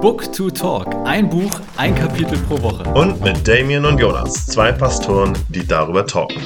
Book 0.00 0.32
to 0.32 0.48
Talk. 0.48 0.94
Ein 1.06 1.28
Buch, 1.28 1.60
ein 1.76 1.92
Kapitel 1.92 2.38
pro 2.46 2.62
Woche. 2.62 2.84
Und 2.94 3.20
mit 3.20 3.48
Damien 3.48 3.84
und 3.84 3.98
Jonas, 3.98 4.46
zwei 4.46 4.70
Pastoren, 4.70 5.36
die 5.48 5.66
darüber 5.66 6.06
talken. 6.06 6.40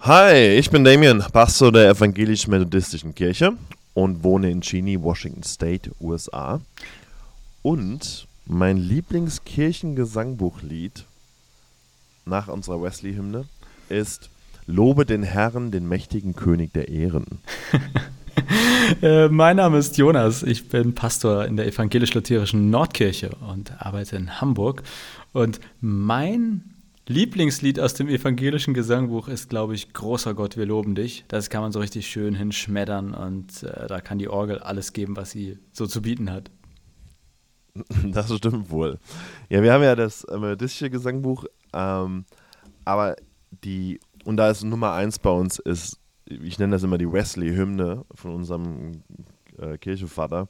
Hi, 0.00 0.56
ich 0.56 0.70
bin 0.70 0.84
Damien, 0.84 1.22
Pastor 1.34 1.70
der 1.70 1.90
evangelisch-methodistischen 1.90 3.14
Kirche 3.14 3.52
und 3.92 4.24
wohne 4.24 4.50
in 4.50 4.62
Cheney, 4.62 5.02
Washington 5.02 5.42
State, 5.42 5.90
USA. 6.00 6.62
Und 7.60 8.26
mein 8.46 8.78
Lieblingskirchengesangbuchlied 8.78 11.04
nach 12.24 12.48
unserer 12.48 12.80
Wesley-Hymne 12.80 13.44
ist 13.90 14.30
Lobe 14.64 15.04
den 15.04 15.24
Herrn, 15.24 15.70
den 15.70 15.86
mächtigen 15.86 16.34
König 16.34 16.72
der 16.72 16.88
Ehren. 16.88 17.26
äh, 19.02 19.28
mein 19.28 19.56
Name 19.56 19.78
ist 19.78 19.96
Jonas. 19.96 20.42
Ich 20.42 20.68
bin 20.68 20.94
Pastor 20.94 21.44
in 21.44 21.56
der 21.56 21.66
evangelisch-lutherischen 21.66 22.70
Nordkirche 22.70 23.30
und 23.48 23.72
arbeite 23.80 24.16
in 24.16 24.40
Hamburg. 24.40 24.82
Und 25.32 25.60
mein 25.80 26.74
Lieblingslied 27.06 27.78
aus 27.78 27.94
dem 27.94 28.08
evangelischen 28.08 28.74
Gesangbuch 28.74 29.28
ist, 29.28 29.48
glaube 29.48 29.74
ich, 29.74 29.92
Großer 29.92 30.34
Gott, 30.34 30.56
wir 30.56 30.66
loben 30.66 30.94
dich. 30.94 31.24
Das 31.28 31.50
kann 31.50 31.62
man 31.62 31.72
so 31.72 31.78
richtig 31.78 32.08
schön 32.08 32.34
hinschmettern 32.34 33.14
und 33.14 33.62
äh, 33.62 33.86
da 33.86 34.00
kann 34.00 34.18
die 34.18 34.28
Orgel 34.28 34.58
alles 34.58 34.92
geben, 34.92 35.16
was 35.16 35.30
sie 35.30 35.58
so 35.72 35.86
zu 35.86 36.02
bieten 36.02 36.30
hat. 36.30 36.50
Das 38.04 38.34
stimmt 38.34 38.70
wohl. 38.70 38.98
Ja, 39.50 39.62
wir 39.62 39.72
haben 39.74 39.82
ja 39.82 39.94
das 39.94 40.26
melodistische 40.30 40.88
Gesangbuch, 40.88 41.44
ähm, 41.74 42.24
aber 42.86 43.16
die 43.62 44.00
und 44.24 44.38
da 44.38 44.50
ist 44.50 44.64
Nummer 44.64 44.92
eins 44.92 45.18
bei 45.18 45.30
uns 45.30 45.58
ist, 45.58 45.98
ich 46.26 46.58
nenne 46.58 46.72
das 46.72 46.82
immer 46.82 46.98
die 46.98 47.10
Wesley-Hymne 47.10 48.04
von 48.14 48.32
unserem 48.32 49.02
äh, 49.58 49.78
Kirchenvater. 49.78 50.48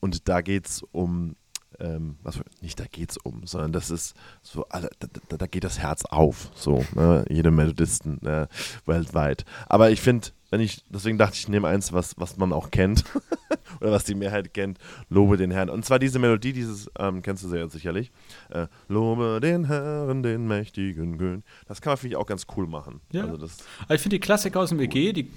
Und 0.00 0.28
da 0.28 0.40
geht 0.40 0.66
es 0.66 0.82
um, 0.90 1.36
ähm, 1.78 2.16
was, 2.22 2.40
nicht 2.60 2.80
da 2.80 2.84
geht 2.90 3.10
es 3.12 3.16
um, 3.18 3.46
sondern 3.46 3.72
das 3.72 3.90
ist 3.90 4.14
so, 4.42 4.66
da, 4.70 4.88
da, 5.28 5.36
da 5.36 5.46
geht 5.46 5.64
das 5.64 5.78
Herz 5.78 6.04
auf, 6.06 6.50
so, 6.54 6.84
ne? 6.94 7.24
jede 7.28 7.50
Methodisten 7.50 8.20
äh, 8.26 8.48
weltweit. 8.86 9.44
Aber 9.68 9.90
ich 9.90 10.00
finde, 10.00 10.28
wenn 10.52 10.60
ich, 10.60 10.84
deswegen 10.90 11.16
dachte 11.16 11.34
ich, 11.34 11.40
ich 11.40 11.48
nehme 11.48 11.66
eins, 11.66 11.94
was, 11.94 12.14
was 12.18 12.36
man 12.36 12.52
auch 12.52 12.70
kennt 12.70 13.04
oder 13.80 13.90
was 13.90 14.04
die 14.04 14.14
Mehrheit 14.14 14.52
kennt, 14.52 14.78
Lobe 15.08 15.38
den 15.38 15.50
Herrn. 15.50 15.70
Und 15.70 15.82
zwar 15.86 15.98
diese 15.98 16.18
Melodie, 16.18 16.52
dieses, 16.52 16.90
ähm, 16.98 17.22
kennst 17.22 17.42
du 17.42 17.48
sehr 17.48 17.70
sicherlich. 17.70 18.12
Äh, 18.50 18.66
Lobe 18.86 19.40
den 19.42 19.64
Herrn, 19.64 20.22
den 20.22 20.46
mächtigen 20.46 21.16
König. 21.16 21.42
Das 21.66 21.80
kann 21.80 21.92
man, 21.92 21.96
finde 21.96 22.14
ich, 22.14 22.16
auch 22.16 22.26
ganz 22.26 22.46
cool 22.54 22.66
machen. 22.66 23.00
Ja. 23.12 23.24
Also 23.24 23.38
das 23.38 23.56
also 23.80 23.94
ich 23.94 24.02
finde 24.02 24.16
die 24.16 24.20
Klassiker 24.20 24.60
aus 24.60 24.68
dem 24.68 24.78
cool. 24.78 24.84
EG, 24.84 25.14
die 25.14 25.30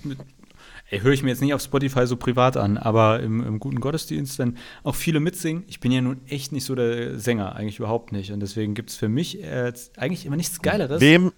höre 0.90 1.14
ich 1.14 1.24
mir 1.24 1.30
jetzt 1.30 1.42
nicht 1.42 1.54
auf 1.54 1.62
Spotify 1.62 2.06
so 2.08 2.18
privat 2.18 2.58
an, 2.58 2.78
aber 2.78 3.22
im, 3.22 3.42
im, 3.42 3.60
guten 3.60 3.80
Gottesdienst, 3.80 4.38
wenn 4.38 4.58
auch 4.84 4.96
viele 4.96 5.22
mitsingen, 5.22 5.64
ich 5.68 5.80
bin 5.80 5.94
ja 5.94 6.02
nun 6.02 6.20
echt 6.28 6.52
nicht 6.52 6.66
so 6.66 6.76
der 6.76 7.18
Sänger, 7.20 7.56
eigentlich 7.56 7.80
überhaupt 7.80 8.12
nicht. 8.12 8.34
Und 8.34 8.42
deswegen 8.42 8.74
gibt 8.74 8.90
es 8.90 8.98
für 8.98 9.08
mich 9.08 9.42
äh, 9.42 9.72
eigentlich 9.96 10.26
immer 10.26 10.36
nichts 10.36 10.62
Geileres. 10.62 11.00
Wem, 11.00 11.32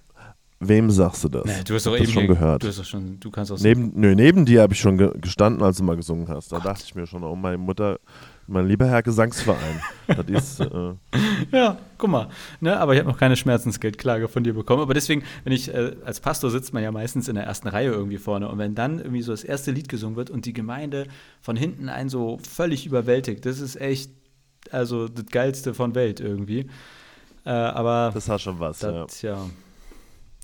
Wem 0.59 0.89
sagst 0.89 1.23
du 1.23 1.29
das? 1.29 1.45
Nee, 1.45 1.63
du 1.65 1.75
hast 1.75 1.85
doch 1.85 1.95
eben 1.95 2.11
schon 2.11 2.27
gehört. 2.27 2.63
Du 2.63 2.71
schon, 2.83 3.19
du 3.19 3.29
kannst 3.29 3.51
auch 3.51 3.59
neben, 3.59 3.91
nö, 3.93 4.15
neben 4.15 4.43
dir 4.43 4.63
habe 4.63 4.73
ich 4.73 4.79
schon 4.79 4.97
ge 4.97 5.11
gestanden, 5.21 5.61
als 5.61 5.77
du 5.77 5.83
mal 5.83 5.95
gesungen 5.95 6.27
hast. 6.29 6.51
Da 6.51 6.57
Gott. 6.57 6.65
dachte 6.65 6.83
ich 6.83 6.95
mir 6.95 7.05
schon, 7.05 7.23
oh 7.23 7.35
meine 7.35 7.59
Mutter, 7.59 7.99
mein 8.47 8.67
lieber 8.67 8.87
Herr 8.87 9.03
Gesangsverein. 9.03 9.79
das 10.07 10.25
ist, 10.27 10.59
äh 10.61 10.93
ja, 11.51 11.77
guck 11.99 12.09
mal. 12.09 12.29
Ne, 12.59 12.75
aber 12.75 12.93
ich 12.93 12.99
habe 12.99 13.07
noch 13.07 13.19
keine 13.19 13.35
Schmerzensgeldklage 13.35 14.27
von 14.27 14.43
dir 14.43 14.55
bekommen. 14.55 14.81
Aber 14.81 14.95
deswegen, 14.95 15.21
wenn 15.43 15.53
ich, 15.53 15.71
äh, 15.71 15.95
als 16.03 16.19
Pastor 16.21 16.49
sitzt 16.49 16.73
man 16.73 16.81
ja 16.81 16.91
meistens 16.91 17.27
in 17.27 17.35
der 17.35 17.43
ersten 17.43 17.67
Reihe 17.67 17.91
irgendwie 17.91 18.17
vorne. 18.17 18.49
Und 18.49 18.57
wenn 18.57 18.73
dann 18.73 18.97
irgendwie 18.97 19.21
so 19.21 19.33
das 19.33 19.43
erste 19.43 19.69
Lied 19.69 19.89
gesungen 19.89 20.15
wird 20.15 20.31
und 20.31 20.45
die 20.45 20.53
Gemeinde 20.53 21.05
von 21.39 21.55
hinten 21.55 21.87
einen 21.87 22.09
so 22.09 22.39
völlig 22.49 22.87
überwältigt, 22.87 23.45
das 23.45 23.59
ist 23.59 23.79
echt, 23.79 24.09
also 24.71 25.07
das 25.07 25.27
Geilste 25.27 25.75
von 25.75 25.93
Welt 25.93 26.19
irgendwie. 26.19 26.67
Äh, 27.45 27.51
aber. 27.51 28.09
Das 28.11 28.27
hat 28.27 28.41
schon 28.41 28.59
was, 28.59 28.79
das, 28.79 29.21
ja. 29.21 29.35
ja 29.35 29.45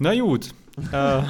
na 0.04 0.20
gut. 0.20 0.50
äh, 0.92 1.24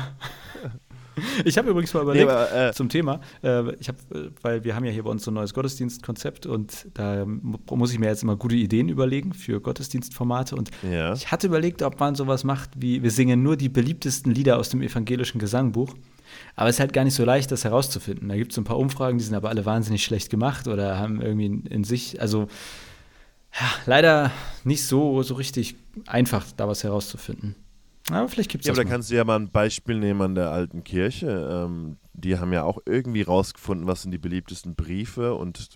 ich 1.45 1.57
habe 1.59 1.69
übrigens 1.69 1.93
mal 1.93 2.01
überlegt 2.01 2.25
nee, 2.25 2.31
aber, 2.31 2.69
äh, 2.69 2.73
zum 2.73 2.89
Thema, 2.89 3.21
äh, 3.43 3.71
ich 3.75 3.87
habe, 3.87 3.97
äh, 4.13 4.31
weil 4.41 4.63
wir 4.63 4.75
haben 4.75 4.83
ja 4.83 4.91
hier 4.91 5.03
bei 5.03 5.11
uns 5.11 5.23
so 5.23 5.29
ein 5.29 5.35
neues 5.35 5.53
Gottesdienstkonzept 5.53 6.47
und 6.47 6.87
da 6.95 7.23
muss 7.25 7.91
ich 7.93 7.99
mir 7.99 8.07
jetzt 8.07 8.23
immer 8.23 8.35
gute 8.35 8.55
Ideen 8.55 8.89
überlegen 8.89 9.33
für 9.33 9.61
Gottesdienstformate 9.61 10.55
und 10.55 10.71
ja. 10.81 11.13
ich 11.13 11.31
hatte 11.31 11.47
überlegt, 11.47 11.83
ob 11.83 11.99
man 11.99 12.15
sowas 12.15 12.43
macht 12.43 12.71
wie 12.77 13.03
wir 13.03 13.11
singen 13.11 13.43
nur 13.43 13.57
die 13.57 13.69
beliebtesten 13.69 14.33
Lieder 14.33 14.57
aus 14.57 14.69
dem 14.69 14.81
evangelischen 14.81 15.39
Gesangbuch. 15.39 15.93
Aber 16.55 16.67
es 16.67 16.77
ist 16.77 16.79
halt 16.79 16.93
gar 16.93 17.03
nicht 17.03 17.13
so 17.13 17.23
leicht, 17.25 17.51
das 17.51 17.63
herauszufinden. 17.63 18.27
Da 18.29 18.35
gibt 18.35 18.53
es 18.53 18.57
ein 18.57 18.63
paar 18.63 18.79
Umfragen, 18.79 19.19
die 19.19 19.23
sind 19.23 19.35
aber 19.35 19.49
alle 19.49 19.67
wahnsinnig 19.67 20.03
schlecht 20.03 20.31
gemacht 20.31 20.67
oder 20.67 20.97
haben 20.97 21.21
irgendwie 21.21 21.45
in, 21.45 21.65
in 21.67 21.83
sich, 21.83 22.19
also 22.19 22.47
ja, 23.53 23.67
leider 23.85 24.31
nicht 24.63 24.83
so, 24.83 25.21
so 25.21 25.35
richtig 25.35 25.75
einfach, 26.07 26.45
da 26.57 26.67
was 26.67 26.83
herauszufinden. 26.83 27.55
Aber 28.09 28.27
vielleicht 28.27 28.51
gibt 28.51 28.63
es 28.63 28.67
Ja, 28.67 28.73
aber 28.73 28.83
da 28.83 28.89
kannst 28.89 29.09
du 29.09 29.15
ja 29.15 29.23
mal 29.23 29.37
ein 29.37 29.49
Beispiel 29.49 29.97
nehmen 29.97 30.21
an 30.21 30.35
der 30.35 30.51
alten 30.51 30.83
Kirche. 30.83 31.65
Ähm, 31.67 31.97
die 32.13 32.37
haben 32.37 32.53
ja 32.53 32.63
auch 32.63 32.79
irgendwie 32.85 33.21
rausgefunden, 33.21 33.87
was 33.87 34.01
sind 34.01 34.11
die 34.11 34.17
beliebtesten 34.17 34.75
Briefe 34.75 35.35
und 35.35 35.69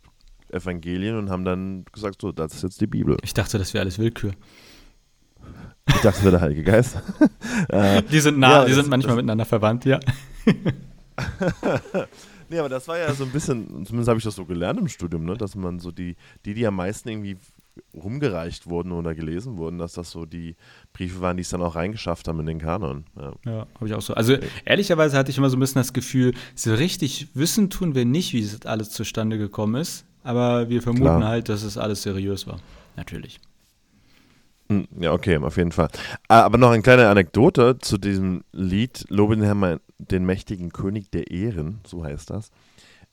Evangelien 0.49 1.17
und 1.17 1.29
haben 1.29 1.45
dann 1.45 1.85
gesagt, 1.91 2.21
so, 2.21 2.31
das 2.31 2.53
ist 2.53 2.63
jetzt 2.63 2.81
die 2.81 2.87
Bibel. 2.87 3.17
Ich 3.23 3.33
dachte, 3.33 3.57
das 3.57 3.73
wäre 3.73 3.83
alles 3.83 3.99
Willkür. 3.99 4.31
Ich 5.87 5.95
dachte, 5.95 6.07
das 6.07 6.23
wäre 6.23 6.31
der 6.31 6.41
Heilige 6.41 6.63
Geist. 6.63 7.01
äh, 7.69 8.03
die 8.03 8.19
sind 8.19 8.39
nah, 8.39 8.59
ja, 8.59 8.65
die 8.65 8.71
das, 8.71 8.81
sind 8.81 8.89
manchmal 8.89 9.15
miteinander 9.15 9.45
verwandt, 9.45 9.85
ja. 9.85 9.99
nee, 12.49 12.59
aber 12.59 12.69
das 12.69 12.87
war 12.87 12.97
ja 12.97 13.13
so 13.13 13.23
ein 13.23 13.31
bisschen, 13.31 13.85
zumindest 13.85 14.09
habe 14.09 14.17
ich 14.17 14.23
das 14.23 14.35
so 14.35 14.45
gelernt 14.45 14.79
im 14.79 14.89
Studium, 14.89 15.25
ne, 15.25 15.35
dass 15.35 15.55
man 15.55 15.79
so 15.79 15.91
die, 15.91 16.15
die, 16.45 16.53
die 16.53 16.67
am 16.67 16.75
meisten 16.75 17.09
irgendwie 17.09 17.37
rumgereicht 17.93 18.67
wurden 18.67 18.91
oder 18.91 19.15
gelesen 19.15 19.57
wurden, 19.57 19.77
dass 19.77 19.93
das 19.93 20.11
so 20.11 20.25
die 20.25 20.55
Briefe 20.93 21.21
waren, 21.21 21.37
die 21.37 21.41
es 21.41 21.49
dann 21.49 21.61
auch 21.61 21.75
reingeschafft 21.75 22.27
haben 22.27 22.39
in 22.39 22.45
den 22.45 22.59
Kanon. 22.59 23.05
Ja, 23.15 23.33
ja 23.45 23.67
habe 23.75 23.87
ich 23.87 23.93
auch 23.93 24.01
so. 24.01 24.13
Also 24.13 24.37
ehrlicherweise 24.65 25.17
hatte 25.17 25.31
ich 25.31 25.37
immer 25.37 25.49
so 25.49 25.57
ein 25.57 25.59
bisschen 25.59 25.79
das 25.79 25.93
Gefühl, 25.93 26.33
so 26.55 26.73
richtig 26.73 27.27
wissen 27.33 27.69
tun 27.69 27.95
wir 27.95 28.05
nicht, 28.05 28.33
wie 28.33 28.41
es 28.41 28.65
alles 28.65 28.91
zustande 28.91 29.37
gekommen 29.37 29.81
ist, 29.81 30.05
aber 30.23 30.69
wir 30.69 30.81
vermuten 30.81 31.05
Klar. 31.05 31.23
halt, 31.25 31.49
dass 31.49 31.63
es 31.63 31.77
alles 31.77 32.03
seriös 32.03 32.47
war. 32.47 32.59
Natürlich. 32.95 33.39
Hm, 34.69 34.87
ja, 34.99 35.13
okay, 35.13 35.37
auf 35.37 35.57
jeden 35.57 35.71
Fall. 35.71 35.89
Ah, 36.27 36.41
aber 36.41 36.57
noch 36.57 36.71
eine 36.71 36.83
kleine 36.83 37.07
Anekdote 37.07 37.77
zu 37.79 37.97
diesem 37.97 38.43
Lied 38.51 39.05
Lobe 39.09 39.37
den 39.37 39.45
Herrn, 39.45 39.79
den 39.97 40.25
mächtigen 40.25 40.71
König 40.71 41.09
der 41.11 41.31
Ehren, 41.31 41.79
so 41.85 42.03
heißt 42.03 42.29
das. 42.29 42.49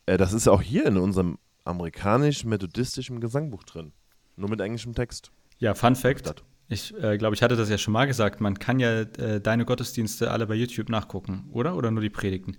Äh, 0.06 0.16
das 0.16 0.32
ist 0.32 0.48
auch 0.48 0.62
hier 0.62 0.86
in 0.86 0.96
unserem 0.96 1.38
amerikanisch-methodistischen 1.64 3.20
Gesangbuch 3.20 3.64
drin. 3.64 3.92
Nur 4.36 4.50
mit 4.50 4.60
englischem 4.60 4.94
Text. 4.94 5.30
Ja, 5.58 5.74
Fun 5.74 5.94
Fact. 5.94 6.42
Ich 6.68 6.94
äh, 7.02 7.18
glaube, 7.18 7.34
ich 7.34 7.42
hatte 7.42 7.56
das 7.56 7.68
ja 7.68 7.78
schon 7.78 7.92
mal 7.92 8.06
gesagt. 8.06 8.40
Man 8.40 8.58
kann 8.58 8.80
ja 8.80 9.00
äh, 9.02 9.40
deine 9.40 9.64
Gottesdienste 9.64 10.30
alle 10.30 10.46
bei 10.46 10.54
YouTube 10.54 10.88
nachgucken, 10.88 11.48
oder? 11.52 11.76
Oder 11.76 11.90
nur 11.90 12.02
die 12.02 12.10
Predigten? 12.10 12.56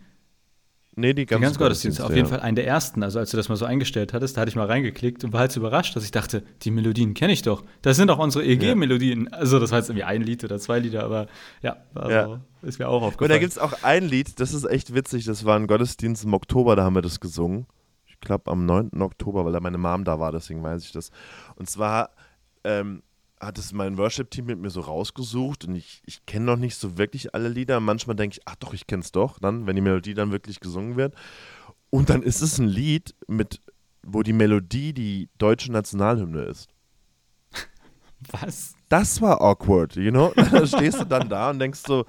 Nee, 0.98 1.14
die 1.14 1.26
ganzen, 1.26 1.42
die 1.42 1.46
ganzen 1.46 1.60
Gottesdienste. 1.60 2.06
Auf 2.06 2.16
jeden 2.16 2.28
ja. 2.28 2.30
Fall 2.30 2.40
einen 2.40 2.56
der 2.56 2.66
ersten. 2.66 3.04
Also, 3.04 3.20
als 3.20 3.32
du 3.32 3.36
das 3.36 3.50
mal 3.50 3.58
so 3.58 3.66
eingestellt 3.66 4.14
hattest, 4.14 4.38
da 4.38 4.42
hatte 4.42 4.50
ich 4.50 4.56
mal 4.56 4.68
reingeklickt 4.68 5.26
und 5.26 5.34
war 5.34 5.42
halt 5.42 5.52
so 5.52 5.60
überrascht, 5.60 5.94
dass 5.96 6.06
ich 6.06 6.12
dachte, 6.12 6.44
die 6.62 6.72
Melodien 6.72 7.14
kenne 7.14 7.34
ich 7.34 7.42
doch. 7.42 7.66
Das 7.82 7.98
sind 7.98 8.08
doch 8.08 8.20
unsere 8.20 8.46
EG-Melodien. 8.46 9.34
Also, 9.34 9.60
das 9.60 9.72
jetzt 9.72 9.90
irgendwie 9.90 10.06
ein 10.06 10.22
Lied 10.22 10.44
oder 10.46 10.58
zwei 10.58 10.80
Lieder, 10.80 11.04
aber 11.04 11.28
ja, 11.62 11.78
also 11.96 12.12
ja. 12.12 12.42
ist 12.62 12.80
mir 12.80 12.88
auch 12.88 13.02
aufgefallen. 13.02 13.32
Und 13.32 13.36
da 13.36 13.40
gibt 13.40 13.52
es 13.52 13.58
auch 13.58 13.84
ein 13.84 14.08
Lied, 14.08 14.40
das 14.40 14.54
ist 14.54 14.64
echt 14.64 14.94
witzig. 14.94 15.26
Das 15.26 15.44
war 15.44 15.58
ein 15.58 15.68
Gottesdienst 15.68 16.24
im 16.24 16.34
Oktober, 16.34 16.78
da 16.78 16.84
haben 16.84 16.96
wir 16.96 17.02
das 17.02 17.20
gesungen 17.20 17.66
ich 18.16 18.28
glaube 18.28 18.50
am 18.52 18.66
9. 18.66 19.02
Oktober, 19.02 19.46
weil 19.46 19.52
da 19.52 19.60
meine 19.60 19.78
Mom 19.78 20.04
da 20.04 20.20
war, 20.20 20.32
deswegen 20.32 20.64
weiß 20.64 20.84
ich 20.84 20.92
das. 20.92 21.12
Und 21.56 21.70
zwar 21.70 22.12
ähm, 22.64 23.04
hat 23.40 23.58
es 23.58 23.74
mein 23.74 23.98
Worship-Team 23.98 24.46
mit 24.46 24.60
mir 24.60 24.70
so 24.70 24.82
rausgesucht 24.82 25.66
und 25.66 25.76
ich, 25.76 26.02
ich 26.06 26.26
kenne 26.26 26.46
noch 26.46 26.58
nicht 26.58 26.76
so 26.76 26.98
wirklich 26.98 27.34
alle 27.34 27.50
Lieder. 27.50 27.80
Manchmal 27.80 28.16
denke 28.16 28.38
ich, 28.38 28.42
ach 28.46 28.56
doch, 28.56 28.74
ich 28.74 28.88
kenne 28.88 29.04
es 29.04 29.12
doch, 29.12 29.40
dann, 29.40 29.68
wenn 29.68 29.76
die 29.76 29.82
Melodie 29.82 30.14
dann 30.14 30.32
wirklich 30.32 30.60
gesungen 30.60 30.96
wird. 30.96 31.14
Und 31.90 32.10
dann 32.10 32.24
ist 32.24 32.42
es 32.42 32.58
ein 32.58 32.68
Lied, 32.68 33.14
mit, 33.28 33.62
wo 34.04 34.24
die 34.24 34.34
Melodie 34.34 34.94
die 34.94 35.30
deutsche 35.38 35.72
Nationalhymne 35.72 36.44
ist. 36.44 36.70
Was? 38.32 38.74
Das 38.90 39.22
war 39.22 39.42
awkward, 39.42 39.96
you 39.96 40.12
know? 40.12 40.34
da 40.52 40.66
stehst 40.66 41.00
du 41.00 41.06
dann 41.06 41.30
da 41.30 41.52
und 41.52 41.60
denkst 41.60 41.82
so, 41.86 42.06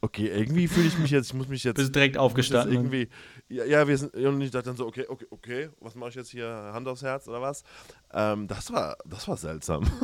okay, 0.00 0.28
irgendwie 0.28 0.68
fühle 0.68 0.88
ich 0.88 0.98
mich 0.98 1.10
jetzt, 1.10 1.28
ich 1.28 1.34
muss 1.34 1.48
mich 1.48 1.64
jetzt. 1.64 1.76
Bist 1.76 1.94
direkt 1.94 2.16
aufgestanden. 2.16 2.74
Irgendwie, 2.74 3.08
ja, 3.50 3.64
ja, 3.64 3.86
wir 3.86 3.98
sind, 3.98 4.14
und 4.14 4.40
ich 4.40 4.50
dachte 4.50 4.66
dann 4.66 4.76
so, 4.76 4.86
okay, 4.86 5.06
okay, 5.08 5.26
okay, 5.30 5.68
was 5.80 5.94
mache 5.94 6.10
ich 6.10 6.14
jetzt 6.14 6.30
hier, 6.30 6.48
Hand 6.48 6.86
aufs 6.88 7.02
Herz 7.02 7.28
oder 7.28 7.42
was? 7.42 7.64
Ähm, 8.12 8.46
das 8.48 8.72
war, 8.72 8.96
das 9.04 9.26
war 9.28 9.36
seltsam. 9.36 9.84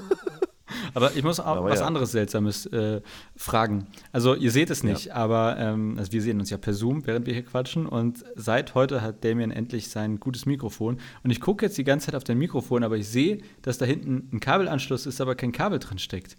Aber 0.95 1.15
ich 1.15 1.23
muss 1.23 1.41
auch 1.41 1.47
aber 1.47 1.71
was 1.71 1.81
ja. 1.81 1.87
anderes 1.87 2.13
Seltsames 2.13 2.67
äh, 2.67 3.01
fragen. 3.37 3.87
Also 4.13 4.35
ihr 4.35 4.51
seht 4.51 4.71
es 4.71 4.83
nicht, 4.83 5.07
ja. 5.07 5.15
aber 5.15 5.57
ähm, 5.59 5.97
also 5.99 6.11
wir 6.13 6.23
sehen 6.23 6.41
uns 6.41 6.51
ja 6.51 6.57
per 6.57 6.75
Zoom, 6.75 7.07
während 7.07 7.27
wir 7.27 7.35
hier 7.35 7.45
quatschen. 7.45 7.87
Und 7.87 8.25
seit 8.35 8.75
heute 8.75 9.01
hat 9.01 9.25
Damien 9.25 9.51
endlich 9.51 9.91
sein 9.91 10.19
gutes 10.19 10.45
Mikrofon. 10.45 10.99
Und 11.23 11.31
ich 11.31 11.41
gucke 11.41 11.65
jetzt 11.65 11.79
die 11.79 11.85
ganze 11.85 12.07
Zeit 12.07 12.15
auf 12.15 12.25
dein 12.25 12.39
Mikrofon, 12.39 12.83
aber 12.83 12.97
ich 12.97 13.09
sehe, 13.09 13.39
dass 13.63 13.79
da 13.79 13.85
hinten 13.85 14.29
ein 14.33 14.41
Kabelanschluss 14.41 15.07
ist, 15.07 15.21
aber 15.21 15.35
kein 15.35 15.53
Kabel 15.53 15.79
drin 15.79 15.99
steckt. 15.99 16.37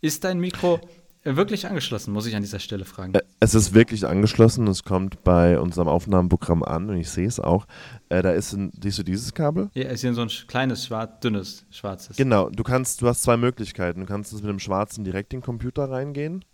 Ist 0.00 0.24
dein 0.24 0.40
Mikro 0.40 0.80
wirklich 1.24 1.66
angeschlossen, 1.66 2.12
muss 2.12 2.26
ich 2.26 2.34
an 2.34 2.42
dieser 2.42 2.58
Stelle 2.58 2.84
fragen. 2.84 3.14
Äh, 3.14 3.22
es 3.40 3.54
ist 3.54 3.74
wirklich 3.74 4.06
angeschlossen. 4.06 4.66
Es 4.66 4.84
kommt 4.84 5.22
bei 5.24 5.58
unserem 5.58 5.88
Aufnahmeprogramm 5.88 6.62
an 6.62 6.90
und 6.90 6.96
ich 6.96 7.10
sehe 7.10 7.26
es 7.26 7.40
auch. 7.40 7.66
Äh, 8.08 8.22
da 8.22 8.32
ist 8.32 8.52
ein, 8.52 8.72
siehst 8.82 8.98
du 8.98 9.02
dieses 9.02 9.32
Kabel? 9.34 9.70
Ja, 9.74 9.88
ist 9.88 10.00
hier 10.00 10.14
so 10.14 10.22
ein 10.22 10.30
kleines, 10.46 10.86
schwarz, 10.86 11.20
dünnes, 11.20 11.64
schwarzes. 11.70 12.16
Genau, 12.16 12.50
du 12.50 12.62
kannst, 12.62 13.02
du 13.02 13.08
hast 13.08 13.22
zwei 13.22 13.36
Möglichkeiten. 13.36 14.00
Du 14.00 14.06
kannst 14.06 14.32
mit 14.32 14.44
dem 14.44 14.58
schwarzen 14.58 15.04
direkt 15.04 15.32
in 15.32 15.40
den 15.40 15.44
Computer 15.44 15.90
reingehen. 15.90 16.44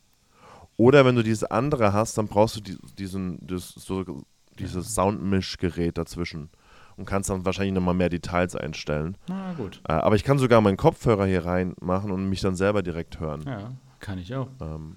Oder 0.77 1.05
wenn 1.05 1.17
du 1.17 1.23
dieses 1.23 1.45
andere 1.45 1.93
hast, 1.93 2.19
dann 2.19 2.29
brauchst 2.29 2.57
du 2.57 2.61
die, 2.61 2.79
diesen, 2.99 3.45
das, 3.47 3.71
so, 3.71 4.05
dieses 4.59 4.95
Soundmischgerät 4.95 5.99
dazwischen 5.99 6.51
und 6.97 7.05
kannst 7.05 7.31
dann 7.31 7.45
wahrscheinlich 7.45 7.75
nochmal 7.75 7.95
mehr 7.95 8.09
Details 8.09 8.55
einstellen. 8.55 9.17
Na 9.29 9.55
gut. 9.55 9.81
Äh, 9.89 9.93
aber 9.93 10.17
ich 10.17 10.25
kann 10.25 10.39
sogar 10.39 10.61
meinen 10.61 10.77
Kopfhörer 10.77 11.27
hier 11.27 11.45
reinmachen 11.45 12.11
und 12.11 12.29
mich 12.29 12.41
dann 12.41 12.57
selber 12.57 12.83
direkt 12.83 13.21
hören. 13.21 13.43
Ja, 13.47 13.73
kann 14.01 14.19
ich 14.19 14.35
auch. 14.35 14.49
Ähm, 14.61 14.97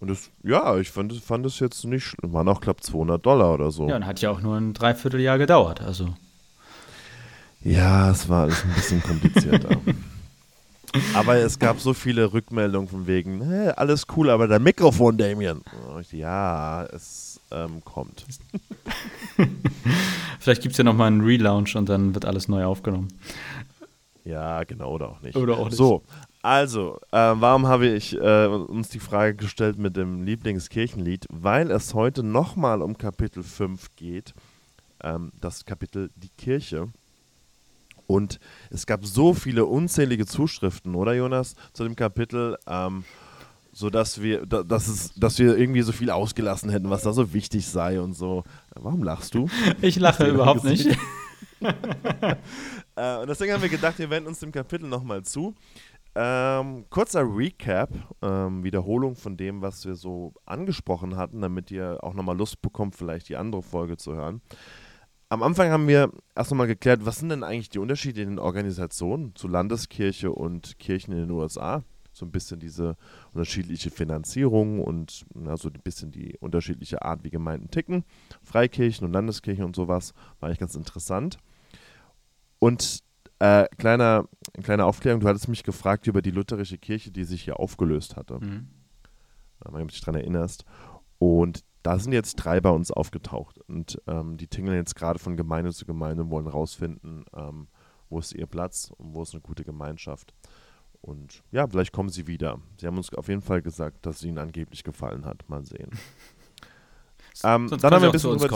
und 0.00 0.08
das, 0.10 0.30
ja, 0.42 0.76
ich 0.78 0.90
fand, 0.90 1.12
fand 1.14 1.46
das 1.46 1.60
jetzt 1.60 1.84
nicht 1.84 2.04
schlimm. 2.04 2.32
Waren 2.32 2.48
auch 2.48 2.60
knapp 2.60 2.82
200 2.82 3.24
Dollar 3.24 3.54
oder 3.54 3.70
so. 3.70 3.88
Ja, 3.88 3.96
und 3.96 4.06
hat 4.06 4.20
ja 4.20 4.30
auch 4.30 4.40
nur 4.40 4.56
ein 4.56 4.74
Dreivierteljahr 4.74 5.38
gedauert, 5.38 5.80
also. 5.80 6.14
Ja, 7.62 8.10
es 8.10 8.28
war 8.28 8.42
alles 8.42 8.62
ein 8.64 8.74
bisschen 8.74 9.02
komplizierter. 9.02 9.76
aber 11.14 11.36
es 11.36 11.58
gab 11.58 11.80
so 11.80 11.94
viele 11.94 12.32
Rückmeldungen 12.32 12.88
von 12.88 13.06
wegen, 13.06 13.42
hey, 13.42 13.70
alles 13.70 14.06
cool, 14.16 14.30
aber 14.30 14.46
dein 14.46 14.62
Mikrofon, 14.62 15.16
Damien. 15.16 15.62
Ja, 16.10 16.84
es 16.84 17.40
ähm, 17.50 17.82
kommt. 17.84 18.26
Vielleicht 20.40 20.62
gibt 20.62 20.72
es 20.72 20.78
ja 20.78 20.84
nochmal 20.84 21.08
einen 21.08 21.22
Relaunch 21.22 21.76
und 21.76 21.88
dann 21.88 22.14
wird 22.14 22.26
alles 22.26 22.48
neu 22.48 22.64
aufgenommen. 22.64 23.08
Ja, 24.24 24.64
genau, 24.64 24.92
oder 24.92 25.08
auch 25.08 25.20
nicht. 25.20 25.36
Oder 25.36 25.58
auch 25.58 25.66
nicht. 25.66 25.76
So, 25.76 26.02
also, 26.44 26.98
äh, 27.10 27.16
warum 27.16 27.66
habe 27.66 27.86
ich 27.86 28.20
äh, 28.20 28.46
uns 28.48 28.90
die 28.90 28.98
Frage 28.98 29.34
gestellt 29.34 29.78
mit 29.78 29.96
dem 29.96 30.24
Lieblingskirchenlied? 30.24 31.24
Weil 31.30 31.70
es 31.70 31.94
heute 31.94 32.22
nochmal 32.22 32.82
um 32.82 32.98
Kapitel 32.98 33.42
5 33.42 33.96
geht. 33.96 34.34
Ähm, 35.02 35.32
das 35.40 35.64
Kapitel 35.64 36.10
Die 36.16 36.28
Kirche. 36.36 36.88
Und 38.06 38.40
es 38.68 38.84
gab 38.84 39.06
so 39.06 39.32
viele 39.32 39.64
unzählige 39.64 40.26
Zuschriften, 40.26 40.94
oder 40.94 41.14
Jonas, 41.14 41.54
zu 41.72 41.82
dem 41.82 41.96
Kapitel. 41.96 42.58
Ähm, 42.66 43.04
so 43.72 43.88
dass 43.88 44.20
wir, 44.20 44.44
dass 44.44 44.86
es, 44.86 45.14
dass 45.14 45.38
wir 45.38 45.56
irgendwie 45.56 45.80
so 45.80 45.92
viel 45.92 46.10
ausgelassen 46.10 46.68
hätten, 46.68 46.90
was 46.90 47.04
da 47.04 47.14
so 47.14 47.32
wichtig 47.32 47.66
sei 47.66 48.02
und 48.02 48.12
so. 48.12 48.44
Warum 48.74 49.02
lachst 49.02 49.34
du? 49.34 49.48
Ich 49.80 49.96
lache 49.96 50.28
überhaupt 50.28 50.64
nicht. 50.64 50.86
äh, 52.96 53.16
und 53.16 53.28
deswegen 53.28 53.54
haben 53.54 53.62
wir 53.62 53.70
gedacht, 53.70 53.98
wir 53.98 54.10
wenden 54.10 54.28
uns 54.28 54.40
dem 54.40 54.52
Kapitel 54.52 54.86
nochmal 54.86 55.22
zu. 55.22 55.54
Ähm, 56.16 56.84
kurzer 56.90 57.22
Recap, 57.22 57.90
ähm, 58.22 58.62
Wiederholung 58.62 59.16
von 59.16 59.36
dem, 59.36 59.62
was 59.62 59.84
wir 59.84 59.96
so 59.96 60.32
angesprochen 60.46 61.16
hatten, 61.16 61.40
damit 61.40 61.70
ihr 61.70 61.98
auch 62.02 62.14
nochmal 62.14 62.36
Lust 62.36 62.62
bekommt, 62.62 62.94
vielleicht 62.94 63.28
die 63.28 63.36
andere 63.36 63.62
Folge 63.62 63.96
zu 63.96 64.14
hören. 64.14 64.40
Am 65.28 65.42
Anfang 65.42 65.70
haben 65.70 65.88
wir 65.88 66.12
erst 66.36 66.52
nochmal 66.52 66.68
geklärt, 66.68 67.04
was 67.04 67.18
sind 67.18 67.30
denn 67.30 67.42
eigentlich 67.42 67.70
die 67.70 67.80
Unterschiede 67.80 68.22
in 68.22 68.28
den 68.28 68.38
Organisationen 68.38 69.34
zu 69.34 69.48
Landeskirche 69.48 70.30
und 70.30 70.78
Kirchen 70.78 71.12
in 71.12 71.18
den 71.18 71.30
USA? 71.30 71.82
so 72.14 72.24
ein 72.24 72.30
bisschen 72.30 72.60
diese 72.60 72.96
unterschiedliche 73.32 73.90
Finanzierung 73.90 74.80
und 74.80 75.26
also 75.46 75.68
ein 75.68 75.82
bisschen 75.82 76.12
die 76.12 76.36
unterschiedliche 76.38 77.02
Art, 77.02 77.24
wie 77.24 77.30
Gemeinden 77.30 77.70
ticken. 77.70 78.04
Freikirchen 78.42 79.06
und 79.06 79.12
Landeskirchen 79.12 79.64
und 79.64 79.76
sowas 79.76 80.14
war 80.38 80.48
eigentlich 80.48 80.60
ganz 80.60 80.76
interessant. 80.76 81.38
Und 82.60 83.00
äh, 83.38 83.66
kleiner, 83.78 84.28
kleine 84.62 84.84
Aufklärung, 84.84 85.20
du 85.20 85.28
hattest 85.28 85.48
mich 85.48 85.62
gefragt 85.62 86.06
über 86.06 86.22
die 86.22 86.30
lutherische 86.30 86.78
Kirche, 86.78 87.10
die 87.10 87.24
sich 87.24 87.42
hier 87.44 87.58
aufgelöst 87.58 88.16
hatte. 88.16 88.38
Mhm. 88.38 88.68
Wenn 89.60 89.80
du 89.80 89.86
dich 89.86 90.00
daran 90.00 90.20
erinnerst. 90.20 90.64
Und 91.18 91.64
da 91.82 91.98
sind 91.98 92.12
jetzt 92.12 92.36
drei 92.36 92.60
bei 92.60 92.70
uns 92.70 92.90
aufgetaucht. 92.90 93.58
Und 93.66 94.00
ähm, 94.06 94.36
die 94.36 94.46
tingeln 94.46 94.76
jetzt 94.76 94.94
gerade 94.94 95.18
von 95.18 95.36
Gemeinde 95.36 95.72
zu 95.72 95.86
Gemeinde 95.86 96.22
und 96.22 96.30
wollen 96.30 96.46
rausfinden, 96.46 97.24
ähm, 97.34 97.68
wo 98.08 98.18
ist 98.18 98.34
ihr 98.34 98.46
Platz 98.46 98.92
und 98.96 99.14
wo 99.14 99.22
ist 99.22 99.32
eine 99.32 99.40
gute 99.40 99.64
Gemeinschaft. 99.64 100.34
Und 101.00 101.42
ja, 101.50 101.66
vielleicht 101.66 101.92
kommen 101.92 102.08
sie 102.08 102.26
wieder. 102.26 102.58
Sie 102.78 102.86
haben 102.86 102.96
uns 102.96 103.12
auf 103.12 103.28
jeden 103.28 103.42
Fall 103.42 103.60
gesagt, 103.60 104.06
dass 104.06 104.16
es 104.16 104.24
ihnen 104.24 104.38
angeblich 104.38 104.84
gefallen 104.84 105.26
hat. 105.26 105.46
Mal 105.48 105.64
sehen. 105.64 105.90
ähm, 107.44 107.68
dann 107.68 107.92
haben 107.92 108.02
wir 108.02 108.08
ein 108.08 108.12
bisschen 108.12 108.34
über 108.34 108.48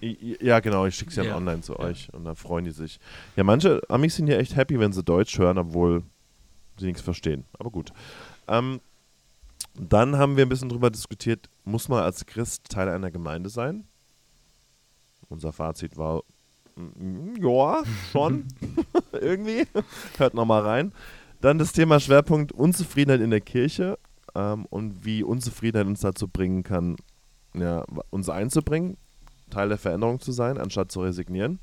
Ja, 0.00 0.60
genau, 0.60 0.86
ich 0.86 0.94
schicke 0.94 1.10
sie 1.10 1.22
ja. 1.22 1.28
dann 1.28 1.36
online 1.36 1.60
zu 1.62 1.72
ja. 1.72 1.80
euch 1.80 2.08
und 2.12 2.24
dann 2.24 2.36
freuen 2.36 2.64
die 2.64 2.70
sich. 2.70 3.00
Ja, 3.36 3.44
manche 3.44 3.80
Amis 3.88 4.16
sind 4.16 4.28
ja 4.28 4.36
echt 4.36 4.56
happy, 4.56 4.78
wenn 4.78 4.92
sie 4.92 5.02
Deutsch 5.02 5.38
hören, 5.38 5.58
obwohl 5.58 6.02
sie 6.78 6.86
nichts 6.86 7.02
verstehen. 7.02 7.44
Aber 7.58 7.70
gut. 7.70 7.92
Ähm, 8.46 8.80
dann 9.74 10.16
haben 10.16 10.36
wir 10.36 10.44
ein 10.44 10.48
bisschen 10.48 10.68
drüber 10.68 10.90
diskutiert, 10.90 11.48
muss 11.64 11.88
man 11.88 12.02
als 12.02 12.26
Christ 12.26 12.68
Teil 12.68 12.88
einer 12.88 13.10
Gemeinde 13.10 13.48
sein? 13.48 13.84
Unser 15.28 15.52
Fazit 15.52 15.96
war, 15.96 16.22
mm, 16.76 17.36
ja, 17.40 17.82
schon. 18.12 18.46
Irgendwie. 19.12 19.66
Hört 20.16 20.34
nochmal 20.34 20.62
rein. 20.62 20.92
Dann 21.40 21.58
das 21.58 21.72
Thema 21.72 22.00
Schwerpunkt 22.00 22.52
Unzufriedenheit 22.52 23.20
in 23.20 23.30
der 23.30 23.40
Kirche 23.40 23.98
ähm, 24.34 24.64
und 24.66 25.04
wie 25.04 25.22
Unzufriedenheit 25.22 25.86
uns 25.86 26.00
dazu 26.00 26.26
bringen 26.28 26.62
kann, 26.62 26.96
ja, 27.54 27.84
uns 28.10 28.28
einzubringen, 28.28 28.96
Teil 29.50 29.68
der 29.68 29.78
Veränderung 29.78 30.20
zu 30.20 30.32
sein, 30.32 30.58
anstatt 30.58 30.92
zu 30.92 31.00
resignieren. 31.00 31.58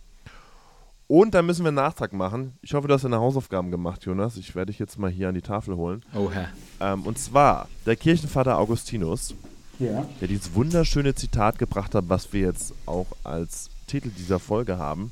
Und 1.08 1.36
dann 1.36 1.46
müssen 1.46 1.64
wir 1.64 1.68
einen 1.68 1.76
Nachtrag 1.76 2.14
machen. 2.14 2.58
Ich 2.62 2.74
hoffe, 2.74 2.88
du 2.88 2.94
hast 2.94 3.04
deine 3.04 3.20
Hausaufgaben 3.20 3.70
gemacht, 3.70 4.06
Jonas. 4.06 4.38
Ich 4.38 4.56
werde 4.56 4.72
dich 4.72 4.80
jetzt 4.80 4.98
mal 4.98 5.12
hier 5.12 5.30
an 5.30 5.36
die 5.36 5.42
Tafel 5.42 5.76
holen. 5.76 6.04
Oh, 6.16 6.32
Herr. 6.32 6.50
Ähm, 6.80 7.04
und 7.04 7.20
zwar 7.20 7.68
der 7.86 7.96
Kirchenvater 7.96 8.58
Augustinus, 8.58 9.36
ja. 9.78 10.06
der 10.20 10.28
dieses 10.28 10.56
wunderschöne 10.56 11.14
Zitat 11.14 11.60
gebracht 11.60 11.94
hat, 11.94 12.10
was 12.10 12.34
wir 12.34 12.42
jetzt 12.42 12.74
auch 12.88 13.08
als 13.24 13.70
Titel 13.86 14.10
dieser 14.10 14.40
Folge 14.40 14.80
haben. 14.80 15.12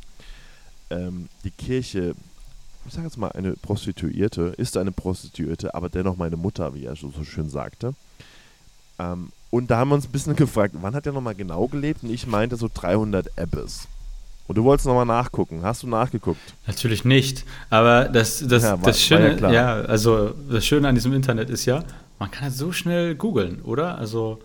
Ähm, 0.90 1.30
die 1.44 1.52
Kirche 1.52 2.16
ich 2.86 2.94
sage 2.94 3.08
jetzt 3.08 3.18
mal, 3.18 3.32
eine 3.32 3.54
Prostituierte, 3.54 4.54
ist 4.58 4.78
eine 4.78 4.92
Prostituierte, 4.92 5.74
aber 5.74 5.90
dennoch 5.90 6.18
meine 6.18 6.38
Mutter, 6.38 6.74
wie 6.74 6.86
er 6.86 6.96
so 6.96 7.12
schön 7.24 7.50
sagte. 7.50 7.94
Ähm, 9.00 9.32
und 9.54 9.70
da 9.70 9.78
haben 9.78 9.90
wir 9.90 9.96
uns 9.96 10.08
ein 10.08 10.12
bisschen 10.12 10.36
gefragt, 10.36 10.74
wann 10.82 10.96
hat 10.96 11.06
er 11.06 11.12
nochmal 11.12 11.36
genau 11.36 11.68
gelebt? 11.68 12.02
Und 12.02 12.10
ich 12.10 12.26
meinte 12.26 12.56
so 12.56 12.68
300 12.74 13.38
Ebbes. 13.38 13.88
Und 14.48 14.58
du 14.58 14.64
wolltest 14.64 14.88
nochmal 14.88 15.06
nachgucken. 15.06 15.62
Hast 15.62 15.84
du 15.84 15.88
nachgeguckt? 15.88 16.42
Natürlich 16.66 17.06
nicht. 17.06 17.46
Aber 17.70 18.06
das, 18.06 18.44
das, 18.48 18.64
ja, 18.64 18.72
war, 18.72 18.80
das 18.80 19.00
Schöne, 19.00 19.40
ja, 19.40 19.52
ja, 19.52 19.74
also 19.82 20.34
das 20.50 20.66
Schöne 20.66 20.88
an 20.88 20.96
diesem 20.96 21.14
Internet 21.14 21.52
ist 21.52 21.66
ja, 21.66 21.84
man 22.18 22.32
kann 22.32 22.46
halt 22.46 22.54
so 22.54 22.72
schnell 22.72 23.14
googeln, 23.14 23.62
oder? 23.62 23.96
Also 24.00 24.40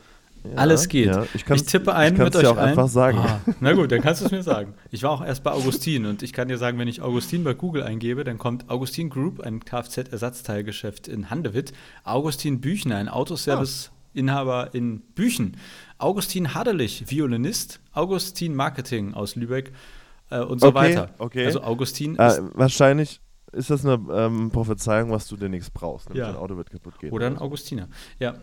Alles 0.57 0.91
geht. 0.91 1.11
Ich, 1.33 1.49
ich, 1.49 1.63
tippe 1.65 1.95
ein 1.95 2.13
ich 2.13 2.19
mit 2.19 2.37
euch 2.37 2.47
auch 2.47 2.59
ein. 2.59 2.69
einfach 2.69 2.89
sagen. 2.89 3.17
Ah, 3.17 3.41
na 3.61 3.73
gut, 3.73 3.91
dann 3.91 4.03
kannst 4.03 4.21
du 4.21 4.27
es 4.27 4.31
mir 4.31 4.43
sagen. 4.43 4.75
Ich 4.91 5.05
war 5.05 5.11
auch 5.13 5.25
erst 5.25 5.43
bei 5.43 5.53
Augustin 5.53 6.05
und 6.05 6.23
ich 6.23 6.35
kann 6.35 6.49
dir 6.49 6.59
sagen, 6.59 6.79
wenn 6.79 6.87
ich 6.87 7.01
Augustin 7.01 7.45
bei 7.45 7.55
Google 7.55 7.83
eingebe, 7.83 8.25
dann 8.25 8.37
kommt 8.37 8.69
Augustin 8.69 9.09
Group, 9.09 9.41
ein 9.41 9.65
Kfz-Ersatzteilgeschäft 9.65 11.09
in 11.09 11.31
Handewitt, 11.31 11.73
Augustin 12.05 12.61
Büchner, 12.61 12.97
ein 12.97 13.09
Autoservice-Inhaber 14.19 14.75
in 14.75 15.01
Büchen, 15.15 15.57
Augustin 15.99 16.55
Haderlich, 16.55 17.11
Violinist, 17.11 17.81
Augustin 17.93 18.55
Marketing 18.55 19.15
aus 19.15 19.37
Lübeck 19.37 19.73
äh, 20.31 20.41
und 20.41 20.61
so 20.61 20.69
okay, 20.69 20.77
weiter. 20.77 21.11
Okay. 21.19 21.47
Also 21.47 21.63
Augustin 21.63 22.17
äh, 22.17 22.39
Wahrscheinlich 22.55 23.21
ist 23.53 23.71
das 23.71 23.85
eine 23.85 23.99
ähm, 24.13 24.51
Prophezeiung, 24.51 25.11
was 25.11 25.27
du 25.29 25.37
dir 25.37 25.49
nichts 25.49 25.71
brauchst, 25.71 26.09
nämlich 26.09 26.21
ja. 26.27 26.33
dein 26.33 26.41
Auto 26.41 26.57
wird 26.57 26.71
kaputt 26.71 26.99
gehen. 26.99 27.13
Oder 27.13 27.27
ein 27.27 27.39
Augustiner, 27.39 27.89
ja. 28.19 28.35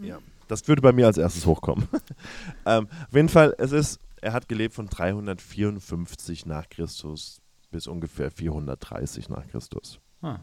Ja. 0.00 0.18
Das 0.46 0.66
würde 0.66 0.80
bei 0.80 0.92
mir 0.92 1.06
als 1.06 1.18
erstes 1.18 1.44
hochkommen. 1.44 1.86
ähm, 2.66 2.88
auf 3.06 3.14
jeden 3.14 3.28
Fall, 3.28 3.54
es 3.58 3.72
ist, 3.72 4.00
er 4.22 4.32
hat 4.32 4.48
gelebt 4.48 4.74
von 4.74 4.86
354 4.86 6.46
nach 6.46 6.68
Christus 6.68 7.42
bis 7.70 7.86
ungefähr 7.86 8.30
430 8.30 9.28
nach 9.28 9.46
Christus. 9.48 10.00
Ah. 10.22 10.38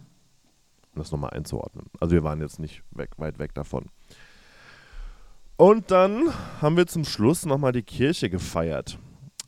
Um 0.94 1.01
das 1.01 1.12
nochmal 1.12 1.32
einzuordnen. 1.32 1.88
Also 2.00 2.13
wir 2.13 2.24
waren 2.24 2.39
jetzt 2.39 2.60
nicht 2.60 2.84
weg, 2.92 3.12
weit 3.18 3.39
weg 3.39 3.56
davon. 3.56 3.89
Und 5.57 5.89
dann 5.91 6.33
haben 6.62 6.75
wir 6.75 6.85
zum 6.85 7.05
Schluss 7.05 7.45
nochmal 7.45 7.71
die 7.71 7.83
Kirche 7.83 8.29
gefeiert 8.29 9.00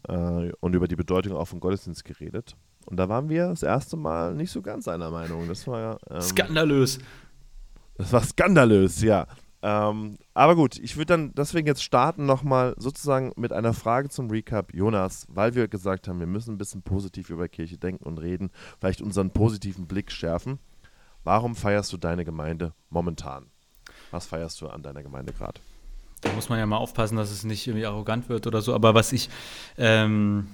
äh, 0.07 0.51
und 0.59 0.73
über 0.73 0.87
die 0.87 0.95
Bedeutung 0.95 1.35
auch 1.35 1.45
von 1.45 1.59
Gottesdienst 1.59 2.05
geredet. 2.05 2.55
Und 2.85 2.97
da 2.97 3.09
waren 3.09 3.27
wir 3.27 3.49
das 3.49 3.63
erste 3.63 3.97
Mal 3.97 4.33
nicht 4.33 4.51
so 4.51 4.61
ganz 4.61 4.87
einer 4.87 5.11
Meinung. 5.11 5.47
Das 5.49 5.67
war 5.67 5.99
ähm, 6.09 6.21
skandalös. 6.21 6.99
Das 7.95 8.13
war 8.13 8.23
skandalös, 8.23 9.01
ja. 9.01 9.27
Ähm, 9.61 10.17
aber 10.33 10.55
gut, 10.55 10.77
ich 10.79 10.95
würde 10.95 11.07
dann 11.07 11.33
deswegen 11.35 11.67
jetzt 11.67 11.83
starten 11.83 12.25
nochmal 12.25 12.73
sozusagen 12.77 13.33
mit 13.35 13.51
einer 13.51 13.73
Frage 13.73 14.07
zum 14.07 14.29
Recap. 14.29 14.73
Jonas, 14.73 15.25
weil 15.29 15.55
wir 15.55 15.67
gesagt 15.67 16.07
haben, 16.07 16.19
wir 16.19 16.27
müssen 16.27 16.53
ein 16.53 16.57
bisschen 16.57 16.83
positiv 16.83 17.29
über 17.29 17.49
Kirche 17.49 17.77
denken 17.77 18.05
und 18.05 18.19
reden, 18.19 18.51
vielleicht 18.79 19.01
unseren 19.01 19.31
positiven 19.31 19.87
Blick 19.87 20.09
schärfen. 20.11 20.59
Warum 21.25 21.55
feierst 21.55 21.91
du 21.91 21.97
deine 21.97 22.23
Gemeinde 22.23 22.73
momentan? 22.89 23.47
Was 24.11 24.27
feierst 24.27 24.61
du 24.61 24.69
an 24.69 24.83
deiner 24.83 25.03
Gemeinde 25.03 25.33
gerade? 25.33 25.59
Da 26.21 26.31
muss 26.33 26.49
man 26.49 26.59
ja 26.59 26.65
mal 26.65 26.77
aufpassen, 26.77 27.17
dass 27.17 27.31
es 27.31 27.43
nicht 27.43 27.67
irgendwie 27.67 27.85
arrogant 27.85 28.29
wird 28.29 28.47
oder 28.47 28.61
so. 28.61 28.73
Aber 28.73 28.93
was 28.93 29.13
ich 29.13 29.29
ähm, 29.77 30.47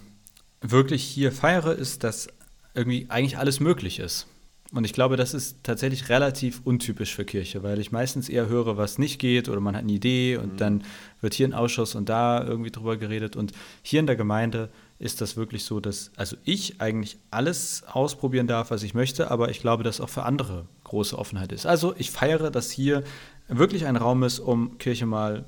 wirklich 0.61 1.03
hier 1.03 1.31
feiere, 1.31 1.73
ist, 1.73 2.03
dass 2.03 2.27
irgendwie 2.73 3.05
eigentlich 3.09 3.37
alles 3.37 3.59
möglich 3.59 3.99
ist. 3.99 4.27
Und 4.73 4.85
ich 4.85 4.93
glaube, 4.93 5.17
das 5.17 5.35
ist 5.35 5.57
tatsächlich 5.61 6.09
relativ 6.09 6.61
untypisch 6.63 7.13
für 7.13 7.25
Kirche, 7.25 7.61
weil 7.61 7.79
ich 7.79 7.91
meistens 7.91 8.27
eher 8.27 8.47
höre, 8.47 8.75
was 8.75 8.97
nicht 8.97 9.19
geht 9.19 9.47
oder 9.47 9.59
man 9.59 9.75
hat 9.75 9.83
eine 9.83 9.91
Idee 9.91 10.37
und 10.37 10.53
mhm. 10.53 10.57
dann 10.57 10.83
wird 11.21 11.35
hier 11.35 11.47
ein 11.47 11.53
Ausschuss 11.53 11.93
und 11.93 12.09
da 12.09 12.43
irgendwie 12.43 12.71
drüber 12.71 12.97
geredet. 12.97 13.35
Und 13.35 13.51
hier 13.83 13.99
in 13.99 14.07
der 14.07 14.15
Gemeinde 14.15 14.69
ist 14.97 15.21
das 15.21 15.37
wirklich 15.37 15.63
so, 15.63 15.79
dass 15.79 16.11
also 16.15 16.37
ich 16.43 16.81
eigentlich 16.81 17.17
alles 17.29 17.83
ausprobieren 17.85 18.47
darf, 18.47 18.71
was 18.71 18.81
ich 18.81 18.95
möchte, 18.95 19.29
aber 19.29 19.49
ich 19.49 19.59
glaube, 19.59 19.83
dass 19.83 20.01
auch 20.01 20.09
für 20.09 20.23
andere 20.23 20.65
große 20.85 21.19
Offenheit 21.19 21.51
ist. 21.51 21.67
Also 21.67 21.93
ich 21.97 22.09
feiere, 22.09 22.49
dass 22.49 22.71
hier 22.71 23.03
wirklich 23.47 23.85
ein 23.85 23.95
Raum 23.95 24.23
ist, 24.23 24.39
um 24.39 24.77
Kirche 24.77 25.05
mal 25.05 25.45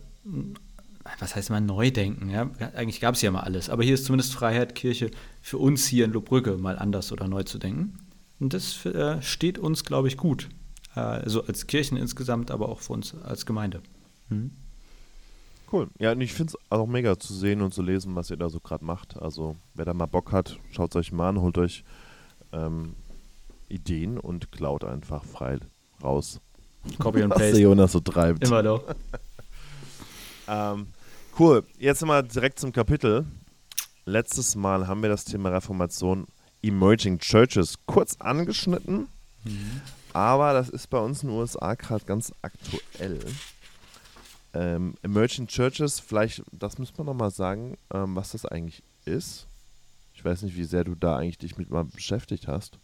was 1.19 1.35
heißt 1.35 1.49
mal 1.51 1.61
neu 1.61 1.91
denken? 1.91 2.29
Ja? 2.29 2.49
Eigentlich 2.75 2.99
gab 2.99 3.15
es 3.15 3.21
ja 3.21 3.31
mal 3.31 3.41
alles, 3.41 3.69
aber 3.69 3.83
hier 3.83 3.93
ist 3.93 4.05
zumindest 4.05 4.33
Freiheit, 4.33 4.75
Kirche 4.75 5.11
für 5.41 5.57
uns 5.57 5.85
hier 5.85 6.05
in 6.05 6.11
Lobbrücke 6.11 6.57
mal 6.57 6.79
anders 6.79 7.11
oder 7.11 7.27
neu 7.27 7.43
zu 7.43 7.59
denken. 7.59 7.97
Und 8.39 8.53
das 8.53 8.85
äh, 8.85 9.21
steht 9.21 9.59
uns, 9.59 9.85
glaube 9.85 10.07
ich, 10.07 10.17
gut. 10.17 10.49
Äh, 10.95 10.99
also 10.99 11.45
als 11.45 11.67
Kirchen 11.67 11.95
insgesamt, 11.97 12.51
aber 12.51 12.69
auch 12.69 12.79
für 12.79 12.93
uns 12.93 13.15
als 13.23 13.45
Gemeinde. 13.45 13.81
Mhm. 14.29 14.51
Cool. 15.71 15.89
Ja, 15.99 16.11
und 16.11 16.21
ich 16.21 16.33
finde 16.33 16.53
es 16.53 16.71
auch 16.71 16.87
mega 16.87 17.17
zu 17.17 17.33
sehen 17.33 17.61
und 17.61 17.73
zu 17.73 17.81
lesen, 17.81 18.15
was 18.15 18.29
ihr 18.29 18.37
da 18.37 18.49
so 18.49 18.59
gerade 18.59 18.85
macht. 18.85 19.17
Also, 19.17 19.55
wer 19.73 19.85
da 19.85 19.93
mal 19.93 20.05
Bock 20.05 20.31
hat, 20.31 20.59
schaut 20.71 20.91
es 20.91 20.95
euch 20.95 21.11
mal 21.11 21.29
an, 21.29 21.41
holt 21.41 21.57
euch 21.57 21.83
ähm, 22.51 22.95
Ideen 23.67 24.19
und 24.19 24.51
klaut 24.51 24.83
einfach 24.83 25.23
frei 25.23 25.59
raus. 26.03 26.39
Copy 26.99 27.23
und 27.23 27.29
Paste. 27.29 27.45
Was 27.45 27.51
der 27.53 27.61
Jonas 27.61 27.91
so 27.91 27.99
treibt. 27.99 28.43
Immer 28.43 28.63
doch. 28.63 28.83
ähm, 30.47 30.87
cool. 31.39 31.63
Jetzt 31.77 32.05
mal 32.05 32.23
direkt 32.23 32.59
zum 32.59 32.71
Kapitel. 32.71 33.25
Letztes 34.05 34.55
Mal 34.55 34.87
haben 34.87 35.01
wir 35.01 35.09
das 35.09 35.25
Thema 35.25 35.49
Reformation 35.49 36.27
Emerging 36.61 37.19
Churches 37.19 37.75
kurz 37.85 38.15
angeschnitten, 38.19 39.07
mhm. 39.43 39.81
aber 40.13 40.53
das 40.53 40.69
ist 40.69 40.89
bei 40.89 40.97
uns 40.97 41.21
in 41.21 41.29
den 41.29 41.37
USA 41.37 41.75
gerade 41.75 42.05
ganz 42.05 42.31
aktuell. 42.41 43.19
Ähm, 44.53 44.95
Emerging 45.03 45.47
Churches, 45.47 45.99
vielleicht, 45.99 46.43
das 46.51 46.77
müsste 46.77 46.97
man 46.97 47.07
nochmal 47.07 47.31
sagen, 47.31 47.77
ähm, 47.93 48.15
was 48.15 48.31
das 48.31 48.45
eigentlich 48.45 48.83
ist. 49.05 49.47
Ich 50.13 50.23
weiß 50.23 50.43
nicht, 50.43 50.55
wie 50.55 50.63
sehr 50.63 50.83
du 50.83 50.95
da 50.95 51.17
eigentlich 51.17 51.37
dich 51.37 51.57
mit 51.57 51.69
mal 51.69 51.85
beschäftigt 51.85 52.47
hast. 52.47 52.79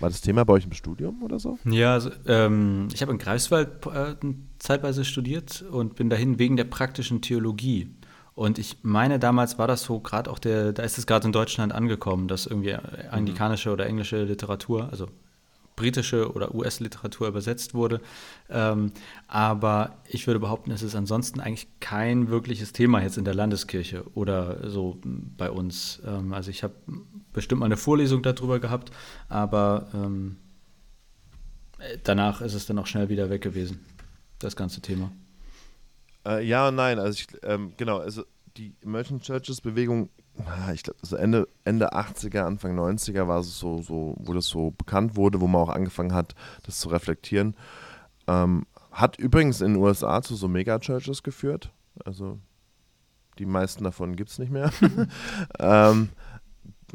War 0.00 0.10
das 0.10 0.20
Thema 0.20 0.44
bei 0.44 0.54
euch 0.54 0.64
im 0.64 0.72
Studium 0.72 1.22
oder 1.22 1.38
so? 1.38 1.58
Ja, 1.64 1.94
also, 1.94 2.10
ähm, 2.26 2.88
ich 2.92 3.00
habe 3.00 3.12
in 3.12 3.18
Greifswald 3.18 3.86
äh, 3.86 4.14
zeitweise 4.58 5.04
studiert 5.04 5.62
und 5.62 5.94
bin 5.94 6.10
dahin 6.10 6.38
wegen 6.38 6.56
der 6.56 6.64
praktischen 6.64 7.22
Theologie. 7.22 7.88
Und 8.34 8.58
ich 8.58 8.78
meine, 8.82 9.20
damals 9.20 9.58
war 9.58 9.68
das 9.68 9.82
so 9.82 10.00
gerade 10.00 10.30
auch 10.30 10.40
der, 10.40 10.72
da 10.72 10.82
ist 10.82 10.98
es 10.98 11.06
gerade 11.06 11.26
in 11.26 11.32
Deutschland 11.32 11.72
angekommen, 11.72 12.26
dass 12.26 12.46
irgendwie 12.46 12.74
anglikanische 12.74 13.70
oder 13.70 13.86
englische 13.86 14.24
Literatur, 14.24 14.88
also 14.90 15.08
britische 15.76 16.32
oder 16.32 16.54
US-Literatur 16.54 17.28
übersetzt 17.28 17.74
wurde. 17.74 18.00
Ähm, 18.48 18.92
aber 19.26 19.96
ich 20.08 20.26
würde 20.26 20.40
behaupten, 20.40 20.70
es 20.70 20.82
ist 20.82 20.94
ansonsten 20.94 21.40
eigentlich 21.40 21.68
kein 21.80 22.28
wirkliches 22.28 22.72
Thema 22.72 23.02
jetzt 23.02 23.18
in 23.18 23.24
der 23.24 23.34
Landeskirche 23.34 24.04
oder 24.14 24.70
so 24.70 24.98
bei 25.04 25.50
uns. 25.50 26.00
Ähm, 26.06 26.32
also 26.32 26.50
ich 26.50 26.62
habe 26.62 26.74
bestimmt 27.32 27.60
mal 27.60 27.66
eine 27.66 27.76
Vorlesung 27.76 28.22
darüber 28.22 28.60
gehabt, 28.60 28.90
aber 29.28 29.88
ähm, 29.94 30.36
danach 32.04 32.40
ist 32.40 32.54
es 32.54 32.66
dann 32.66 32.78
auch 32.78 32.86
schnell 32.86 33.08
wieder 33.08 33.30
weg 33.30 33.42
gewesen, 33.42 33.84
das 34.38 34.56
ganze 34.56 34.80
Thema. 34.80 35.10
Äh, 36.26 36.46
ja 36.46 36.68
und 36.68 36.76
nein. 36.76 36.98
Also 36.98 37.18
ich, 37.18 37.26
ähm, 37.42 37.72
genau, 37.76 37.98
also 37.98 38.24
die 38.56 38.74
Emerging 38.82 39.20
Churches 39.20 39.60
Bewegung, 39.60 40.08
ich 40.74 40.82
glaube, 40.82 40.98
also 41.02 41.16
Ende, 41.16 41.48
Ende 41.64 41.94
80er, 41.94 42.40
Anfang 42.40 42.78
90er 42.78 43.28
war 43.28 43.40
es 43.40 43.58
so, 43.58 43.80
so, 43.82 44.14
wo 44.18 44.32
das 44.32 44.46
so 44.46 44.72
bekannt 44.72 45.16
wurde, 45.16 45.40
wo 45.40 45.46
man 45.46 45.62
auch 45.62 45.68
angefangen 45.68 46.12
hat, 46.12 46.34
das 46.64 46.80
zu 46.80 46.88
reflektieren. 46.88 47.56
Ähm, 48.26 48.66
hat 48.90 49.18
übrigens 49.18 49.60
in 49.60 49.74
den 49.74 49.82
USA 49.82 50.22
zu 50.22 50.34
so 50.34 50.48
Mega-Churches 50.48 51.22
geführt. 51.22 51.72
Also 52.04 52.38
die 53.38 53.46
meisten 53.46 53.84
davon 53.84 54.16
gibt 54.16 54.30
es 54.30 54.38
nicht 54.38 54.50
mehr. 54.50 54.72
ähm, 55.58 56.10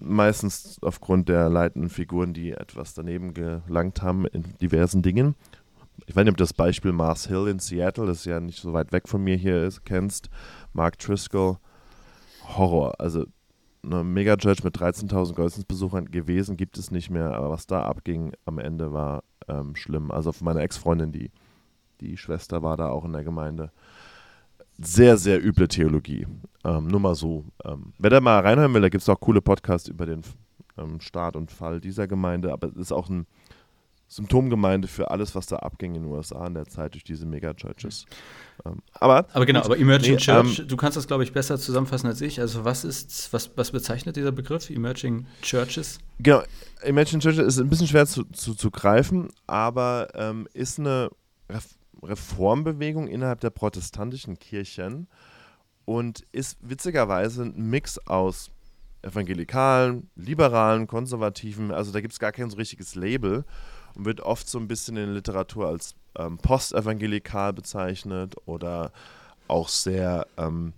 meistens 0.02 0.78
aufgrund 0.82 1.30
der 1.30 1.50
leitenden 1.50 1.90
Figuren, 1.90 2.34
die 2.34 2.52
etwas 2.52 2.94
daneben 2.94 3.34
gelangt 3.34 4.02
haben 4.02 4.26
in 4.26 4.44
diversen 4.62 5.02
Dingen 5.02 5.36
ich 6.06 6.16
weiß 6.16 6.24
nicht, 6.24 6.32
ob 6.32 6.38
du 6.38 6.44
das 6.44 6.54
Beispiel 6.54 6.92
Mars 6.92 7.28
Hill 7.28 7.48
in 7.48 7.60
Seattle, 7.60 8.08
das 8.08 8.20
ist 8.20 8.26
ja 8.26 8.40
nicht 8.40 8.62
so 8.62 8.74
weit 8.74 8.92
weg 8.92 9.08
von 9.08 9.24
mir 9.24 9.36
hier 9.36 9.64
ist, 9.64 9.86
kennst. 9.86 10.30
Mark 10.74 10.98
Driscoll, 10.98 11.58
Horror. 12.58 13.00
Also 13.00 13.26
eine 13.84 14.04
Mega-Church 14.04 14.64
mit 14.64 14.78
13.000 14.78 15.36
Gottesdienstbesuchern 15.36 16.12
gewesen, 16.12 16.58
gibt 16.58 16.78
es 16.78 16.92
nicht 16.92 17.10
mehr, 17.10 17.34
aber 17.34 17.50
was 17.50 17.66
da 17.68 17.84
abging 17.84 18.34
am 18.46 18.60
Ende 18.60 18.94
war 18.94 19.24
ähm, 19.48 19.76
schlimm. 19.76 20.12
Also 20.12 20.32
von 20.32 20.46
meiner 20.46 20.62
Ex-Freundin, 20.62 21.12
die, 21.12 21.32
die 22.02 22.18
Schwester 22.18 22.62
war 22.62 22.78
da 22.78 22.90
auch 22.90 23.06
in 23.06 23.14
der 23.14 23.24
Gemeinde. 23.24 23.72
Sehr, 24.78 25.18
sehr 25.18 25.44
üble 25.44 25.68
Theologie. 25.68 26.28
Ähm, 26.64 26.88
nur 26.88 27.00
mal 27.00 27.16
so. 27.16 27.46
Ähm, 27.66 27.94
wer 27.98 28.10
da 28.10 28.22
mal 28.22 28.40
reinhören 28.40 28.74
will, 28.74 28.82
da 28.82 28.90
gibt 28.90 29.02
es 29.02 29.10
auch 29.10 29.20
coole 29.20 29.42
Podcasts 29.42 29.90
über 29.90 30.06
den 30.06 30.22
ähm, 30.78 31.00
Start 31.02 31.36
und 31.36 31.52
Fall 31.52 31.80
dieser 31.80 32.08
Gemeinde, 32.08 32.54
aber 32.54 32.68
es 32.68 32.76
ist 32.76 32.92
auch 32.92 33.10
ein 33.10 33.26
Symptomgemeinde 34.10 34.88
für 34.88 35.12
alles, 35.12 35.36
was 35.36 35.46
da 35.46 35.58
abging 35.58 35.94
in 35.94 36.02
den 36.02 36.12
USA 36.12 36.48
in 36.48 36.56
der 36.56 36.66
Zeit 36.66 36.96
durch 36.96 37.04
diese 37.04 37.28
Megachurches. 37.28 38.08
Ähm, 38.66 38.82
aber, 38.94 39.28
aber 39.34 39.46
genau, 39.46 39.62
aber 39.62 39.78
Emerging 39.78 40.16
nee, 40.16 40.18
Church, 40.18 40.60
ähm, 40.60 40.68
du 40.68 40.76
kannst 40.78 40.98
das, 40.98 41.08
glaube 41.08 41.24
ich, 41.24 41.32
besser 41.32 41.60
zusammenfassen 41.60 42.08
als 42.08 42.20
ich. 42.20 42.42
Also 42.42 42.66
was 42.66 42.84
ist, 42.84 43.32
was, 43.32 43.52
was 43.56 43.70
bezeichnet 43.70 44.16
dieser 44.16 44.32
Begriff, 44.32 44.72
Emerging 44.72 45.28
Churches? 45.44 46.00
Genau, 46.18 46.42
Emerging 46.82 47.20
Churches 47.20 47.46
ist 47.46 47.60
ein 47.60 47.70
bisschen 47.70 47.88
schwer 47.88 48.08
zu, 48.08 48.24
zu, 48.26 48.56
zu 48.56 48.72
greifen, 48.72 49.30
aber 49.46 50.08
ähm, 50.16 50.48
ist 50.54 50.80
eine 50.80 51.12
Reformbewegung 52.02 53.08
innerhalb 53.08 53.42
der 53.42 53.52
protestantischen 53.52 54.40
Kirchen 54.40 55.08
und 55.86 56.24
ist 56.32 56.58
witzigerweise 56.62 57.44
ein 57.44 57.70
Mix 57.70 58.00
aus 58.08 58.50
evangelikalen, 59.04 60.10
liberalen, 60.16 60.88
konservativen, 60.88 61.72
also 61.72 61.92
da 61.92 62.02
gibt 62.02 62.14
es 62.14 62.20
gar 62.20 62.32
kein 62.32 62.50
so 62.50 62.58
richtiges 62.58 62.96
Label 62.96 63.46
und 63.96 64.06
wird 64.06 64.22
oft 64.22 64.48
so 64.48 64.60
ein 64.60 64.68
bisschen 64.68 64.98
in 64.98 65.06
der 65.06 65.16
Literatur 65.16 65.68
als 65.68 65.96
ähm, 66.16 66.38
postevangelikal 66.38 67.54
bezeichnet 67.54 68.36
oder 68.46 68.92
auch 69.48 69.70
sehr 69.70 70.28
ähm, 70.38 70.74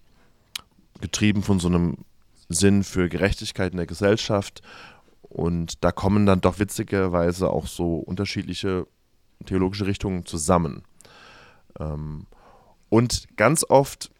getrieben 0.99 1.43
von 1.43 1.59
so 1.59 1.67
einem 1.67 1.97
Sinn 2.49 2.83
für 2.83 3.09
Gerechtigkeit 3.09 3.71
in 3.71 3.77
der 3.77 3.87
Gesellschaft. 3.87 4.61
Und 5.21 5.83
da 5.83 5.91
kommen 5.91 6.25
dann 6.25 6.41
doch 6.41 6.59
witzigerweise 6.59 7.49
auch 7.49 7.67
so 7.67 7.95
unterschiedliche 7.95 8.87
theologische 9.45 9.85
Richtungen 9.85 10.25
zusammen. 10.25 10.83
Ähm, 11.79 12.27
und 12.89 13.27
ganz 13.37 13.65
oft 13.67 14.11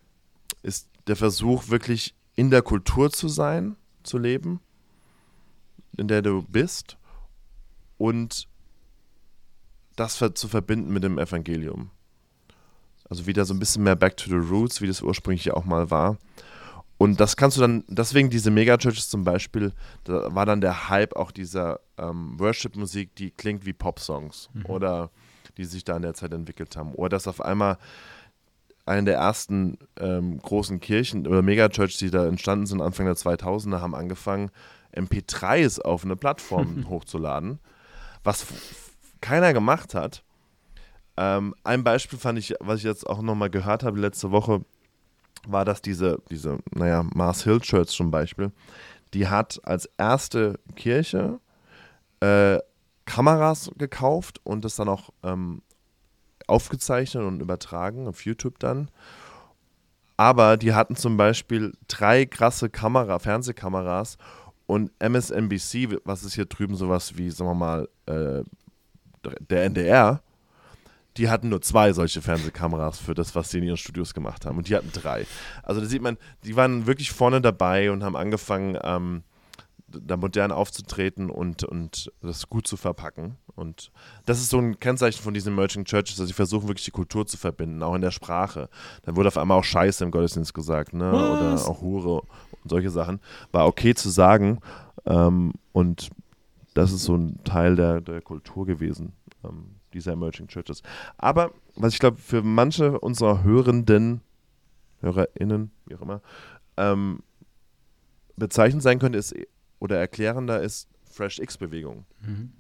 ist 0.63 0.87
der 1.07 1.15
Versuch, 1.15 1.69
wirklich 1.69 2.15
in 2.35 2.49
der 2.49 2.61
Kultur 2.61 3.11
zu 3.11 3.27
sein, 3.27 3.75
zu 4.03 4.17
leben, 4.17 4.61
in 5.97 6.07
der 6.07 6.21
du 6.21 6.41
bist 6.43 6.97
und 7.97 8.47
das 10.01 10.33
zu 10.33 10.47
verbinden 10.47 10.91
mit 10.91 11.03
dem 11.03 11.17
Evangelium. 11.17 11.91
Also 13.09 13.27
wieder 13.27 13.45
so 13.45 13.53
ein 13.53 13.59
bisschen 13.59 13.83
mehr 13.83 13.95
back 13.95 14.17
to 14.17 14.29
the 14.29 14.35
roots, 14.35 14.81
wie 14.81 14.87
das 14.87 15.01
ursprünglich 15.01 15.45
ja 15.45 15.53
auch 15.53 15.65
mal 15.65 15.91
war. 15.91 16.17
Und 16.97 17.19
das 17.19 17.35
kannst 17.35 17.57
du 17.57 17.61
dann, 17.61 17.83
deswegen 17.87 18.29
diese 18.29 18.51
Megachurches 18.51 19.09
zum 19.09 19.23
Beispiel, 19.23 19.73
da 20.03 20.33
war 20.35 20.45
dann 20.45 20.61
der 20.61 20.89
Hype 20.89 21.15
auch 21.15 21.31
dieser 21.31 21.79
ähm, 21.97 22.39
Worship-Musik, 22.39 23.15
die 23.15 23.31
klingt 23.31 23.65
wie 23.65 23.73
Pop-Songs 23.73 24.49
mhm. 24.53 24.65
oder 24.67 25.09
die 25.57 25.65
sich 25.65 25.83
da 25.83 25.95
in 25.95 26.03
der 26.03 26.13
Zeit 26.13 26.31
entwickelt 26.31 26.77
haben. 26.77 26.93
Oder 26.93 27.09
dass 27.09 27.27
auf 27.27 27.41
einmal 27.41 27.77
eine 28.85 29.05
der 29.05 29.15
ersten 29.15 29.77
ähm, 29.99 30.39
großen 30.39 30.79
Kirchen 30.79 31.27
oder 31.27 31.41
Megachurches, 31.41 31.97
die 31.97 32.11
da 32.11 32.25
entstanden 32.25 32.65
sind, 32.65 32.81
Anfang 32.81 33.07
der 33.07 33.15
2000er, 33.15 33.81
haben 33.81 33.95
angefangen, 33.95 34.51
MP3s 34.95 35.81
auf 35.81 36.03
eine 36.05 36.15
Plattform 36.15 36.85
hochzuladen, 36.89 37.59
was 38.23 38.45
keiner 39.21 39.53
gemacht 39.53 39.93
hat. 39.95 40.23
Ähm, 41.17 41.55
ein 41.63 41.83
Beispiel 41.83 42.19
fand 42.19 42.39
ich, 42.39 42.55
was 42.59 42.79
ich 42.79 42.83
jetzt 42.83 43.07
auch 43.07 43.21
nochmal 43.21 43.49
gehört 43.49 43.83
habe 43.83 43.99
letzte 43.99 44.31
Woche, 44.31 44.63
war, 45.47 45.65
dass 45.65 45.81
diese, 45.81 46.21
diese, 46.29 46.59
naja, 46.71 47.03
Mars 47.13 47.43
Hill 47.43 47.59
Church 47.59 47.89
zum 47.89 48.11
Beispiel, 48.11 48.51
die 49.13 49.27
hat 49.27 49.59
als 49.63 49.89
erste 49.97 50.59
Kirche 50.75 51.39
äh, 52.21 52.59
Kameras 53.05 53.71
gekauft 53.77 54.39
und 54.43 54.63
das 54.63 54.75
dann 54.75 54.87
auch 54.87 55.09
ähm, 55.23 55.61
aufgezeichnet 56.47 57.23
und 57.23 57.41
übertragen 57.41 58.07
auf 58.07 58.25
YouTube 58.25 58.59
dann. 58.59 58.89
Aber 60.17 60.55
die 60.55 60.73
hatten 60.73 60.95
zum 60.95 61.17
Beispiel 61.17 61.73
drei 61.87 62.25
krasse 62.25 62.69
Kamera, 62.69 63.19
Fernsehkameras 63.19 64.17
und 64.67 64.91
MSNBC, 64.99 65.99
was 66.05 66.23
ist 66.23 66.35
hier 66.35 66.45
drüben 66.45 66.75
sowas 66.75 67.17
wie, 67.17 67.31
sagen 67.31 67.49
wir 67.49 67.55
mal, 67.55 67.89
äh, 68.05 68.43
der 69.49 69.63
NDR, 69.63 70.21
die 71.17 71.29
hatten 71.29 71.49
nur 71.49 71.61
zwei 71.61 71.91
solche 71.93 72.21
Fernsehkameras 72.21 72.99
für 72.99 73.13
das, 73.13 73.35
was 73.35 73.51
sie 73.51 73.57
in 73.57 73.65
ihren 73.65 73.77
Studios 73.77 74.13
gemacht 74.13 74.45
haben. 74.45 74.57
Und 74.57 74.69
die 74.69 74.75
hatten 74.75 74.91
drei. 74.93 75.25
Also 75.63 75.81
da 75.81 75.87
sieht 75.87 76.01
man, 76.01 76.17
die 76.45 76.55
waren 76.55 76.87
wirklich 76.87 77.11
vorne 77.11 77.41
dabei 77.41 77.91
und 77.91 78.03
haben 78.03 78.15
angefangen, 78.15 78.77
ähm, 78.81 79.23
da 79.87 80.15
modern 80.15 80.51
aufzutreten 80.53 81.29
und, 81.29 81.63
und 81.65 82.11
das 82.21 82.47
gut 82.47 82.65
zu 82.65 82.77
verpacken. 82.77 83.37
Und 83.55 83.91
das 84.25 84.39
ist 84.39 84.49
so 84.49 84.57
ein 84.57 84.79
Kennzeichen 84.79 85.21
von 85.21 85.33
diesen 85.33 85.53
Emerging 85.53 85.83
Churches, 85.83 86.15
dass 86.15 86.27
sie 86.27 86.33
versuchen, 86.33 86.69
wirklich 86.69 86.85
die 86.85 86.91
Kultur 86.91 87.27
zu 87.27 87.37
verbinden, 87.37 87.83
auch 87.83 87.95
in 87.95 88.01
der 88.01 88.11
Sprache. 88.11 88.69
Dann 89.03 89.17
wurde 89.17 89.27
auf 89.27 89.37
einmal 89.37 89.57
auch 89.57 89.63
Scheiße 89.63 90.03
im 90.03 90.11
Gottesdienst 90.11 90.53
gesagt, 90.53 90.93
ne? 90.93 91.09
Oder 91.09 91.55
auch 91.67 91.81
Hure 91.81 92.21
und 92.21 92.69
solche 92.69 92.89
Sachen. 92.89 93.19
War 93.51 93.67
okay 93.67 93.93
zu 93.93 94.09
sagen. 94.09 94.59
Ähm, 95.05 95.53
und 95.73 96.09
das 96.73 96.91
ist 96.91 97.03
so 97.03 97.15
ein 97.15 97.43
Teil 97.43 97.75
der, 97.75 98.01
der 98.01 98.21
Kultur 98.21 98.65
gewesen, 98.65 99.13
ähm, 99.43 99.75
dieser 99.93 100.13
Emerging 100.13 100.47
Churches. 100.47 100.81
Aber 101.17 101.51
was 101.75 101.93
ich 101.93 101.99
glaube, 101.99 102.17
für 102.17 102.41
manche 102.41 102.99
unserer 102.99 103.43
Hörenden, 103.43 104.21
HörerInnen, 105.01 105.71
wie 105.85 105.95
auch 105.95 106.01
immer, 106.01 106.21
ähm, 106.77 107.23
bezeichnend 108.37 108.83
sein 108.83 108.99
könnte, 108.99 109.17
ist 109.17 109.35
oder 109.79 109.97
erklärender 109.97 110.61
ist 110.61 110.87
Fresh 111.03 111.39
X-Bewegung. 111.39 112.05
Mhm. 112.21 112.53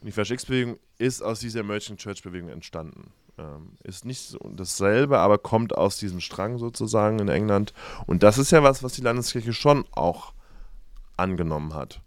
Und 0.00 0.06
die 0.06 0.12
Fresh 0.12 0.30
X-Bewegung 0.30 0.78
ist 0.98 1.22
aus 1.22 1.40
dieser 1.40 1.60
Emerging 1.60 1.96
Church-Bewegung 1.96 2.50
entstanden. 2.50 3.12
Ähm, 3.38 3.72
ist 3.82 4.04
nicht 4.04 4.20
so 4.20 4.38
dasselbe, 4.38 5.18
aber 5.18 5.38
kommt 5.38 5.76
aus 5.76 5.98
diesem 5.98 6.20
Strang 6.20 6.58
sozusagen 6.58 7.18
in 7.18 7.28
England. 7.28 7.72
Und 8.06 8.22
das 8.22 8.38
ist 8.38 8.52
ja 8.52 8.62
was, 8.62 8.82
was 8.82 8.92
die 8.92 9.02
Landeskirche 9.02 9.52
schon 9.52 9.84
auch 9.92 10.32
angenommen 11.16 11.74
hat 11.74 12.02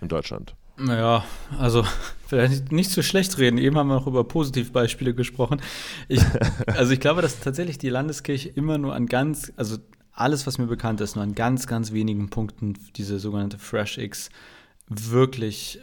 in 0.00 0.08
Deutschland. 0.08 0.54
Naja, 0.76 1.24
also 1.58 1.84
vielleicht 2.26 2.72
nicht 2.72 2.90
so 2.90 3.02
schlecht 3.02 3.38
reden. 3.38 3.58
Eben 3.58 3.76
haben 3.76 3.88
wir 3.88 3.94
noch 3.94 4.06
über 4.06 4.24
Positivbeispiele 4.24 5.14
gesprochen. 5.14 5.60
Ich, 6.08 6.22
also 6.66 6.92
ich 6.92 7.00
glaube, 7.00 7.22
dass 7.22 7.40
tatsächlich 7.40 7.78
die 7.78 7.90
Landeskirche 7.90 8.48
immer 8.48 8.78
nur 8.78 8.94
an 8.94 9.06
ganz, 9.06 9.52
also 9.56 9.78
alles, 10.12 10.46
was 10.46 10.58
mir 10.58 10.66
bekannt 10.66 11.00
ist, 11.00 11.16
nur 11.16 11.22
an 11.22 11.34
ganz, 11.34 11.66
ganz 11.66 11.92
wenigen 11.92 12.30
Punkten 12.30 12.74
diese 12.96 13.18
sogenannte 13.18 13.58
Fresh 13.58 13.98
X 13.98 14.30
wirklich 14.88 15.80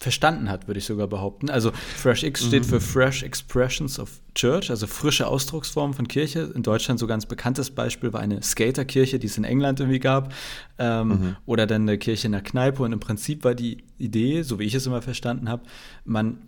verstanden 0.00 0.48
hat, 0.48 0.66
würde 0.66 0.78
ich 0.78 0.86
sogar 0.86 1.06
behaupten. 1.06 1.50
Also 1.50 1.72
Fresh 1.96 2.22
X 2.22 2.46
steht 2.46 2.64
mhm. 2.64 2.68
für 2.68 2.80
Fresh 2.80 3.22
Expressions 3.22 3.98
of 3.98 4.10
Church, 4.34 4.70
also 4.70 4.86
frische 4.86 5.26
Ausdrucksformen 5.26 5.94
von 5.94 6.08
Kirche. 6.08 6.50
In 6.54 6.62
Deutschland 6.62 6.98
so 6.98 7.06
ganz 7.06 7.26
bekanntes 7.26 7.70
Beispiel 7.70 8.12
war 8.14 8.20
eine 8.20 8.42
Skaterkirche, 8.42 9.18
die 9.18 9.26
es 9.26 9.36
in 9.36 9.44
England 9.44 9.78
irgendwie 9.78 9.98
gab. 9.98 10.32
Ähm, 10.78 11.08
mhm. 11.08 11.36
Oder 11.44 11.66
dann 11.66 11.82
eine 11.82 11.98
Kirche 11.98 12.26
in 12.26 12.32
der 12.32 12.40
Kneipe. 12.40 12.82
Und 12.82 12.92
im 12.92 13.00
Prinzip 13.00 13.44
war 13.44 13.54
die 13.54 13.84
Idee, 13.98 14.40
so 14.40 14.58
wie 14.58 14.64
ich 14.64 14.74
es 14.74 14.86
immer 14.86 15.02
verstanden 15.02 15.50
habe, 15.50 15.64
man 16.06 16.38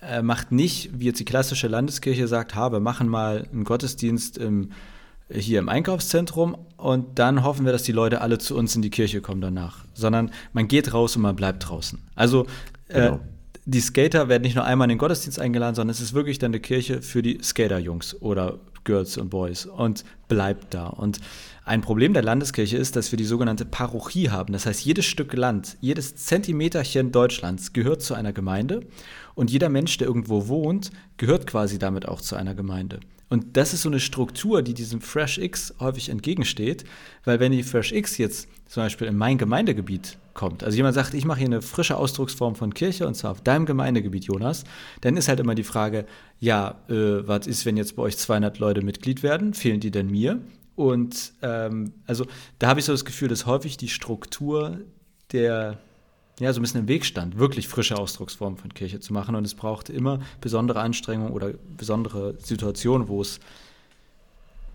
äh, 0.00 0.22
macht 0.22 0.52
nicht, 0.52 0.90
wie 1.00 1.06
jetzt 1.06 1.18
die 1.18 1.24
klassische 1.24 1.66
Landeskirche 1.66 2.28
sagt, 2.28 2.54
ha, 2.54 2.70
wir 2.70 2.80
machen 2.80 3.08
mal 3.08 3.48
einen 3.52 3.64
Gottesdienst 3.64 4.38
im 4.38 4.70
hier 5.34 5.58
im 5.58 5.68
Einkaufszentrum 5.68 6.56
und 6.76 7.18
dann 7.18 7.42
hoffen 7.42 7.64
wir, 7.64 7.72
dass 7.72 7.82
die 7.82 7.92
Leute 7.92 8.20
alle 8.20 8.38
zu 8.38 8.56
uns 8.56 8.76
in 8.76 8.82
die 8.82 8.90
Kirche 8.90 9.20
kommen 9.20 9.40
danach, 9.40 9.84
sondern 9.94 10.30
man 10.52 10.68
geht 10.68 10.92
raus 10.92 11.16
und 11.16 11.22
man 11.22 11.36
bleibt 11.36 11.68
draußen. 11.68 11.98
Also 12.14 12.46
äh, 12.92 13.00
genau. 13.00 13.20
die 13.64 13.80
Skater 13.80 14.28
werden 14.28 14.42
nicht 14.42 14.54
nur 14.54 14.64
einmal 14.64 14.86
in 14.86 14.90
den 14.90 14.98
Gottesdienst 14.98 15.38
eingeladen, 15.38 15.74
sondern 15.74 15.90
es 15.90 16.00
ist 16.00 16.14
wirklich 16.14 16.38
dann 16.38 16.50
eine 16.50 16.60
Kirche 16.60 17.02
für 17.02 17.22
die 17.22 17.38
Skater-Jungs 17.42 18.20
oder 18.20 18.58
Girls 18.84 19.16
und 19.16 19.30
Boys 19.30 19.66
und 19.66 20.04
bleibt 20.28 20.74
da. 20.74 20.86
Und 20.86 21.20
ein 21.64 21.80
Problem 21.80 22.14
der 22.14 22.22
Landeskirche 22.22 22.76
ist, 22.76 22.96
dass 22.96 23.12
wir 23.12 23.16
die 23.16 23.24
sogenannte 23.24 23.64
Parochie 23.64 24.30
haben. 24.30 24.52
Das 24.52 24.66
heißt, 24.66 24.84
jedes 24.84 25.04
Stück 25.04 25.32
Land, 25.34 25.76
jedes 25.80 26.16
Zentimeterchen 26.16 27.12
Deutschlands 27.12 27.72
gehört 27.72 28.02
zu 28.02 28.14
einer 28.14 28.32
Gemeinde 28.32 28.80
und 29.34 29.50
jeder 29.50 29.68
Mensch, 29.68 29.96
der 29.98 30.08
irgendwo 30.08 30.48
wohnt, 30.48 30.90
gehört 31.16 31.46
quasi 31.46 31.78
damit 31.78 32.08
auch 32.08 32.20
zu 32.20 32.34
einer 32.34 32.54
Gemeinde. 32.54 33.00
Und 33.32 33.56
das 33.56 33.72
ist 33.72 33.80
so 33.80 33.88
eine 33.88 33.98
Struktur, 33.98 34.60
die 34.60 34.74
diesem 34.74 35.00
Fresh 35.00 35.38
X 35.38 35.72
häufig 35.80 36.10
entgegensteht, 36.10 36.84
weil 37.24 37.40
wenn 37.40 37.50
die 37.50 37.62
Fresh 37.62 37.92
X 37.92 38.18
jetzt 38.18 38.46
zum 38.66 38.82
Beispiel 38.82 39.06
in 39.06 39.16
mein 39.16 39.38
Gemeindegebiet 39.38 40.18
kommt, 40.34 40.62
also 40.62 40.76
jemand 40.76 40.94
sagt, 40.94 41.14
ich 41.14 41.24
mache 41.24 41.38
hier 41.38 41.46
eine 41.46 41.62
frische 41.62 41.96
Ausdrucksform 41.96 42.56
von 42.56 42.74
Kirche 42.74 43.06
und 43.06 43.14
zwar 43.14 43.30
auf 43.30 43.40
deinem 43.40 43.64
Gemeindegebiet, 43.64 44.26
Jonas, 44.26 44.64
dann 45.00 45.16
ist 45.16 45.28
halt 45.28 45.40
immer 45.40 45.54
die 45.54 45.62
Frage, 45.62 46.04
ja, 46.40 46.82
äh, 46.90 47.26
was 47.26 47.46
ist, 47.46 47.64
wenn 47.64 47.78
jetzt 47.78 47.96
bei 47.96 48.02
euch 48.02 48.18
200 48.18 48.58
Leute 48.58 48.82
Mitglied 48.82 49.22
werden, 49.22 49.54
fehlen 49.54 49.80
die 49.80 49.90
denn 49.90 50.10
mir? 50.10 50.38
Und 50.76 51.32
ähm, 51.40 51.94
also 52.06 52.26
da 52.58 52.68
habe 52.68 52.80
ich 52.80 52.84
so 52.84 52.92
das 52.92 53.06
Gefühl, 53.06 53.28
dass 53.28 53.46
häufig 53.46 53.78
die 53.78 53.88
Struktur 53.88 54.80
der 55.32 55.78
ja, 56.40 56.52
so 56.52 56.60
ein 56.60 56.62
bisschen 56.62 56.80
im 56.80 56.88
Weg 56.88 57.04
stand, 57.04 57.38
wirklich 57.38 57.68
frische 57.68 57.98
Ausdrucksformen 57.98 58.58
von 58.58 58.72
Kirche 58.72 59.00
zu 59.00 59.12
machen. 59.12 59.34
Und 59.34 59.44
es 59.44 59.54
brauchte 59.54 59.92
immer 59.92 60.20
besondere 60.40 60.80
Anstrengungen 60.80 61.32
oder 61.32 61.52
besondere 61.76 62.34
Situationen, 62.38 63.08
wo 63.08 63.20
es, 63.20 63.38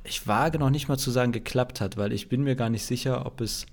ich 0.04 0.28
wage 0.28 0.60
noch 0.60 0.70
nicht 0.70 0.88
mal 0.88 0.98
zu 0.98 1.12
sagen, 1.12 1.32
geklappt 1.32 1.82
hat, 1.82 1.98
weil 1.98 2.14
ich 2.14 2.30
bin 2.30 2.44
mir 2.44 2.56
gar 2.56 2.70
nicht 2.70 2.86
sicher, 2.86 3.26
ob 3.26 3.42
es 3.42 3.66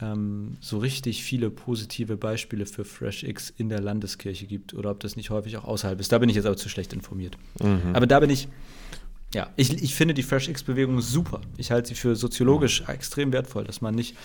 ähm, 0.00 0.56
so 0.60 0.78
richtig 0.78 1.22
viele 1.22 1.50
positive 1.50 2.16
Beispiele 2.16 2.66
für 2.66 2.84
Fresh 2.84 3.22
X 3.22 3.52
in 3.56 3.68
der 3.68 3.80
Landeskirche 3.80 4.46
gibt 4.46 4.74
oder 4.74 4.90
ob 4.90 5.00
das 5.00 5.16
nicht 5.16 5.30
häufig 5.30 5.56
auch 5.56 5.64
außerhalb 5.64 6.00
ist. 6.00 6.10
Da 6.10 6.18
bin 6.18 6.28
ich 6.28 6.36
jetzt 6.36 6.46
aber 6.46 6.56
zu 6.56 6.68
schlecht 6.68 6.92
informiert. 6.92 7.38
Mhm. 7.62 7.94
Aber 7.94 8.06
da 8.06 8.18
bin 8.18 8.30
ich, 8.30 8.48
ja, 9.32 9.50
ich, 9.56 9.82
ich 9.82 9.94
finde 9.94 10.14
die 10.14 10.24
Fresh 10.24 10.48
X-Bewegung 10.48 11.00
super. 11.00 11.40
Ich 11.56 11.70
halte 11.70 11.88
sie 11.88 11.94
für 11.94 12.16
soziologisch 12.16 12.82
extrem 12.88 13.32
wertvoll, 13.32 13.64
dass 13.64 13.80
man 13.80 13.94
nicht 13.94 14.16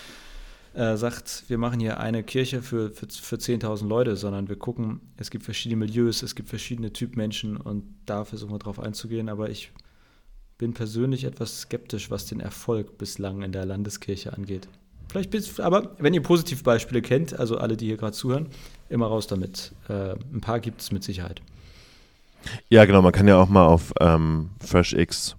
äh, 0.79 0.95
sagt, 0.95 1.43
wir 1.49 1.57
machen 1.57 1.81
hier 1.81 1.99
eine 1.99 2.23
Kirche 2.23 2.61
für, 2.61 2.91
für, 2.91 3.07
für 3.09 3.35
10.000 3.35 3.85
Leute, 3.85 4.15
sondern 4.15 4.47
wir 4.47 4.55
gucken, 4.55 5.01
es 5.17 5.29
gibt 5.29 5.43
verschiedene 5.43 5.85
Milieus, 5.85 6.23
es 6.23 6.35
gibt 6.35 6.47
verschiedene 6.47 6.93
Typ 6.93 7.17
Menschen 7.17 7.57
und 7.57 7.83
da 8.05 8.23
versuchen 8.23 8.53
wir 8.53 8.59
drauf 8.59 8.79
einzugehen. 8.79 9.27
Aber 9.27 9.49
ich 9.49 9.73
bin 10.57 10.73
persönlich 10.73 11.25
etwas 11.25 11.59
skeptisch, 11.61 12.09
was 12.09 12.27
den 12.27 12.39
Erfolg 12.39 12.97
bislang 12.97 13.41
in 13.41 13.51
der 13.51 13.65
Landeskirche 13.65 14.31
angeht. 14.31 14.69
Vielleicht 15.09 15.31
bis, 15.31 15.59
aber 15.59 15.97
wenn 15.99 16.13
ihr 16.13 16.23
positive 16.23 16.63
Beispiele 16.63 17.01
kennt, 17.01 17.37
also 17.37 17.57
alle, 17.57 17.75
die 17.75 17.87
hier 17.87 17.97
gerade 17.97 18.13
zuhören, 18.13 18.47
immer 18.87 19.07
raus 19.07 19.27
damit. 19.27 19.73
Äh, 19.89 20.13
ein 20.33 20.39
paar 20.39 20.61
gibt 20.61 20.79
es 20.79 20.93
mit 20.93 21.03
Sicherheit. 21.03 21.41
Ja, 22.69 22.85
genau, 22.85 23.01
man 23.01 23.11
kann 23.11 23.27
ja 23.27 23.35
auch 23.35 23.49
mal 23.49 23.65
auf 23.65 23.91
ähm, 23.99 24.51
freshx.de, 24.65 25.35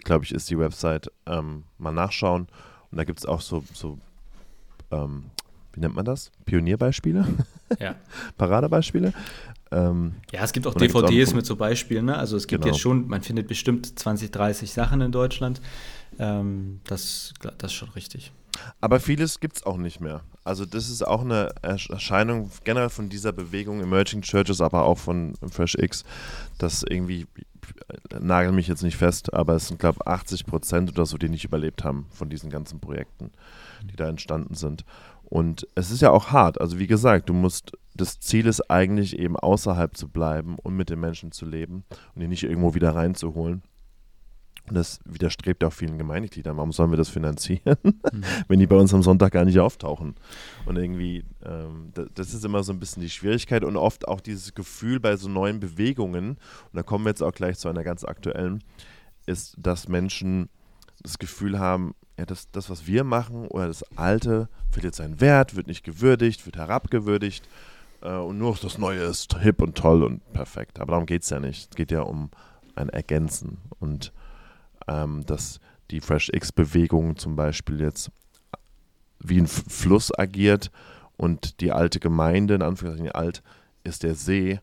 glaube 0.00 0.26
ich, 0.26 0.32
ist 0.32 0.50
die 0.50 0.58
Website, 0.58 1.10
ähm, 1.24 1.64
mal 1.78 1.92
nachschauen. 1.92 2.48
Und 2.92 2.98
da 2.98 3.04
gibt 3.04 3.18
es 3.18 3.26
auch 3.26 3.40
so, 3.40 3.64
so 3.72 3.98
ähm, 4.90 5.24
wie 5.72 5.80
nennt 5.80 5.94
man 5.94 6.04
das? 6.04 6.30
Pionierbeispiele? 6.44 7.26
Ja. 7.80 7.96
Paradebeispiele? 8.36 9.14
Ähm, 9.70 10.16
ja, 10.30 10.44
es 10.44 10.52
gibt 10.52 10.66
auch 10.66 10.74
DVDs 10.74 11.30
auch 11.30 11.34
mit 11.34 11.46
so 11.46 11.56
Beispielen. 11.56 12.04
Ne? 12.04 12.16
Also 12.16 12.36
es 12.36 12.46
gibt 12.46 12.62
genau. 12.62 12.74
jetzt 12.74 12.82
schon, 12.82 13.08
man 13.08 13.22
findet 13.22 13.48
bestimmt 13.48 13.98
20, 13.98 14.30
30 14.30 14.70
Sachen 14.70 15.00
in 15.00 15.10
Deutschland. 15.10 15.62
Ähm, 16.18 16.80
das, 16.84 17.32
das 17.40 17.72
ist 17.72 17.72
schon 17.72 17.88
richtig. 17.90 18.32
Aber 18.80 19.00
vieles 19.00 19.40
gibt 19.40 19.56
es 19.56 19.66
auch 19.66 19.76
nicht 19.76 20.00
mehr. 20.00 20.22
Also 20.44 20.66
das 20.66 20.88
ist 20.88 21.06
auch 21.06 21.22
eine 21.22 21.50
Erscheinung 21.62 22.50
generell 22.64 22.90
von 22.90 23.08
dieser 23.08 23.32
Bewegung 23.32 23.80
Emerging 23.80 24.22
Churches, 24.22 24.60
aber 24.60 24.84
auch 24.84 24.98
von 24.98 25.34
Fresh 25.50 25.76
X, 25.76 26.04
dass 26.58 26.82
irgendwie 26.82 27.26
nagel 28.18 28.52
mich 28.52 28.68
jetzt 28.68 28.82
nicht 28.82 28.96
fest, 28.96 29.32
aber 29.32 29.54
es 29.54 29.68
sind, 29.68 29.78
glaube 29.78 29.98
ich, 30.00 30.06
80 30.06 30.46
Prozent 30.46 30.90
oder 30.90 31.06
so, 31.06 31.16
die 31.16 31.28
nicht 31.28 31.44
überlebt 31.44 31.84
haben 31.84 32.06
von 32.10 32.28
diesen 32.28 32.50
ganzen 32.50 32.80
Projekten, 32.80 33.30
die 33.84 33.96
da 33.96 34.08
entstanden 34.08 34.54
sind. 34.54 34.84
Und 35.24 35.66
es 35.74 35.90
ist 35.90 36.02
ja 36.02 36.10
auch 36.10 36.30
hart. 36.30 36.60
Also 36.60 36.78
wie 36.78 36.86
gesagt, 36.86 37.28
du 37.28 37.32
musst, 37.32 37.72
das 37.94 38.20
Ziel 38.20 38.46
ist 38.46 38.70
eigentlich 38.70 39.18
eben 39.18 39.36
außerhalb 39.36 39.96
zu 39.96 40.08
bleiben 40.08 40.56
und 40.62 40.76
mit 40.76 40.90
den 40.90 41.00
Menschen 41.00 41.32
zu 41.32 41.46
leben 41.46 41.84
und 42.14 42.20
die 42.20 42.28
nicht 42.28 42.42
irgendwo 42.42 42.74
wieder 42.74 42.94
reinzuholen. 42.94 43.62
Und 44.68 44.76
das 44.76 45.00
widerstrebt 45.04 45.64
auch 45.64 45.72
vielen 45.72 45.98
Gemeindegliedern. 45.98 46.56
Warum 46.56 46.72
sollen 46.72 46.90
wir 46.90 46.96
das 46.96 47.08
finanzieren, 47.08 47.76
mhm. 47.82 48.22
wenn 48.48 48.60
die 48.60 48.66
bei 48.66 48.76
uns 48.76 48.94
am 48.94 49.02
Sonntag 49.02 49.32
gar 49.32 49.44
nicht 49.44 49.58
auftauchen? 49.58 50.14
Und 50.66 50.76
irgendwie, 50.76 51.24
ähm, 51.44 51.90
das, 51.94 52.06
das, 52.14 52.34
ist 52.34 52.44
immer 52.44 52.62
so 52.62 52.72
ein 52.72 52.78
bisschen 52.78 53.02
die 53.02 53.10
Schwierigkeit 53.10 53.64
und 53.64 53.76
oft 53.76 54.06
auch 54.06 54.20
dieses 54.20 54.54
Gefühl 54.54 55.00
bei 55.00 55.16
so 55.16 55.28
neuen 55.28 55.58
Bewegungen, 55.58 56.30
und 56.30 56.74
da 56.74 56.82
kommen 56.82 57.04
wir 57.04 57.10
jetzt 57.10 57.22
auch 57.22 57.32
gleich 57.32 57.58
zu 57.58 57.68
einer 57.68 57.82
ganz 57.82 58.04
aktuellen, 58.04 58.62
ist, 59.26 59.56
dass 59.58 59.88
Menschen 59.88 60.48
das 61.02 61.18
Gefühl 61.18 61.58
haben, 61.58 61.94
ja, 62.18 62.26
das, 62.26 62.50
das, 62.52 62.70
was 62.70 62.86
wir 62.86 63.04
machen 63.04 63.48
oder 63.48 63.66
das 63.66 63.82
Alte 63.96 64.48
verliert 64.70 64.94
seinen 64.94 65.20
Wert, 65.20 65.56
wird 65.56 65.66
nicht 65.66 65.82
gewürdigt, 65.82 66.46
wird 66.46 66.56
herabgewürdigt 66.56 67.48
äh, 68.02 68.14
und 68.14 68.38
nur 68.38 68.56
das 68.60 68.78
Neue 68.78 69.02
ist 69.02 69.38
hip 69.38 69.62
und 69.62 69.76
toll 69.76 70.04
und 70.04 70.32
perfekt. 70.32 70.78
Aber 70.78 70.92
darum 70.92 71.06
geht 71.06 71.22
es 71.22 71.30
ja 71.30 71.40
nicht. 71.40 71.70
Es 71.70 71.76
geht 71.76 71.90
ja 71.90 72.02
um 72.02 72.30
ein 72.74 72.88
Ergänzen 72.88 73.58
und 73.80 74.12
ähm, 74.88 75.24
dass 75.26 75.60
die 75.90 76.00
Fresh 76.00 76.30
X-Bewegung 76.32 77.16
zum 77.16 77.36
Beispiel 77.36 77.80
jetzt 77.80 78.10
wie 79.18 79.38
ein 79.38 79.46
Fluss 79.46 80.16
agiert 80.18 80.70
und 81.16 81.60
die 81.60 81.72
alte 81.72 82.00
Gemeinde, 82.00 82.54
in 82.54 82.62
Anführungszeichen 82.62 83.12
alt, 83.12 83.42
ist 83.84 84.02
der 84.02 84.14
See 84.14 84.60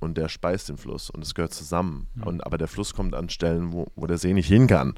und 0.00 0.16
der 0.16 0.28
speist 0.28 0.68
den 0.68 0.76
Fluss 0.76 1.10
und 1.10 1.22
es 1.22 1.34
gehört 1.34 1.54
zusammen. 1.54 2.08
Mhm. 2.14 2.22
Und, 2.24 2.46
aber 2.46 2.58
der 2.58 2.68
Fluss 2.68 2.94
kommt 2.94 3.14
an 3.14 3.28
Stellen, 3.28 3.72
wo, 3.72 3.86
wo 3.94 4.06
der 4.06 4.18
See 4.18 4.32
nicht 4.32 4.48
hin 4.48 4.66
kann. 4.66 4.94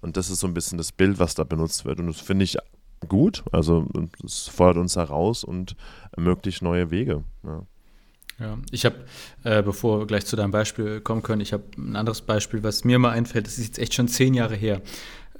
Und 0.00 0.16
das 0.16 0.30
ist 0.30 0.40
so 0.40 0.46
ein 0.46 0.54
bisschen 0.54 0.78
das 0.78 0.92
Bild, 0.92 1.18
was 1.18 1.34
da 1.34 1.44
benutzt 1.44 1.84
wird. 1.84 2.00
Und 2.00 2.06
das 2.06 2.20
finde 2.20 2.44
ich 2.44 2.56
gut. 3.08 3.44
Also 3.52 3.86
es 4.24 4.48
fordert 4.48 4.78
uns 4.78 4.96
heraus 4.96 5.44
und 5.44 5.76
ermöglicht 6.16 6.62
neue 6.62 6.90
Wege. 6.90 7.22
Ja. 7.44 7.62
Ja, 8.40 8.58
ich 8.70 8.86
habe, 8.86 8.96
äh, 9.44 9.62
bevor 9.62 10.00
wir 10.00 10.06
gleich 10.06 10.24
zu 10.24 10.34
deinem 10.34 10.50
Beispiel 10.50 11.00
kommen 11.00 11.22
können, 11.22 11.42
ich 11.42 11.52
habe 11.52 11.64
ein 11.76 11.94
anderes 11.94 12.22
Beispiel, 12.22 12.62
was 12.62 12.84
mir 12.84 12.98
mal 12.98 13.10
einfällt, 13.10 13.46
das 13.46 13.58
ist 13.58 13.66
jetzt 13.66 13.78
echt 13.78 13.94
schon 13.94 14.08
zehn 14.08 14.32
Jahre 14.32 14.56
her. 14.56 14.80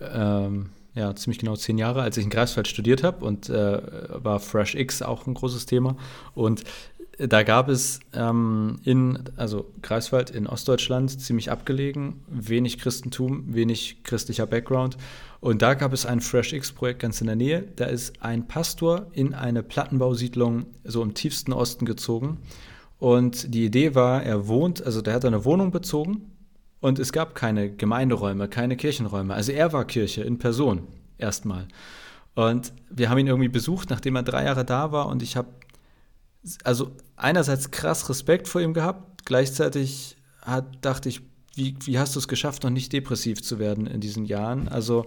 Ähm, 0.01 0.71
ja, 0.95 1.15
ziemlich 1.15 1.39
genau 1.39 1.57
zehn 1.57 1.79
Jahre, 1.79 2.03
als 2.03 2.17
ich 2.17 2.25
in 2.25 2.31
Greifswald 2.31 2.69
studiert 2.69 3.03
habe 3.03 3.25
und 3.25 3.49
äh, 3.49 3.81
war 4.23 4.41
Fresh 4.41 4.75
X 4.75 5.03
auch 5.03 5.27
ein 5.27 5.35
großes 5.35 5.67
Thema. 5.67 5.97
Und 6.35 6.65
da 7.19 7.43
gab 7.43 7.69
es 7.69 8.01
ähm, 8.15 8.81
in, 8.85 9.19
also 9.37 9.71
Greifswald 9.83 10.31
in 10.31 10.47
Ostdeutschland, 10.47 11.21
ziemlich 11.21 11.51
abgelegen, 11.51 12.23
wenig 12.29 12.79
Christentum, 12.79 13.55
wenig 13.55 14.03
christlicher 14.05 14.47
Background. 14.47 14.97
Und 15.41 15.63
da 15.63 15.75
gab 15.75 15.93
es 15.93 16.07
ein 16.07 16.21
Fresh 16.21 16.53
X-Projekt 16.53 17.01
ganz 17.01 17.21
in 17.21 17.27
der 17.27 17.37
Nähe. 17.37 17.65
Da 17.77 17.87
ist 17.87 18.23
ein 18.23 18.49
Pastor 18.49 19.07
in 19.13 19.35
eine 19.35 19.63
Plattenbausiedlung 19.63 20.67
so 20.85 21.03
im 21.03 21.15
tiefsten 21.15 21.53
Osten 21.53 21.85
gezogen. 21.85 22.39
Und 23.01 23.55
die 23.55 23.65
Idee 23.65 23.95
war, 23.95 24.23
er 24.23 24.47
wohnt, 24.47 24.85
also 24.85 25.01
der 25.01 25.15
hat 25.15 25.25
eine 25.25 25.47
Wohnung 25.47 25.71
bezogen 25.71 26.31
und 26.81 26.99
es 26.99 27.13
gab 27.13 27.35
keine 27.35 27.75
Gemeinderäume, 27.75 28.47
keine 28.47 28.77
Kirchenräume. 28.77 29.35
Also 29.35 29.53
er 29.53 29.73
war 29.73 29.87
Kirche 29.87 30.23
in 30.23 30.39
Person 30.39 30.87
erstmal. 31.17 31.67
Und 32.35 32.75
wir 32.91 33.09
haben 33.09 33.17
ihn 33.17 33.27
irgendwie 33.27 33.49
besucht, 33.49 33.89
nachdem 33.89 34.17
er 34.17 34.23
drei 34.23 34.45
Jahre 34.45 34.67
da 34.67 34.93
war. 34.93 35.07
Und 35.07 35.23
ich 35.23 35.37
habe 35.37 35.49
also 36.63 36.93
einerseits 37.17 37.71
krass 37.71 38.09
Respekt 38.11 38.49
vor 38.49 38.61
ihm 38.61 38.75
gehabt, 38.75 39.25
gleichzeitig 39.25 40.17
hat, 40.43 40.67
dachte 40.83 41.09
ich, 41.09 41.23
wie, 41.55 41.77
wie 41.85 41.99
hast 41.99 42.15
du 42.15 42.19
es 42.19 42.29
geschafft, 42.29 42.65
noch 42.65 42.71
nicht 42.71 42.93
depressiv 42.93 43.43
zu 43.43 43.59
werden 43.59 43.87
in 43.87 44.01
diesen 44.01 44.27
Jahren? 44.27 44.69
Also, 44.69 45.07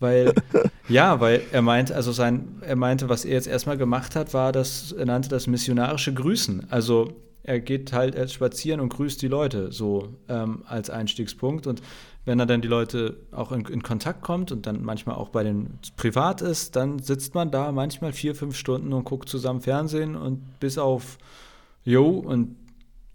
weil, 0.00 0.32
ja, 0.88 1.20
weil 1.20 1.42
er 1.52 1.60
meint, 1.62 1.92
also 1.92 2.10
sein, 2.10 2.62
er 2.62 2.76
meinte, 2.76 3.10
was 3.10 3.26
er 3.26 3.34
jetzt 3.34 3.46
erstmal 3.46 3.76
gemacht 3.76 4.16
hat, 4.16 4.32
war 4.32 4.50
das, 4.50 4.92
er 4.92 5.04
nannte 5.04 5.28
das 5.28 5.46
missionarische 5.46 6.12
Grüßen. 6.12 6.70
Also 6.70 7.12
er 7.44 7.60
geht 7.60 7.92
halt 7.92 8.30
spazieren 8.30 8.80
und 8.80 8.88
grüßt 8.88 9.20
die 9.22 9.28
Leute 9.28 9.70
so 9.70 10.08
ähm, 10.28 10.64
als 10.66 10.90
Einstiegspunkt. 10.90 11.66
Und 11.66 11.82
wenn 12.24 12.40
er 12.40 12.46
dann 12.46 12.62
die 12.62 12.68
Leute 12.68 13.18
auch 13.32 13.52
in, 13.52 13.66
in, 13.66 13.82
Kontakt 13.82 14.22
kommt 14.22 14.50
und 14.50 14.66
dann 14.66 14.82
manchmal 14.82 15.16
auch 15.16 15.28
bei 15.28 15.44
den 15.44 15.78
privat 15.96 16.40
ist, 16.40 16.74
dann 16.74 16.98
sitzt 16.98 17.34
man 17.34 17.50
da 17.50 17.70
manchmal 17.70 18.12
vier, 18.12 18.34
fünf 18.34 18.56
Stunden 18.56 18.94
und 18.94 19.04
guckt 19.04 19.28
zusammen 19.28 19.60
Fernsehen 19.60 20.16
und 20.16 20.58
bis 20.58 20.78
auf 20.78 21.18
Jo 21.84 22.08
und 22.08 22.56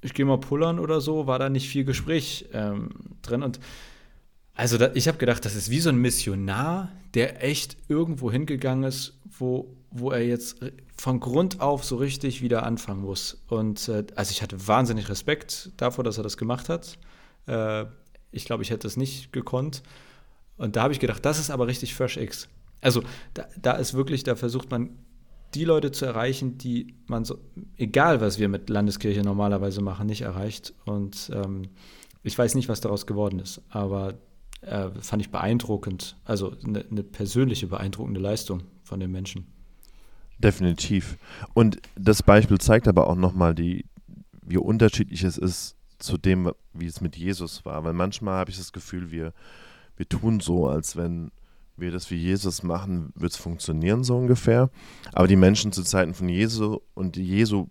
ich 0.02 0.14
gehe 0.14 0.26
mal 0.26 0.38
pullern 0.38 0.80
oder 0.80 1.02
so, 1.02 1.26
war 1.26 1.40
da 1.40 1.50
nicht 1.50 1.68
viel 1.68 1.84
Gespräch 1.84 2.46
ähm, 2.54 2.92
drin. 3.24 3.42
Und 3.42 3.60
also 4.60 4.78
da, 4.78 4.92
ich 4.94 5.08
habe 5.08 5.18
gedacht, 5.18 5.46
das 5.46 5.56
ist 5.56 5.70
wie 5.70 5.80
so 5.80 5.88
ein 5.88 5.96
Missionar, 5.96 6.92
der 7.14 7.46
echt 7.46 7.78
irgendwo 7.88 8.30
hingegangen 8.30 8.84
ist, 8.84 9.18
wo, 9.24 9.74
wo 9.90 10.12
er 10.12 10.22
jetzt 10.22 10.58
von 10.98 11.22
Grund 11.22 11.62
auf 11.62 11.86
so 11.86 11.96
richtig 11.96 12.42
wieder 12.42 12.64
anfangen 12.64 13.04
muss. 13.04 13.42
Und 13.48 13.88
äh, 13.88 14.04
also 14.16 14.32
ich 14.32 14.42
hatte 14.42 14.68
wahnsinnig 14.68 15.08
Respekt 15.08 15.72
davor, 15.78 16.04
dass 16.04 16.18
er 16.18 16.24
das 16.24 16.36
gemacht 16.36 16.68
hat. 16.68 16.98
Äh, 17.48 17.86
ich 18.32 18.44
glaube, 18.44 18.62
ich 18.64 18.70
hätte 18.70 18.86
es 18.86 18.98
nicht 18.98 19.32
gekonnt. 19.32 19.82
Und 20.58 20.76
da 20.76 20.84
habe 20.84 20.92
ich 20.92 21.00
gedacht, 21.00 21.24
das 21.24 21.40
ist 21.40 21.52
aber 21.52 21.68
richtig 21.68 21.96
Fresh 21.96 22.18
X. 22.18 22.50
Also 22.82 23.02
da, 23.36 23.48
da 23.62 23.72
ist 23.78 23.94
wirklich, 23.94 24.24
da 24.24 24.36
versucht 24.36 24.70
man 24.72 24.90
die 25.54 25.64
Leute 25.64 25.94
zu 25.94 26.06
erreichen, 26.06 26.58
die 26.58 26.96
man 27.08 27.24
so, 27.24 27.40
egal 27.78 28.20
was 28.20 28.40
wir 28.40 28.50
mit 28.50 28.70
Landeskirche 28.70 29.22
normalerweise 29.22 29.82
machen, 29.82 30.08
nicht 30.08 30.24
erreicht. 30.24 30.74
Und 30.84 31.32
ähm, 31.34 31.70
ich 32.24 32.38
weiß 32.38 32.56
nicht, 32.56 32.68
was 32.68 32.82
daraus 32.82 33.08
geworden 33.08 33.40
ist, 33.40 33.62
aber 33.70 34.16
äh, 34.62 34.90
fand 35.00 35.22
ich 35.22 35.32
beeindruckend. 35.32 36.18
Also 36.26 36.56
eine 36.66 36.86
ne 36.90 37.04
persönliche 37.04 37.68
beeindruckende 37.68 38.20
Leistung 38.20 38.64
von 38.84 39.00
den 39.00 39.12
Menschen. 39.12 39.48
Definitiv. 40.38 41.18
Und 41.54 41.82
das 41.96 42.24
Beispiel 42.24 42.58
zeigt 42.60 42.88
aber 42.88 43.08
auch 43.08 43.16
nochmal, 43.16 43.58
wie 43.58 43.86
unterschiedlich 44.58 45.24
es 45.24 45.38
ist 45.38 45.76
zu 46.00 46.18
dem, 46.18 46.52
wie 46.74 46.86
es 46.86 47.02
mit 47.02 47.18
Jesus 47.18 47.66
war. 47.66 47.84
Weil 47.84 47.94
manchmal 47.94 48.36
habe 48.40 48.52
ich 48.52 48.58
das 48.58 48.72
Gefühl, 48.72 49.12
wir, 49.12 49.34
wir 49.98 50.08
tun 50.08 50.40
so, 50.40 50.68
als 50.68 50.96
wenn 50.96 51.32
wir 51.76 51.92
das 51.92 52.10
wie 52.10 52.16
Jesus 52.16 52.64
machen, 52.64 53.12
wird 53.16 53.34
es 53.34 53.38
funktionieren, 53.38 54.04
so 54.04 54.18
ungefähr. 54.18 54.70
Aber 55.14 55.28
die 55.28 55.36
Menschen 55.36 55.72
zu 55.72 55.84
Zeiten 55.84 56.14
von 56.14 56.30
Jesu 56.30 56.80
und 56.94 57.16
die 57.16 57.26
Jesu, 57.26 57.68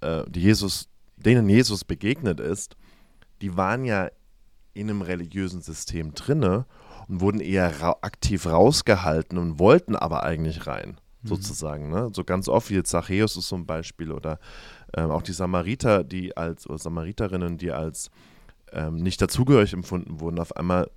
äh, 0.00 0.24
die 0.28 0.40
Jesus, 0.40 0.88
denen 1.16 1.48
Jesus 1.48 1.84
begegnet 1.84 2.40
ist, 2.40 2.76
die 3.40 3.56
waren 3.56 3.84
ja 3.84 4.10
in 4.80 4.90
einem 4.90 5.02
religiösen 5.02 5.62
System 5.62 6.14
drinne 6.14 6.66
und 7.08 7.20
wurden 7.20 7.40
eher 7.40 7.80
ra 7.80 7.96
aktiv 8.02 8.46
rausgehalten 8.46 9.38
und 9.38 9.58
wollten 9.58 9.96
aber 9.96 10.22
eigentlich 10.22 10.66
rein, 10.66 10.98
mhm. 11.22 11.28
sozusagen. 11.28 11.90
Ne? 11.90 12.10
So 12.12 12.24
ganz 12.24 12.48
oft 12.48 12.70
wie 12.70 12.82
Zachäus 12.82 13.36
ist 13.36 13.48
so 13.48 13.56
ein 13.56 13.66
Beispiel 13.66 14.12
oder 14.12 14.38
ähm, 14.96 15.10
auch 15.10 15.22
die 15.22 15.32
Samariter, 15.32 16.04
die 16.04 16.36
als, 16.36 16.68
oder 16.68 16.78
Samariterinnen, 16.78 17.58
die 17.58 17.72
als 17.72 18.10
ähm, 18.72 18.96
nicht 18.96 19.20
dazugehörig 19.20 19.72
empfunden 19.72 20.20
wurden, 20.20 20.38
auf 20.38 20.56
einmal 20.56 20.90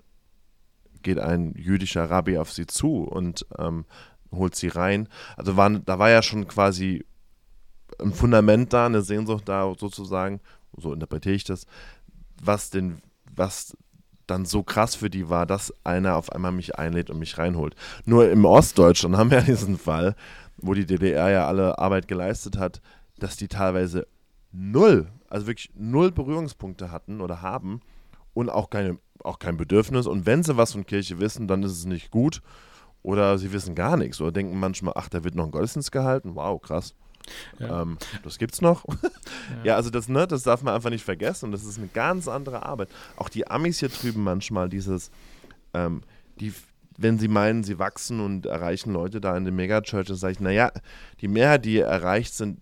geht 1.02 1.20
ein 1.20 1.54
jüdischer 1.56 2.10
Rabbi 2.10 2.38
auf 2.38 2.52
sie 2.52 2.66
zu 2.66 3.04
und 3.04 3.46
ähm, 3.58 3.86
holt 4.32 4.56
sie 4.56 4.70
rein. 4.70 5.10
Also 5.36 5.58
waren, 5.58 5.84
da 5.86 6.00
war 6.00 6.10
ja 6.10 6.22
schon 6.22 6.48
quasi 6.48 7.06
ein 8.00 8.14
Fundament 8.14 8.74
da, 8.74 8.86
eine 8.86 9.02
Sehnsucht 9.02 9.48
da 9.48 9.72
sozusagen, 9.78 10.40
so 10.76 10.94
interpretiere 10.94 11.36
ich 11.36 11.44
das, 11.44 11.68
was 12.42 12.70
den, 12.70 13.02
was 13.36 13.76
dann 14.28 14.46
so 14.46 14.64
krass 14.64 14.96
für 14.96 15.10
die 15.10 15.30
war, 15.30 15.46
dass 15.46 15.74
einer 15.84 16.16
auf 16.16 16.32
einmal 16.32 16.52
mich 16.52 16.78
einlädt 16.78 17.10
und 17.10 17.20
mich 17.20 17.38
reinholt. 17.38 17.76
Nur 18.06 18.30
im 18.30 18.46
Ostdeutschland 18.46 19.18
haben 19.18 19.32
wir 19.32 19.42
diesen 19.42 19.78
Fall, 19.78 20.16
wo 20.58 20.74
die 20.74 20.86
DDR 20.86 21.30
ja 21.30 21.48
alle 21.48 21.78
Arbeit 21.78 22.08
geleistet 22.08 22.58
hat, 22.58 22.82
dass 23.18 23.38
die 23.38 23.48
teilweise 23.48 24.08
null, 24.52 25.08
also 25.30 25.48
wirklich 25.48 25.72
null 25.76 26.12
Berührungspunkte 26.12 26.92
hatten 26.92 27.22
oder 27.22 27.42
haben 27.42 27.82
und 28.34 28.50
auch, 28.50 28.70
keine, 28.70 28.98
auch 29.24 29.40
kein 29.40 29.58
Bedürfnis. 29.58 30.08
Und 30.08 30.26
wenn 30.26 30.44
sie 30.44 30.58
was 30.58 30.74
von 30.74 30.86
Kirche 30.86 31.20
wissen, 31.20 31.48
dann 31.48 31.64
ist 31.64 31.72
es 31.74 31.86
nicht 31.86 32.12
gut 32.12 32.42
oder 33.02 33.38
sie 33.38 33.52
wissen 33.52 33.76
gar 33.76 33.98
nichts 33.98 34.22
oder 34.22 34.32
denken 34.32 34.58
manchmal, 34.60 34.94
ach, 34.96 35.10
da 35.10 35.24
wird 35.24 35.36
noch 35.36 35.46
ein 35.46 35.52
Gottesdienst 35.52 35.92
gehalten. 35.92 36.36
Wow, 36.36 36.62
krass. 36.62 36.96
Ja. 37.60 37.82
Ähm, 37.82 37.98
das 38.24 38.38
gibt's 38.38 38.62
noch. 38.62 38.86
ja. 39.04 39.10
ja, 39.64 39.76
also 39.76 39.90
das, 39.90 40.10
ne, 40.10 40.28
das 40.28 40.44
darf 40.44 40.64
man 40.64 40.74
einfach 40.74 40.90
nicht 40.90 41.06
vergessen. 41.06 41.46
Und 41.46 41.52
das 41.52 41.64
ist 41.64 41.78
eine 41.78 41.88
ganz 41.88 42.28
andere 42.28 42.66
Arbeit. 42.66 42.90
Auch 43.16 43.30
die 43.30 43.48
Amis 43.48 43.80
hier 43.80 43.90
drüben 43.90 44.24
manchmal 44.24 44.70
dieses, 44.70 45.12
ähm, 45.74 46.02
die, 46.40 46.54
wenn 46.98 47.20
sie 47.20 47.28
meinen, 47.28 47.64
sie 47.64 47.80
wachsen 47.80 48.20
und 48.20 48.46
erreichen 48.46 48.94
Leute 48.94 49.22
da 49.22 49.36
in 49.38 49.46
den 49.46 49.56
Megachurches, 49.56 50.20
sage 50.20 50.34
ich, 50.34 50.40
naja, 50.40 50.72
die 51.22 51.28
Mehrheit, 51.28 51.66
die 51.66 51.80
erreicht, 51.80 52.34
sind 52.34 52.60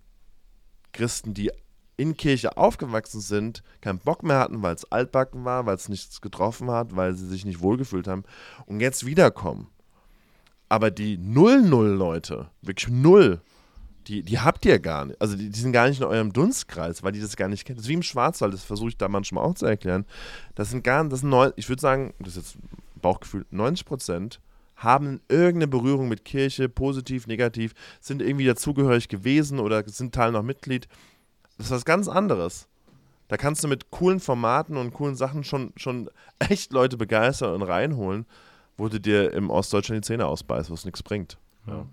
Christen, 0.94 1.34
die 1.34 1.52
in 1.98 2.18
Kirche 2.18 2.58
aufgewachsen 2.58 3.22
sind, 3.22 3.64
keinen 3.80 4.00
Bock 4.00 4.24
mehr 4.24 4.40
hatten, 4.40 4.64
weil 4.64 4.74
es 4.74 4.92
altbacken 4.92 5.46
war, 5.46 5.66
weil 5.66 5.76
es 5.76 5.88
nichts 5.88 6.20
getroffen 6.20 6.72
hat, 6.72 6.96
weil 6.96 7.14
sie 7.14 7.28
sich 7.28 7.46
nicht 7.46 7.62
wohlgefühlt 7.62 8.08
haben 8.08 8.24
und 8.66 8.80
jetzt 8.80 9.06
wiederkommen. 9.06 9.68
Aber 10.68 10.90
die 10.90 11.18
Null-Null-Leute, 11.18 12.50
wirklich 12.62 12.90
Null, 12.90 13.42
die, 14.08 14.24
die 14.24 14.40
habt 14.40 14.66
ihr 14.66 14.80
gar 14.80 15.06
nicht. 15.06 15.22
Also 15.22 15.36
die, 15.36 15.50
die, 15.50 15.60
sind 15.60 15.72
gar 15.72 15.88
nicht 15.88 16.00
in 16.00 16.06
eurem 16.06 16.34
Dunstkreis, 16.34 17.04
weil 17.04 17.12
die 17.12 17.22
das 17.22 17.36
gar 17.36 17.48
nicht 17.48 17.66
kennen. 17.66 17.78
Das 17.78 17.86
ist 17.86 17.90
wie 17.90 17.96
im 17.96 18.04
Schwarzwald, 18.04 18.54
das 18.54 18.64
versuche 18.64 18.90
ich 18.90 18.98
da 18.98 19.08
manchmal 19.08 19.44
auch 19.44 19.54
zu 19.54 19.66
erklären. 19.66 20.06
Das 20.56 20.70
sind 20.70 20.84
gar, 20.84 21.04
das 21.08 21.22
sind 21.22 21.30
neun, 21.30 21.54
ich 21.56 21.70
würde 21.70 21.82
sagen, 21.82 22.14
das 22.20 22.36
ist 22.36 22.36
jetzt 22.38 22.58
Bauchgefühl, 23.02 23.46
90 23.52 23.86
Prozent 23.86 24.40
haben 24.76 25.22
irgendeine 25.28 25.68
Berührung 25.68 26.10
mit 26.10 26.26
Kirche, 26.26 26.68
positiv, 26.68 27.28
negativ, 27.28 27.74
sind 28.00 28.22
irgendwie 28.22 28.46
dazugehörig 28.46 29.10
gewesen 29.10 29.60
oder 29.60 29.88
sind 29.88 30.16
Teil 30.16 30.32
noch 30.32 30.44
Mitglied. 30.44 30.88
Das 31.58 31.68
ist 31.68 31.72
was 31.72 31.86
ganz 31.86 32.08
anderes. 32.08 32.68
Da 33.28 33.38
kannst 33.38 33.64
du 33.64 33.68
mit 33.68 33.92
coolen 33.92 34.20
Formaten 34.20 34.78
und 34.78 34.94
coolen 34.94 35.16
Sachen 35.16 35.44
schon, 35.44 35.72
schon 35.76 36.10
echt 36.40 36.74
Leute 36.74 36.98
begeistern 36.98 37.54
und 37.54 37.62
reinholen, 37.62 38.26
wo 38.78 38.90
du 38.90 39.00
dir 39.00 39.32
im 39.34 39.50
Ostdeutschland 39.50 40.04
die 40.04 40.08
Zähne 40.08 40.26
ausbeißt, 40.26 40.72
was 40.72 40.86
nichts 40.86 41.04
bringt. 41.04 41.38
Ja. 41.68 41.86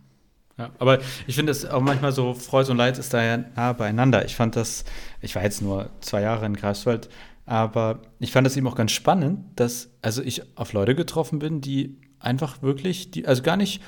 Ja, 0.59 0.71
aber 0.79 0.99
ich 1.27 1.37
finde 1.37 1.53
es 1.53 1.65
auch 1.65 1.81
manchmal 1.81 2.13
so, 2.13 2.35
Freude 2.35 2.73
und 2.73 2.77
Leid 2.77 2.99
ist 2.99 3.15
da 3.15 3.23
ja 3.23 3.45
nah 3.55 3.73
beieinander. 3.73 4.25
Ich 4.25 4.35
fand 4.35 4.57
das, 4.57 4.85
ich 5.23 5.35
war 5.37 5.43
jetzt 5.45 5.63
nur 5.63 5.91
zwei 6.01 6.21
Jahre 6.23 6.47
in 6.47 6.57
Greifswald, 6.57 7.09
aber 7.47 8.03
ich 8.19 8.33
fand 8.33 8.47
das 8.47 8.57
eben 8.57 8.67
auch 8.67 8.75
ganz 8.75 8.91
spannend, 8.91 9.41
dass 9.57 9.91
also 10.03 10.21
ich 10.21 10.43
auf 10.57 10.73
Leute 10.73 10.95
getroffen 10.95 11.39
bin, 11.39 11.61
die 11.61 11.97
einfach 12.19 12.61
wirklich, 12.61 13.13
die, 13.13 13.27
also 13.27 13.43
gar 13.43 13.57
nicht, 13.57 13.81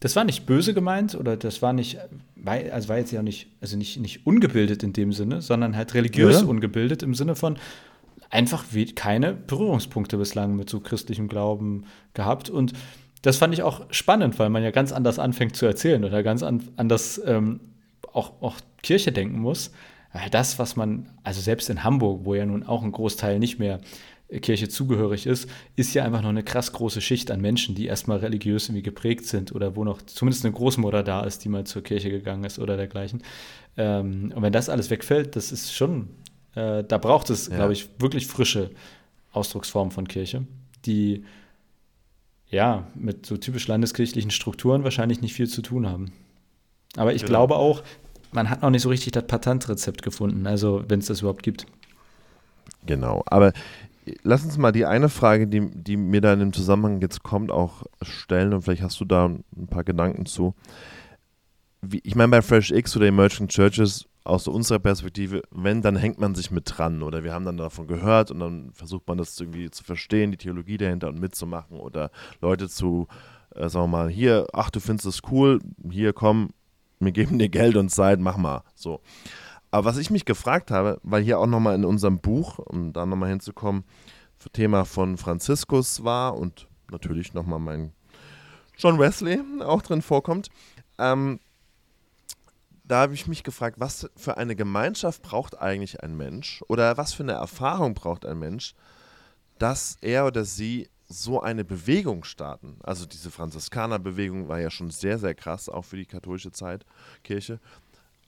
das 0.00 0.16
war 0.16 0.24
nicht 0.24 0.46
böse 0.46 0.72
gemeint 0.72 1.14
oder 1.14 1.36
das 1.36 1.60
war 1.60 1.74
nicht, 1.74 1.98
also 2.44 2.88
war 2.88 2.98
jetzt 2.98 3.12
ja 3.12 3.22
nicht, 3.22 3.48
also 3.60 3.76
nicht, 3.76 4.00
nicht 4.00 4.26
ungebildet 4.26 4.82
in 4.82 4.94
dem 4.94 5.12
Sinne, 5.12 5.42
sondern 5.42 5.76
halt 5.76 5.92
religiös 5.92 6.40
ja. 6.40 6.46
ungebildet 6.46 7.02
im 7.02 7.14
Sinne 7.14 7.36
von 7.36 7.58
einfach 8.30 8.64
keine 8.96 9.34
Berührungspunkte 9.34 10.16
bislang 10.16 10.56
mit 10.56 10.68
so 10.68 10.80
christlichem 10.80 11.28
Glauben 11.28 11.84
gehabt 12.14 12.50
und 12.50 12.72
das 13.24 13.38
fand 13.38 13.54
ich 13.54 13.62
auch 13.62 13.86
spannend, 13.90 14.38
weil 14.38 14.50
man 14.50 14.62
ja 14.62 14.70
ganz 14.70 14.92
anders 14.92 15.18
anfängt 15.18 15.56
zu 15.56 15.64
erzählen 15.64 16.04
oder 16.04 16.22
ganz 16.22 16.42
an, 16.42 16.62
anders 16.76 17.20
ähm, 17.24 17.60
auch, 18.12 18.42
auch 18.42 18.56
Kirche 18.82 19.12
denken 19.12 19.40
muss. 19.40 19.72
Das, 20.30 20.58
was 20.58 20.76
man, 20.76 21.08
also 21.24 21.40
selbst 21.40 21.70
in 21.70 21.82
Hamburg, 21.82 22.20
wo 22.24 22.34
ja 22.34 22.44
nun 22.44 22.64
auch 22.64 22.82
ein 22.82 22.92
Großteil 22.92 23.38
nicht 23.38 23.58
mehr 23.58 23.80
Kirche 24.42 24.68
zugehörig 24.68 25.26
ist, 25.26 25.48
ist 25.74 25.94
ja 25.94 26.04
einfach 26.04 26.20
noch 26.20 26.28
eine 26.28 26.42
krass 26.42 26.72
große 26.72 27.00
Schicht 27.00 27.30
an 27.30 27.40
Menschen, 27.40 27.74
die 27.74 27.86
erstmal 27.86 28.18
religiös 28.18 28.68
irgendwie 28.68 28.82
geprägt 28.82 29.26
sind 29.26 29.54
oder 29.54 29.74
wo 29.74 29.84
noch 29.84 30.02
zumindest 30.02 30.44
eine 30.44 30.52
Großmutter 30.52 31.02
da 31.02 31.24
ist, 31.24 31.44
die 31.44 31.48
mal 31.48 31.64
zur 31.64 31.82
Kirche 31.82 32.10
gegangen 32.10 32.44
ist 32.44 32.58
oder 32.58 32.76
dergleichen. 32.76 33.22
Ähm, 33.78 34.32
und 34.36 34.42
wenn 34.42 34.52
das 34.52 34.68
alles 34.68 34.90
wegfällt, 34.90 35.34
das 35.34 35.50
ist 35.50 35.74
schon, 35.74 36.10
äh, 36.56 36.84
da 36.84 36.98
braucht 36.98 37.30
es, 37.30 37.48
ja. 37.48 37.56
glaube 37.56 37.72
ich, 37.72 37.88
wirklich 37.98 38.26
frische 38.26 38.70
Ausdrucksformen 39.32 39.92
von 39.92 40.06
Kirche, 40.06 40.46
die 40.84 41.24
ja, 42.54 42.86
mit 42.94 43.26
so 43.26 43.36
typisch 43.36 43.66
landeskirchlichen 43.66 44.30
Strukturen 44.30 44.84
wahrscheinlich 44.84 45.20
nicht 45.20 45.34
viel 45.34 45.48
zu 45.48 45.60
tun 45.60 45.88
haben. 45.88 46.12
Aber 46.96 47.12
ich 47.12 47.22
genau. 47.22 47.46
glaube 47.46 47.56
auch, 47.56 47.82
man 48.32 48.48
hat 48.48 48.62
noch 48.62 48.70
nicht 48.70 48.82
so 48.82 48.88
richtig 48.88 49.12
das 49.12 49.26
Patentrezept 49.26 50.02
gefunden, 50.02 50.46
also 50.46 50.84
wenn 50.86 51.00
es 51.00 51.06
das 51.06 51.20
überhaupt 51.20 51.42
gibt. 51.42 51.66
Genau, 52.86 53.24
aber 53.26 53.52
lass 54.22 54.44
uns 54.44 54.56
mal 54.56 54.70
die 54.70 54.86
eine 54.86 55.08
Frage, 55.08 55.48
die, 55.48 55.68
die 55.68 55.96
mir 55.96 56.20
da 56.20 56.32
in 56.32 56.38
dem 56.38 56.52
Zusammenhang 56.52 57.00
jetzt 57.00 57.24
kommt, 57.24 57.50
auch 57.50 57.82
stellen 58.02 58.52
und 58.52 58.62
vielleicht 58.62 58.82
hast 58.82 59.00
du 59.00 59.04
da 59.04 59.26
ein 59.26 59.66
paar 59.68 59.82
Gedanken 59.82 60.24
zu. 60.24 60.54
Wie, 61.82 62.00
ich 62.04 62.14
meine, 62.14 62.30
bei 62.30 62.42
Fresh 62.42 62.70
X 62.70 62.96
oder 62.96 63.06
Emerging 63.06 63.48
Churches, 63.48 64.06
aus 64.24 64.48
unserer 64.48 64.78
Perspektive, 64.78 65.42
wenn, 65.50 65.82
dann 65.82 65.96
hängt 65.96 66.18
man 66.18 66.34
sich 66.34 66.50
mit 66.50 66.64
dran 66.66 67.02
oder 67.02 67.22
wir 67.22 67.34
haben 67.34 67.44
dann 67.44 67.58
davon 67.58 67.86
gehört 67.86 68.30
und 68.30 68.40
dann 68.40 68.72
versucht 68.72 69.06
man 69.06 69.18
das 69.18 69.38
irgendwie 69.38 69.70
zu 69.70 69.84
verstehen, 69.84 70.30
die 70.30 70.38
Theologie 70.38 70.78
dahinter 70.78 71.08
und 71.08 71.20
mitzumachen 71.20 71.78
oder 71.78 72.10
Leute 72.40 72.68
zu, 72.70 73.06
äh, 73.54 73.68
sagen 73.68 73.84
wir 73.84 73.98
mal, 73.98 74.08
hier, 74.08 74.46
ach, 74.54 74.70
du 74.70 74.80
findest 74.80 75.06
es 75.06 75.20
cool, 75.30 75.60
hier, 75.90 76.14
komm, 76.14 76.50
wir 77.00 77.12
geben 77.12 77.38
dir 77.38 77.50
Geld 77.50 77.76
und 77.76 77.90
Zeit, 77.90 78.18
mach 78.18 78.38
mal, 78.38 78.62
so. 78.74 79.00
Aber 79.70 79.84
was 79.86 79.98
ich 79.98 80.10
mich 80.10 80.24
gefragt 80.24 80.70
habe, 80.70 81.00
weil 81.02 81.22
hier 81.22 81.38
auch 81.38 81.46
nochmal 81.46 81.74
in 81.74 81.84
unserem 81.84 82.20
Buch, 82.20 82.58
um 82.60 82.92
da 82.92 83.04
nochmal 83.04 83.30
hinzukommen, 83.30 83.84
Thema 84.52 84.84
von 84.84 85.16
Franziskus 85.16 86.04
war 86.04 86.36
und 86.36 86.68
natürlich 86.90 87.34
nochmal 87.34 87.58
mein 87.58 87.92
John 88.76 88.98
Wesley 88.98 89.40
auch 89.60 89.82
drin 89.82 90.02
vorkommt, 90.02 90.48
ähm, 90.98 91.40
da 92.84 93.00
habe 93.00 93.14
ich 93.14 93.26
mich 93.26 93.42
gefragt, 93.42 93.80
was 93.80 94.10
für 94.14 94.36
eine 94.36 94.54
Gemeinschaft 94.54 95.22
braucht 95.22 95.58
eigentlich 95.58 96.02
ein 96.02 96.16
Mensch 96.16 96.62
oder 96.68 96.96
was 96.96 97.14
für 97.14 97.22
eine 97.22 97.32
Erfahrung 97.32 97.94
braucht 97.94 98.26
ein 98.26 98.38
Mensch, 98.38 98.74
dass 99.58 99.96
er 100.02 100.26
oder 100.26 100.44
sie 100.44 100.88
so 101.08 101.40
eine 101.40 101.64
Bewegung 101.64 102.24
starten. 102.24 102.76
Also 102.82 103.06
diese 103.06 103.30
Franziskanerbewegung 103.30 104.48
war 104.48 104.60
ja 104.60 104.70
schon 104.70 104.90
sehr, 104.90 105.18
sehr 105.18 105.34
krass, 105.34 105.68
auch 105.68 105.84
für 105.84 105.96
die 105.96 106.06
katholische 106.06 106.52
Zeit, 106.52 106.84
Kirche. 107.22 107.60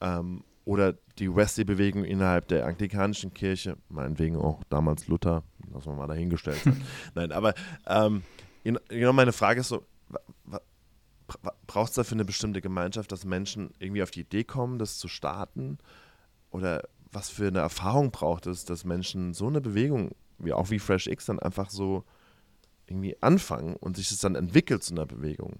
Ähm, 0.00 0.42
oder 0.64 0.94
die 1.18 1.34
Wesley-Bewegung 1.34 2.04
innerhalb 2.04 2.48
der 2.48 2.66
anglikanischen 2.66 3.32
Kirche, 3.32 3.76
meinetwegen 3.88 4.36
auch 4.36 4.64
damals 4.68 5.06
Luther, 5.06 5.44
was 5.70 5.86
man 5.86 5.96
mal 5.96 6.08
dahingestellt 6.08 6.64
hat. 6.66 6.74
Nein, 7.14 7.32
aber 7.32 7.54
ähm, 7.86 8.22
genau 8.88 9.12
meine 9.12 9.32
Frage 9.32 9.60
ist 9.60 9.68
so, 9.68 9.84
braucht 11.66 11.90
es 11.90 11.94
dafür 11.94 12.16
eine 12.16 12.24
bestimmte 12.24 12.60
Gemeinschaft, 12.60 13.10
dass 13.12 13.24
Menschen 13.24 13.70
irgendwie 13.78 14.02
auf 14.02 14.10
die 14.10 14.20
Idee 14.20 14.44
kommen, 14.44 14.78
das 14.78 14.98
zu 14.98 15.08
starten? 15.08 15.78
Oder 16.50 16.82
was 17.12 17.30
für 17.30 17.48
eine 17.48 17.60
Erfahrung 17.60 18.10
braucht 18.10 18.46
es, 18.46 18.64
dass 18.64 18.84
Menschen 18.84 19.34
so 19.34 19.48
eine 19.48 19.60
Bewegung, 19.60 20.12
wie 20.38 20.52
auch 20.52 20.70
wie 20.70 20.78
Fresh 20.78 21.06
X, 21.06 21.26
dann 21.26 21.38
einfach 21.38 21.70
so 21.70 22.04
irgendwie 22.86 23.20
anfangen 23.20 23.74
und 23.76 23.96
sich 23.96 24.08
das 24.08 24.18
dann 24.18 24.34
entwickelt 24.34 24.82
zu 24.82 24.94
einer 24.94 25.06
Bewegung? 25.06 25.58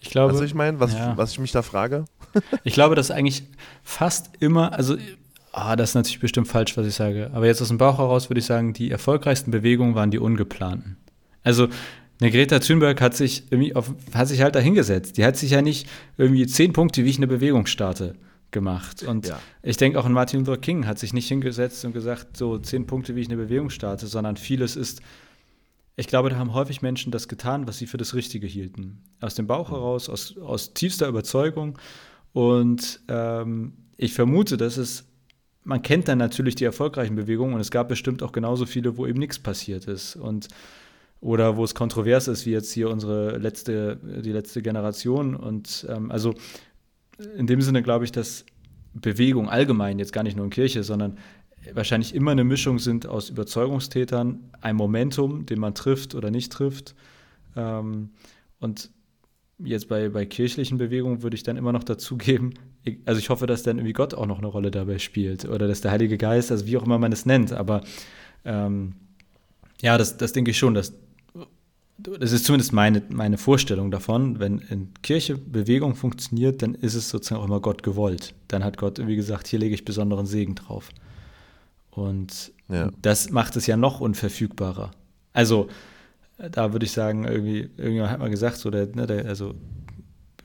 Ich 0.00 0.10
glaube. 0.10 0.34
Was 0.34 0.40
ich 0.40 0.54
meine, 0.54 0.78
was, 0.78 0.92
ja. 0.92 1.16
was 1.16 1.32
ich 1.32 1.38
mich 1.38 1.52
da 1.52 1.62
frage? 1.62 2.04
ich 2.64 2.74
glaube, 2.74 2.94
dass 2.94 3.10
eigentlich 3.10 3.44
fast 3.82 4.30
immer, 4.40 4.72
also 4.72 4.96
Ah, 5.52 5.76
das 5.76 5.90
ist 5.90 5.94
natürlich 5.94 6.20
bestimmt 6.20 6.46
falsch, 6.46 6.76
was 6.76 6.86
ich 6.86 6.94
sage. 6.94 7.30
Aber 7.32 7.46
jetzt 7.46 7.62
aus 7.62 7.68
dem 7.68 7.78
Bauch 7.78 7.98
heraus 7.98 8.30
würde 8.30 8.38
ich 8.38 8.46
sagen, 8.46 8.74
die 8.74 8.90
erfolgreichsten 8.90 9.50
Bewegungen 9.50 9.94
waren 9.94 10.10
die 10.10 10.18
ungeplanten. 10.18 10.98
Also 11.42 11.68
eine 12.20 12.30
Greta 12.30 12.58
Thunberg 12.58 13.00
hat 13.00 13.14
sich 13.14 13.44
irgendwie 13.50 13.74
auf, 13.74 13.94
hat 14.12 14.28
sich 14.28 14.42
halt 14.42 14.54
dahingesetzt. 14.54 15.16
Die 15.16 15.24
hat 15.24 15.36
sich 15.36 15.50
ja 15.50 15.62
nicht 15.62 15.88
irgendwie 16.16 16.46
zehn 16.46 16.72
Punkte, 16.72 17.04
wie 17.04 17.10
ich 17.10 17.18
eine 17.18 17.26
Bewegung 17.26 17.66
starte, 17.66 18.14
gemacht. 18.50 19.02
Und 19.02 19.28
ja. 19.28 19.38
ich 19.62 19.76
denke 19.76 19.98
auch 20.00 20.04
an 20.04 20.12
Martin 20.12 20.40
Luther 20.40 20.56
King 20.56 20.86
hat 20.86 20.98
sich 20.98 21.12
nicht 21.12 21.28
hingesetzt 21.28 21.84
und 21.84 21.92
gesagt, 21.92 22.36
so 22.36 22.58
zehn 22.58 22.86
Punkte, 22.86 23.14
wie 23.14 23.20
ich 23.20 23.28
eine 23.28 23.36
Bewegung 23.36 23.70
starte, 23.70 24.06
sondern 24.06 24.36
vieles 24.36 24.76
ist 24.76 25.00
ich 25.98 26.06
glaube, 26.06 26.30
da 26.30 26.36
haben 26.36 26.54
häufig 26.54 26.80
Menschen 26.80 27.10
das 27.10 27.26
getan, 27.26 27.66
was 27.66 27.78
sie 27.78 27.88
für 27.88 27.96
das 27.96 28.14
Richtige 28.14 28.46
hielten. 28.46 29.02
Aus 29.20 29.34
dem 29.34 29.48
Bauch 29.48 29.72
heraus, 29.72 30.08
aus, 30.08 30.38
aus 30.38 30.72
tiefster 30.72 31.08
Überzeugung. 31.08 31.76
Und 32.32 33.00
ähm, 33.08 33.72
ich 33.96 34.14
vermute, 34.14 34.56
dass 34.56 34.76
es, 34.76 35.08
man 35.64 35.82
kennt 35.82 36.06
dann 36.06 36.18
natürlich 36.18 36.54
die 36.54 36.62
erfolgreichen 36.62 37.16
Bewegungen 37.16 37.54
und 37.54 37.60
es 37.60 37.72
gab 37.72 37.88
bestimmt 37.88 38.22
auch 38.22 38.30
genauso 38.30 38.64
viele, 38.64 38.96
wo 38.96 39.08
eben 39.08 39.18
nichts 39.18 39.40
passiert 39.40 39.86
ist. 39.86 40.14
Und 40.14 40.46
oder 41.20 41.56
wo 41.56 41.64
es 41.64 41.74
kontrovers 41.74 42.28
ist, 42.28 42.46
wie 42.46 42.50
jetzt 42.50 42.72
hier 42.72 42.90
unsere 42.90 43.38
letzte, 43.38 43.98
die 44.24 44.32
letzte 44.32 44.62
Generation. 44.62 45.34
Und 45.34 45.86
ähm, 45.88 46.10
also 46.10 46.34
in 47.36 47.46
dem 47.46 47.60
Sinne 47.60 47.82
glaube 47.82 48.04
ich, 48.04 48.12
dass 48.12 48.44
Bewegung 48.94 49.48
allgemein, 49.48 49.98
jetzt 49.98 50.12
gar 50.12 50.22
nicht 50.22 50.36
nur 50.36 50.44
in 50.44 50.50
Kirche, 50.50 50.82
sondern 50.84 51.18
wahrscheinlich 51.74 52.14
immer 52.14 52.30
eine 52.30 52.44
Mischung 52.44 52.78
sind 52.78 53.06
aus 53.06 53.30
Überzeugungstätern, 53.30 54.50
ein 54.60 54.76
Momentum, 54.76 55.44
den 55.46 55.58
man 55.58 55.74
trifft 55.74 56.14
oder 56.14 56.30
nicht 56.30 56.52
trifft. 56.52 56.94
Ähm, 57.56 58.10
und 58.60 58.90
jetzt 59.58 59.88
bei, 59.88 60.08
bei 60.08 60.24
kirchlichen 60.24 60.78
Bewegungen 60.78 61.22
würde 61.22 61.34
ich 61.34 61.42
dann 61.42 61.56
immer 61.56 61.72
noch 61.72 61.84
dazugeben, 61.84 62.54
also 63.04 63.18
ich 63.18 63.28
hoffe, 63.28 63.46
dass 63.46 63.64
dann 63.64 63.78
irgendwie 63.78 63.92
Gott 63.92 64.14
auch 64.14 64.26
noch 64.26 64.38
eine 64.38 64.46
Rolle 64.46 64.70
dabei 64.70 64.98
spielt 64.98 65.44
oder 65.44 65.66
dass 65.66 65.80
der 65.80 65.90
Heilige 65.90 66.16
Geist, 66.16 66.50
also 66.50 66.64
wie 66.66 66.76
auch 66.76 66.84
immer 66.84 66.98
man 66.98 67.12
es 67.12 67.26
nennt, 67.26 67.52
aber 67.52 67.82
ähm, 68.44 68.94
ja, 69.82 69.98
das, 69.98 70.16
das 70.16 70.32
denke 70.32 70.52
ich 70.52 70.58
schon, 70.58 70.74
dass 70.74 70.94
das 71.98 72.30
ist 72.30 72.44
zumindest 72.44 72.72
meine, 72.72 73.02
meine 73.10 73.38
Vorstellung 73.38 73.90
davon, 73.90 74.38
wenn 74.38 74.58
in 74.58 74.92
Kirche 75.02 75.36
Bewegung 75.36 75.96
funktioniert, 75.96 76.62
dann 76.62 76.74
ist 76.74 76.94
es 76.94 77.10
sozusagen 77.10 77.40
auch 77.40 77.46
immer 77.46 77.60
Gott 77.60 77.82
gewollt. 77.82 78.34
Dann 78.46 78.62
hat 78.62 78.78
Gott 78.78 78.98
irgendwie 78.98 79.16
gesagt, 79.16 79.48
hier 79.48 79.58
lege 79.58 79.74
ich 79.74 79.84
besonderen 79.84 80.24
Segen 80.24 80.54
drauf. 80.54 80.90
Und 81.90 82.52
ja. 82.68 82.90
das 83.02 83.30
macht 83.30 83.56
es 83.56 83.66
ja 83.66 83.76
noch 83.76 84.00
unverfügbarer. 84.00 84.92
Also, 85.32 85.68
da 86.52 86.72
würde 86.72 86.86
ich 86.86 86.92
sagen, 86.92 87.24
irgendwie, 87.24 87.68
irgendjemand 87.76 88.12
hat 88.12 88.20
mal 88.20 88.30
gesagt, 88.30 88.58
so 88.58 88.70
der, 88.70 88.86
ne, 88.94 89.08
der, 89.08 89.26
also, 89.26 89.54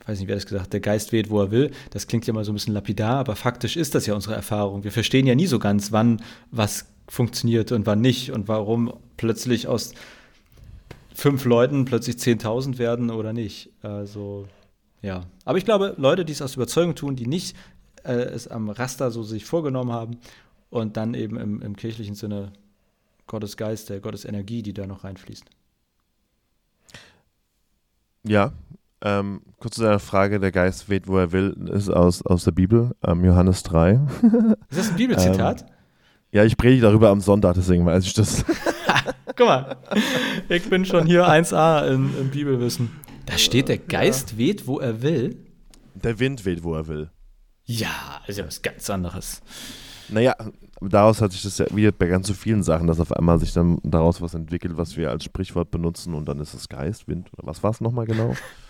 ich 0.01 0.07
weiß 0.07 0.19
nicht, 0.19 0.27
wer 0.27 0.35
das 0.35 0.45
gesagt 0.45 0.63
hat, 0.63 0.73
der 0.73 0.79
Geist 0.79 1.11
weht, 1.11 1.29
wo 1.29 1.39
er 1.39 1.51
will. 1.51 1.69
Das 1.91 2.07
klingt 2.07 2.25
ja 2.25 2.33
mal 2.33 2.43
so 2.43 2.51
ein 2.51 2.55
bisschen 2.55 2.73
lapidar, 2.73 3.17
aber 3.17 3.35
faktisch 3.35 3.77
ist 3.77 3.93
das 3.93 4.07
ja 4.07 4.15
unsere 4.15 4.33
Erfahrung. 4.33 4.83
Wir 4.83 4.91
verstehen 4.91 5.27
ja 5.27 5.35
nie 5.35 5.45
so 5.45 5.59
ganz, 5.59 5.91
wann 5.91 6.19
was 6.49 6.87
funktioniert 7.07 7.71
und 7.71 7.85
wann 7.85 8.01
nicht 8.01 8.31
und 8.31 8.47
warum 8.47 8.91
plötzlich 9.17 9.67
aus 9.67 9.93
fünf 11.13 11.45
Leuten 11.45 11.86
plötzlich 11.86 12.17
10.000 12.17 12.78
werden 12.78 13.10
oder 13.12 13.34
nicht. 13.34 13.69
Also, 13.82 14.47
ja. 15.02 15.26
Aber 15.45 15.58
ich 15.58 15.65
glaube, 15.65 15.95
Leute, 15.97 16.26
die 16.26 16.34
es 16.34 16.41
aus 16.41 16.56
Überzeugung 16.56 16.95
tun, 16.95 17.15
die 17.15 17.28
nicht 17.28 17.56
äh, 18.04 18.13
es 18.13 18.47
am 18.47 18.69
Raster 18.69 19.12
so 19.12 19.23
sich 19.23 19.45
vorgenommen 19.45 19.91
haben 19.91 20.17
und 20.69 20.97
dann 20.97 21.13
eben 21.13 21.38
im, 21.38 21.62
im 21.62 21.76
kirchlichen 21.76 22.15
Sinne 22.15 22.54
Gottes 23.28 23.58
Geist, 23.58 23.89
der 23.89 23.99
Gottes 23.99 24.26
Energie, 24.26 24.63
die 24.63 24.73
da 24.73 24.86
noch 24.86 25.04
reinfließt. 25.04 25.45
Ja, 28.26 28.54
ähm, 29.02 29.41
kurz 29.60 29.76
zu 29.76 29.84
deiner 29.84 29.99
Frage, 29.99 30.39
der 30.39 30.52
Geist 30.52 30.89
weht, 30.89 31.08
wo 31.08 31.17
er 31.17 31.32
will, 31.34 31.69
ist 31.73 31.89
aus, 31.89 32.26
aus 32.26 32.45
der 32.45 32.52
Bibel, 32.52 32.95
ähm, 33.06 33.26
Johannes 33.26 33.63
3. 33.63 33.99
Ist 34.69 34.80
das 34.80 34.89
ein 34.91 34.95
Bibelzitat? 34.95 35.62
ähm, 35.67 35.67
ja, 36.32 36.43
ich 36.45 36.58
predige 36.58 36.82
darüber 36.82 37.10
am 37.10 37.19
Sonntag, 37.19 37.56
deswegen 37.56 37.86
weiß 37.86 38.06
ich 38.06 38.13
das. 38.13 38.45
Guck 39.35 39.47
mal, 39.47 39.77
ich 40.49 40.69
bin 40.69 40.85
schon 40.85 41.07
hier 41.07 41.27
1a 41.27 41.87
im, 41.87 42.13
im 42.19 42.29
Bibelwissen. 42.29 42.91
Da 43.25 43.37
steht, 43.37 43.67
der 43.67 43.79
Geist 43.79 44.33
ja. 44.33 44.37
weht, 44.37 44.67
wo 44.67 44.79
er 44.79 45.01
will. 45.01 45.37
Der 45.95 46.19
Wind 46.19 46.45
weht, 46.45 46.63
wo 46.63 46.75
er 46.75 46.87
will. 46.87 47.09
Ja, 47.65 48.21
ist 48.27 48.37
ja 48.37 48.45
was 48.45 48.61
ganz 48.61 48.89
anderes. 48.89 49.41
Naja, 50.09 50.35
daraus 50.81 51.21
hat 51.21 51.31
sich 51.31 51.41
das 51.41 51.57
ja 51.57 51.65
wieder 51.73 51.91
bei 51.91 52.07
ganz 52.07 52.27
so 52.27 52.33
vielen 52.33 52.61
Sachen, 52.61 52.87
dass 52.87 52.99
auf 52.99 53.11
einmal 53.11 53.39
sich 53.39 53.53
dann 53.53 53.79
daraus 53.83 54.21
was 54.21 54.33
entwickelt, 54.33 54.77
was 54.77 54.97
wir 54.97 55.09
als 55.09 55.23
Sprichwort 55.23 55.71
benutzen 55.71 56.13
und 56.13 56.27
dann 56.27 56.39
ist 56.39 56.53
es 56.53 56.69
Geist, 56.69 57.07
Wind 57.07 57.29
oder 57.33 57.47
was 57.47 57.63
war 57.63 57.71
es 57.71 57.81
nochmal 57.81 58.05
genau? 58.05 58.35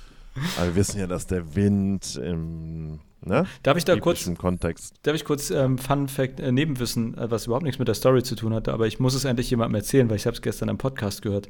Aber 0.58 0.67
wir 0.67 0.76
wissen 0.76 1.00
ja, 1.00 1.08
dass 1.08 1.28
der 1.28 1.56
Wind 1.56 2.15
im 2.15 3.00
ne? 3.22 3.46
darf 3.62 3.78
ich 3.78 3.86
da 3.86 3.98
kurz 4.00 4.30
Kontext. 4.38 4.96
Darf 5.04 5.15
ich 5.15 5.26
kurz 5.26 5.52
ähm, 5.52 5.78
Fun 5.78 6.08
Fact 6.08 6.39
äh, 6.39 6.52
Nebenwissen, 6.52 7.17
äh, 7.17 7.30
was 7.30 7.46
überhaupt 7.46 7.63
nichts 7.63 7.80
mit 7.80 7.88
der 7.88 7.96
Story 7.96 8.24
zu 8.24 8.36
tun 8.36 8.54
hatte, 8.54 8.74
aber 8.74 8.88
ich 8.88 9.00
muss 9.00 9.13
es 9.13 9.26
endlich 9.26 9.50
jemandem 9.50 9.76
erzählen, 9.76 10.10
weil 10.10 10.17
ich 10.17 10.26
habe 10.26 10.36
es 10.36 10.41
gestern 10.41 10.69
im 10.69 10.78
Podcast 10.78 11.22
gehört. 11.22 11.50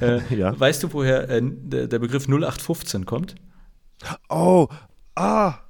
Äh, 0.00 0.20
ja. 0.34 0.58
Weißt 0.58 0.82
du, 0.82 0.92
woher 0.92 1.28
äh, 1.28 1.40
der, 1.42 1.86
der 1.86 1.98
Begriff 1.98 2.28
0815 2.28 3.06
kommt? 3.06 3.34
Oh, 4.28 4.68
ah, 5.14 5.60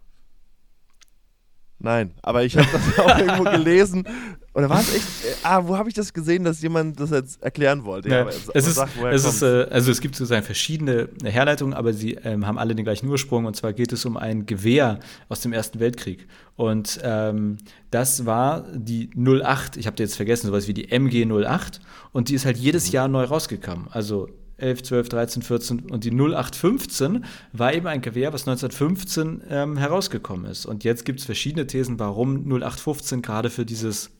Nein, 1.78 2.14
aber 2.22 2.42
ich 2.42 2.56
habe 2.56 2.68
das 2.72 2.98
auch 2.98 3.18
irgendwo 3.18 3.44
gelesen. 3.44 4.08
Oder 4.56 4.70
war 4.70 4.80
es 4.80 4.94
echt? 4.94 5.04
Äh, 5.04 5.34
ah, 5.42 5.68
wo 5.68 5.76
habe 5.76 5.90
ich 5.90 5.94
das 5.94 6.14
gesehen, 6.14 6.42
dass 6.42 6.62
jemand 6.62 6.98
das 6.98 7.10
jetzt 7.10 7.42
erklären 7.42 7.84
wollte? 7.84 8.08
Ja, 8.08 8.22
ja 8.22 8.30
es, 8.54 8.66
ist, 8.66 8.76
sagt, 8.76 8.92
es 9.12 9.26
ist 9.26 9.42
äh, 9.42 9.66
also 9.70 9.90
es 9.90 10.00
gibt 10.00 10.16
sozusagen 10.16 10.46
verschiedene 10.46 11.10
Herleitungen, 11.22 11.74
aber 11.74 11.92
sie 11.92 12.14
ähm, 12.24 12.46
haben 12.46 12.56
alle 12.56 12.74
den 12.74 12.86
gleichen 12.86 13.06
Ursprung. 13.06 13.44
Und 13.44 13.54
zwar 13.54 13.74
geht 13.74 13.92
es 13.92 14.06
um 14.06 14.16
ein 14.16 14.46
Gewehr 14.46 14.98
aus 15.28 15.40
dem 15.42 15.52
Ersten 15.52 15.78
Weltkrieg. 15.78 16.26
Und 16.54 16.98
ähm, 17.02 17.58
das 17.90 18.24
war 18.24 18.64
die 18.74 19.10
08. 19.14 19.76
Ich 19.76 19.86
habe 19.86 19.96
jetzt 19.98 20.16
vergessen, 20.16 20.46
sowas 20.46 20.68
wie 20.68 20.74
die 20.74 20.90
MG 20.90 21.26
08. 21.26 21.82
Und 22.12 22.30
die 22.30 22.34
ist 22.34 22.46
halt 22.46 22.56
jedes 22.56 22.86
mhm. 22.86 22.92
Jahr 22.94 23.08
neu 23.08 23.24
rausgekommen. 23.24 23.88
Also 23.90 24.30
11, 24.56 24.84
12, 24.84 25.08
13, 25.10 25.42
14 25.42 25.80
und 25.90 26.04
die 26.04 26.12
0815 26.12 27.26
war 27.52 27.74
eben 27.74 27.86
ein 27.88 28.00
Gewehr, 28.00 28.32
was 28.32 28.48
1915 28.48 29.42
ähm, 29.50 29.76
herausgekommen 29.76 30.50
ist. 30.50 30.64
Und 30.64 30.82
jetzt 30.82 31.04
gibt 31.04 31.20
es 31.20 31.26
verschiedene 31.26 31.66
Thesen, 31.66 31.98
warum 31.98 32.46
0815 32.46 33.20
gerade 33.20 33.50
für 33.50 33.66
dieses 33.66 34.15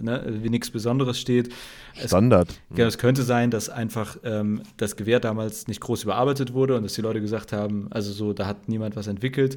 ne, 0.00 0.24
wie 0.42 0.50
nichts 0.50 0.70
Besonderes 0.70 1.18
steht. 1.18 1.52
Standard. 1.94 2.48
Es, 2.70 2.78
ja, 2.78 2.86
es 2.86 2.98
könnte 2.98 3.22
sein, 3.22 3.50
dass 3.50 3.68
einfach 3.68 4.16
ähm, 4.24 4.62
das 4.76 4.96
Gewehr 4.96 5.20
damals 5.20 5.68
nicht 5.68 5.80
groß 5.80 6.04
überarbeitet 6.04 6.52
wurde 6.52 6.76
und 6.76 6.82
dass 6.82 6.94
die 6.94 7.02
Leute 7.02 7.20
gesagt 7.20 7.52
haben, 7.52 7.88
also 7.90 8.12
so, 8.12 8.32
da 8.32 8.46
hat 8.46 8.68
niemand 8.68 8.96
was 8.96 9.06
entwickelt. 9.06 9.56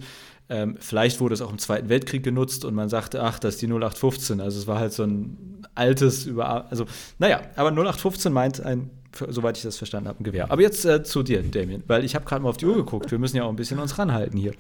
Ähm, 0.50 0.78
vielleicht 0.80 1.20
wurde 1.20 1.34
es 1.36 1.42
auch 1.42 1.52
im 1.52 1.60
Zweiten 1.60 1.90
Weltkrieg 1.90 2.24
genutzt 2.24 2.66
und 2.66 2.74
man 2.74 2.90
sagte, 2.90 3.22
ach, 3.22 3.40
das 3.40 3.56
ist 3.56 3.62
die 3.62 3.68
0815. 3.68 4.42
Also 4.42 4.60
es 4.60 4.68
war 4.68 4.80
halt 4.80 4.94
so 4.94 5.04
ein 5.04 5.68
altes, 5.76 6.26
über, 6.26 6.70
also 6.72 6.86
naja, 7.20 7.42
aber 7.56 7.70
0815 7.70 8.34
meint 8.34 8.62
ein 8.62 8.90
soweit 9.30 9.58
ich 9.58 9.64
das 9.64 9.78
verstanden 9.78 10.08
habe, 10.08 10.20
ein 10.20 10.24
Gewehr. 10.24 10.52
Aber 10.52 10.62
jetzt 10.62 10.86
äh, 10.86 11.04
zu 11.04 11.24
dir, 11.24 11.42
Damien, 11.42 11.84
weil 11.88 12.06
ich 12.06 12.16
habe 12.16 12.26
gerade 12.26 12.44
mal 12.44 12.50
auf 12.50 12.58
die 12.58 12.66
Uhr 12.66 12.76
geguckt. 12.76 13.10
Wir 13.12 13.18
müssen 13.18 13.38
ja 13.38 13.44
auch 13.44 13.50
ein 13.50 13.56
bisschen 13.56 13.80
uns 13.80 13.98
ranhalten 13.98 14.38
hier. 14.38 14.54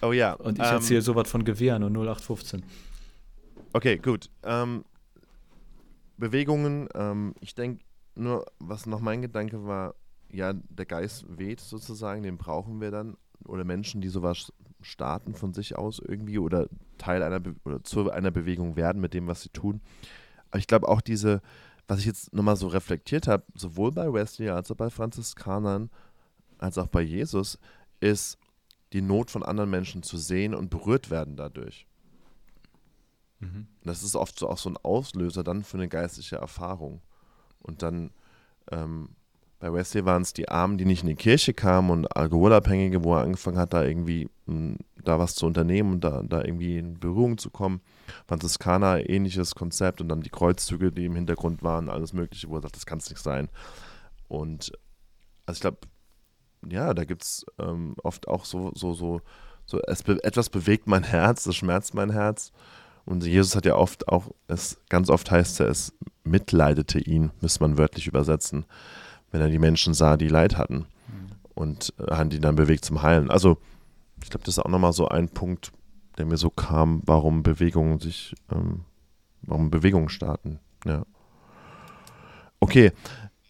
Oh 0.00 0.12
ja. 0.12 0.32
Und 0.32 0.58
ich 0.58 0.64
ähm, 0.64 0.74
erzähle 0.74 1.02
sowas 1.02 1.28
von 1.28 1.44
Gewehren 1.44 1.82
und 1.82 1.92
0815. 1.92 2.62
Okay, 3.72 3.98
gut. 3.98 4.28
Ähm, 4.44 4.84
Bewegungen, 6.22 6.88
ähm, 6.94 7.34
ich 7.40 7.56
denke 7.56 7.84
nur, 8.14 8.46
was 8.60 8.86
noch 8.86 9.00
mein 9.00 9.22
Gedanke 9.22 9.66
war, 9.66 9.96
ja, 10.30 10.52
der 10.52 10.86
Geist 10.86 11.24
weht 11.28 11.58
sozusagen, 11.58 12.22
den 12.22 12.38
brauchen 12.38 12.80
wir 12.80 12.92
dann. 12.92 13.16
Oder 13.44 13.64
Menschen, 13.64 14.00
die 14.00 14.08
sowas 14.08 14.52
starten 14.82 15.34
von 15.34 15.52
sich 15.52 15.76
aus 15.76 15.98
irgendwie 15.98 16.38
oder 16.38 16.68
Teil 16.96 17.24
einer 17.24 17.40
Be 17.40 17.56
oder 17.64 17.82
zu 17.82 18.08
einer 18.12 18.30
Bewegung 18.30 18.76
werden 18.76 19.02
mit 19.02 19.14
dem, 19.14 19.26
was 19.26 19.42
sie 19.42 19.48
tun. 19.48 19.80
Aber 20.50 20.60
ich 20.60 20.68
glaube 20.68 20.86
auch 20.86 21.00
diese, 21.00 21.42
was 21.88 21.98
ich 21.98 22.06
jetzt 22.06 22.32
nochmal 22.32 22.54
so 22.54 22.68
reflektiert 22.68 23.26
habe, 23.26 23.42
sowohl 23.56 23.90
bei 23.90 24.12
Wesley 24.12 24.48
als 24.48 24.70
auch 24.70 24.76
bei 24.76 24.90
Franziskanern, 24.90 25.90
als 26.58 26.78
auch 26.78 26.86
bei 26.86 27.02
Jesus, 27.02 27.58
ist 27.98 28.38
die 28.92 29.02
Not 29.02 29.32
von 29.32 29.42
anderen 29.42 29.70
Menschen 29.70 30.04
zu 30.04 30.18
sehen 30.18 30.54
und 30.54 30.70
berührt 30.70 31.10
werden 31.10 31.34
dadurch. 31.34 31.88
Mhm. 33.42 33.66
Das 33.84 34.02
ist 34.02 34.16
oft 34.16 34.38
so 34.38 34.48
auch 34.48 34.58
so 34.58 34.70
ein 34.70 34.76
Auslöser 34.78 35.42
dann 35.42 35.64
für 35.64 35.76
eine 35.76 35.88
geistliche 35.88 36.36
Erfahrung. 36.36 37.02
Und 37.60 37.82
dann 37.82 38.10
ähm, 38.70 39.10
bei 39.58 39.72
Wesley 39.72 40.04
waren 40.04 40.22
es 40.22 40.32
die 40.32 40.48
Armen, 40.48 40.78
die 40.78 40.84
nicht 40.84 41.02
in 41.02 41.08
die 41.08 41.14
Kirche 41.14 41.54
kamen 41.54 41.90
und 41.90 42.16
Alkoholabhängige, 42.16 43.04
wo 43.04 43.14
er 43.14 43.22
angefangen 43.22 43.58
hat, 43.58 43.72
da 43.72 43.84
irgendwie 43.84 44.28
hm, 44.46 44.78
da 45.04 45.18
was 45.18 45.34
zu 45.34 45.46
unternehmen 45.46 45.94
und 45.94 46.04
da, 46.04 46.22
da 46.22 46.42
irgendwie 46.42 46.78
in 46.78 46.98
Berührung 46.98 47.38
zu 47.38 47.50
kommen. 47.50 47.80
Franziskaner, 48.26 49.08
ähnliches 49.08 49.54
Konzept 49.54 50.00
und 50.00 50.08
dann 50.08 50.20
die 50.20 50.30
Kreuzzüge, 50.30 50.90
die 50.90 51.04
im 51.04 51.14
Hintergrund 51.14 51.62
waren, 51.62 51.88
alles 51.88 52.12
Mögliche, 52.12 52.48
wo 52.48 52.56
er 52.56 52.62
sagt, 52.62 52.76
das 52.76 52.86
kann 52.86 52.98
es 52.98 53.10
nicht 53.10 53.22
sein. 53.22 53.48
Und 54.28 54.72
also 55.46 55.58
ich 55.58 55.60
glaube, 55.60 55.78
ja, 56.68 56.94
da 56.94 57.04
gibt 57.04 57.22
es 57.22 57.44
ähm, 57.58 57.94
oft 58.02 58.28
auch 58.28 58.44
so, 58.44 58.72
so, 58.74 58.94
so, 58.94 59.20
so 59.66 59.80
es 59.86 60.02
be 60.02 60.22
etwas 60.24 60.50
bewegt 60.50 60.86
mein 60.86 61.04
Herz, 61.04 61.44
das 61.44 61.56
schmerzt 61.56 61.94
mein 61.94 62.10
Herz. 62.10 62.52
Und 63.04 63.24
Jesus 63.24 63.56
hat 63.56 63.66
ja 63.66 63.74
oft 63.74 64.08
auch, 64.08 64.30
es 64.48 64.78
ganz 64.88 65.10
oft 65.10 65.30
heißt 65.30 65.60
er, 65.60 65.68
es 65.68 65.92
mitleidete 66.24 67.00
ihn, 67.00 67.30
müsste 67.40 67.60
man 67.60 67.78
wörtlich 67.78 68.06
übersetzen, 68.06 68.64
wenn 69.30 69.40
er 69.40 69.48
die 69.48 69.58
Menschen 69.58 69.94
sah, 69.94 70.16
die 70.16 70.28
Leid 70.28 70.56
hatten. 70.56 70.86
Mhm. 71.08 71.32
Und 71.54 71.94
äh, 71.98 72.14
hat 72.14 72.32
ihn 72.32 72.42
dann 72.42 72.56
bewegt 72.56 72.84
zum 72.84 73.02
Heilen. 73.02 73.30
Also, 73.30 73.58
ich 74.22 74.30
glaube, 74.30 74.44
das 74.44 74.56
ist 74.56 74.64
auch 74.64 74.70
nochmal 74.70 74.92
so 74.92 75.08
ein 75.08 75.28
Punkt, 75.28 75.72
der 76.18 76.26
mir 76.26 76.36
so 76.36 76.50
kam, 76.50 77.02
warum 77.06 77.42
Bewegungen 77.42 77.98
sich, 77.98 78.34
ähm, 78.52 78.84
warum 79.42 79.70
Bewegungen 79.70 80.08
starten. 80.08 80.60
Ja. 80.84 81.04
Okay. 82.60 82.92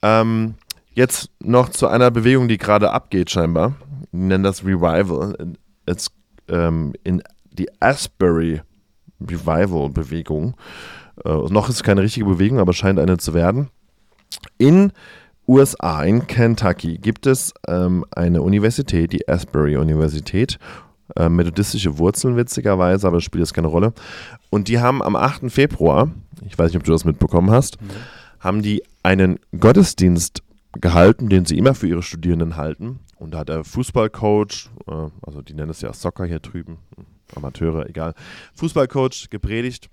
Ähm, 0.01 0.55
jetzt 0.95 1.31
noch 1.41 1.69
zu 1.69 1.87
einer 1.89 2.11
Bewegung, 2.11 2.49
die 2.49 2.59
gerade 2.59 2.91
abgeht, 2.91 3.31
scheinbar. 3.31 3.75
Wir 4.11 4.29
nennen 4.29 4.45
das 4.45 4.65
Revival. 4.65 5.55
It's, 5.87 6.11
ähm, 6.49 6.95
in 7.05 7.23
die 7.53 7.69
Asbury 7.81 8.63
Revival-Bewegung. 9.29 10.55
Äh, 11.25 11.29
noch 11.29 11.69
ist 11.69 11.77
es 11.77 11.83
keine 11.83 12.03
richtige 12.03 12.27
Bewegung, 12.27 12.59
aber 12.59 12.73
scheint 12.73 12.99
eine 12.99 13.19
zu 13.19 13.35
werden. 13.35 13.71
In 14.59 14.93
USA, 15.47 16.03
in 16.03 16.27
Kentucky, 16.27 16.99
gibt 16.99 17.27
es 17.27 17.53
ähm, 17.67 18.05
eine 18.11 18.43
Universität, 18.43 19.13
die 19.13 19.29
Asbury 19.29 19.77
Universität. 19.77 20.59
Äh, 21.17 21.29
methodistische 21.29 21.99
Wurzeln, 21.99 22.37
witzigerweise, 22.37 23.07
aber 23.07 23.19
das 23.19 23.25
spielt 23.25 23.41
jetzt 23.41 23.55
keine 23.55 23.67
Rolle. 23.67 23.93
Und 24.51 24.69
die 24.69 24.79
haben 24.79 25.03
am 25.03 25.17
8. 25.17 25.51
Februar, 25.51 26.11
ich 26.47 26.59
weiß 26.59 26.69
nicht, 26.69 26.77
ob 26.77 26.85
du 26.85 26.93
das 26.93 27.05
mitbekommen 27.05 27.51
hast, 27.51 27.81
mhm. 27.81 27.87
haben 28.41 28.63
die 28.63 28.83
einen 29.03 29.39
Gottesdienst 29.59 30.43
gehalten, 30.81 31.29
den 31.29 31.45
sie 31.45 31.59
immer 31.59 31.75
für 31.75 31.87
ihre 31.87 32.03
Studierenden 32.03 32.57
halten. 32.57 33.01
Und 33.19 33.35
da 33.35 33.41
hat 33.41 33.51
der 33.51 33.65
Fußballcoach, 33.65 34.71
äh, 34.89 35.11
also 35.23 35.43
die 35.43 35.55
nennen 35.55 35.71
es 35.71 35.83
ja 35.83 35.93
Soccer 35.93 36.25
hier 36.25 36.41
drüben, 36.41 36.79
Amateure, 37.37 37.89
egal, 37.89 38.15
Fußballcoach 38.55 39.31
gepredigt 39.31 39.91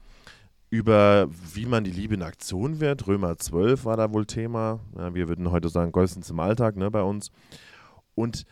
über 0.69 1.28
wie 1.54 1.65
man 1.65 1.84
die 1.84 1.91
Liebe 1.91 2.15
in 2.15 2.21
Aktion 2.21 2.80
wird. 2.80 3.08
Römer 3.08 3.38
12 3.38 3.86
war 3.86 3.97
da 3.97 4.13
wohl 4.13 4.25
Thema. 4.25 4.80
Ja, 4.95 5.13
wir 5.15 5.28
würden 5.28 5.52
heute 5.52 5.69
sagen, 5.69 5.91
Gottesdienst 5.91 6.30
im 6.30 6.39
Alltag 6.39 6.75
ne, 6.75 6.91
bei 6.91 7.02
uns. 7.02 7.32
Und 8.15 8.45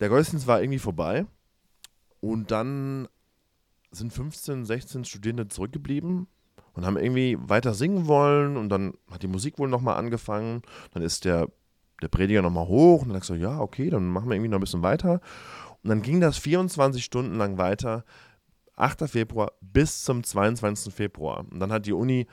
der 0.00 0.08
Gottesdienst 0.08 0.46
war 0.46 0.60
irgendwie 0.60 0.78
vorbei. 0.78 1.26
Und 2.20 2.50
dann 2.50 3.08
sind 3.90 4.12
15, 4.12 4.64
16 4.64 5.04
Studierende 5.04 5.48
zurückgeblieben 5.48 6.28
und 6.74 6.86
haben 6.86 6.96
irgendwie 6.96 7.36
weiter 7.40 7.74
singen 7.74 8.06
wollen. 8.06 8.56
Und 8.56 8.68
dann 8.68 8.94
hat 9.10 9.22
die 9.22 9.28
Musik 9.28 9.58
wohl 9.58 9.68
nochmal 9.68 9.96
angefangen. 9.96 10.62
Dann 10.92 11.02
ist 11.02 11.24
der, 11.24 11.48
der 12.00 12.08
Prediger 12.08 12.42
nochmal 12.42 12.68
hoch 12.68 13.02
und 13.02 13.08
dann 13.08 13.16
sagst 13.16 13.30
du, 13.30 13.34
ja, 13.34 13.58
okay, 13.58 13.90
dann 13.90 14.06
machen 14.06 14.28
wir 14.28 14.36
irgendwie 14.36 14.50
noch 14.50 14.58
ein 14.58 14.62
bisschen 14.62 14.82
weiter. 14.82 15.20
Und 15.82 15.90
dann 15.90 16.02
ging 16.02 16.20
das 16.20 16.38
24 16.38 17.04
Stunden 17.04 17.36
lang 17.36 17.58
weiter 17.58 18.04
8. 18.76 19.08
Februar 19.08 19.52
bis 19.60 20.04
zum 20.04 20.22
22. 20.22 20.94
Februar. 20.94 21.44
Und 21.50 21.60
dann 21.60 21.72
hat 21.72 21.86
die 21.86 21.92
Uni 21.92 22.26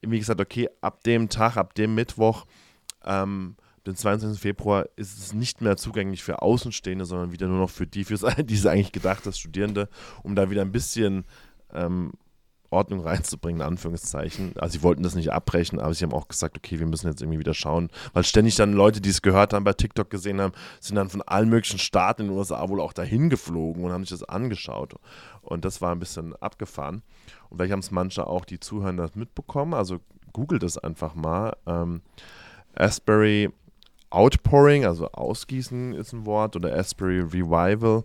irgendwie 0.00 0.18
gesagt, 0.18 0.40
okay, 0.40 0.68
ab 0.80 1.02
dem 1.04 1.28
Tag, 1.28 1.56
ab 1.56 1.74
dem 1.74 1.94
Mittwoch, 1.94 2.46
ähm, 3.04 3.56
den 3.86 3.96
22. 3.96 4.40
Februar, 4.40 4.86
ist 4.96 5.18
es 5.18 5.32
nicht 5.32 5.60
mehr 5.60 5.76
zugänglich 5.76 6.22
für 6.22 6.42
Außenstehende, 6.42 7.04
sondern 7.04 7.32
wieder 7.32 7.48
nur 7.48 7.58
noch 7.58 7.70
für 7.70 7.86
die, 7.86 8.04
für 8.04 8.16
die 8.44 8.54
es 8.54 8.66
eigentlich 8.66 8.92
gedacht 8.92 9.26
ist, 9.26 9.38
Studierende, 9.38 9.88
um 10.22 10.34
da 10.34 10.50
wieder 10.50 10.62
ein 10.62 10.72
bisschen 10.72 11.24
ähm, 11.72 12.12
Ordnung 12.70 13.00
reinzubringen, 13.00 13.60
in 13.60 13.66
Anführungszeichen. 13.66 14.52
Also 14.58 14.78
sie 14.78 14.82
wollten 14.82 15.02
das 15.02 15.14
nicht 15.14 15.32
abbrechen, 15.32 15.80
aber 15.80 15.94
sie 15.94 16.04
haben 16.04 16.12
auch 16.12 16.28
gesagt, 16.28 16.56
okay, 16.56 16.78
wir 16.78 16.86
müssen 16.86 17.08
jetzt 17.08 17.22
irgendwie 17.22 17.38
wieder 17.38 17.54
schauen, 17.54 17.88
weil 18.12 18.24
ständig 18.24 18.56
dann 18.56 18.72
Leute, 18.72 19.00
die 19.00 19.08
es 19.08 19.22
gehört 19.22 19.52
haben, 19.52 19.64
bei 19.64 19.72
TikTok 19.72 20.10
gesehen 20.10 20.40
haben, 20.40 20.52
sind 20.80 20.96
dann 20.96 21.08
von 21.08 21.22
allen 21.22 21.48
möglichen 21.48 21.78
Staaten 21.78 22.22
in 22.22 22.28
den 22.28 22.36
USA 22.36 22.68
wohl 22.68 22.80
auch 22.80 22.92
dahin 22.92 23.30
geflogen 23.30 23.84
und 23.84 23.92
haben 23.92 24.04
sich 24.04 24.18
das 24.18 24.28
angeschaut. 24.28 24.94
Und 25.48 25.64
das 25.64 25.80
war 25.80 25.92
ein 25.92 25.98
bisschen 25.98 26.36
abgefahren. 26.36 27.02
Und 27.48 27.56
vielleicht 27.56 27.72
haben 27.72 27.80
es 27.80 27.90
manche 27.90 28.26
auch, 28.26 28.44
die 28.44 28.60
zuhören, 28.60 28.96
das 28.96 29.14
mitbekommen. 29.14 29.74
Also 29.74 30.00
googelt 30.32 30.62
es 30.62 30.78
einfach 30.78 31.14
mal. 31.14 31.56
Ähm, 31.66 32.02
Asbury 32.74 33.50
Outpouring, 34.10 34.84
also 34.84 35.10
Ausgießen 35.10 35.94
ist 35.94 36.12
ein 36.12 36.24
Wort, 36.24 36.56
oder 36.56 36.74
Asbury 36.76 37.20
Revival. 37.20 38.04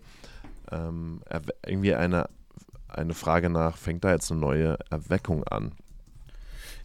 Ähm, 0.72 1.22
irgendwie 1.66 1.96
eine 1.96 2.28
eine 2.98 3.14
Frage 3.14 3.50
nach, 3.50 3.78
fängt 3.78 4.04
da 4.04 4.12
jetzt 4.12 4.32
eine 4.32 4.40
neue 4.40 4.78
Erweckung 4.90 5.44
an? 5.46 5.74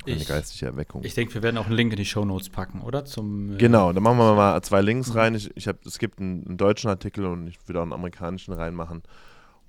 Eine 0.07 0.16
ich, 0.16 0.29
geistige 0.29 0.66
Erweckung. 0.66 1.05
Ich 1.05 1.14
denke, 1.14 1.35
wir 1.35 1.42
werden 1.42 1.59
auch 1.59 1.66
einen 1.66 1.75
Link 1.75 1.92
in 1.92 1.99
die 1.99 2.05
Show 2.05 2.25
Notes 2.25 2.49
packen, 2.49 2.81
oder? 2.81 3.05
Zum, 3.05 3.55
äh, 3.55 3.59
genau, 3.59 3.92
dann 3.92 4.03
machen 4.03 4.18
wir 4.18 4.35
mal 4.35 4.61
zwei 4.62 4.81
Links 4.81 5.14
rein. 5.14 5.35
Ich, 5.35 5.55
ich 5.57 5.68
hab, 5.68 5.85
es 5.85 5.99
gibt 5.99 6.18
einen, 6.21 6.47
einen, 6.47 6.57
deutschen 6.57 6.88
Artikel 6.88 7.27
und 7.27 7.47
ich 7.47 7.59
würde 7.66 7.81
auch 7.81 7.83
einen 7.83 7.92
amerikanischen 7.92 8.55
reinmachen. 8.55 9.03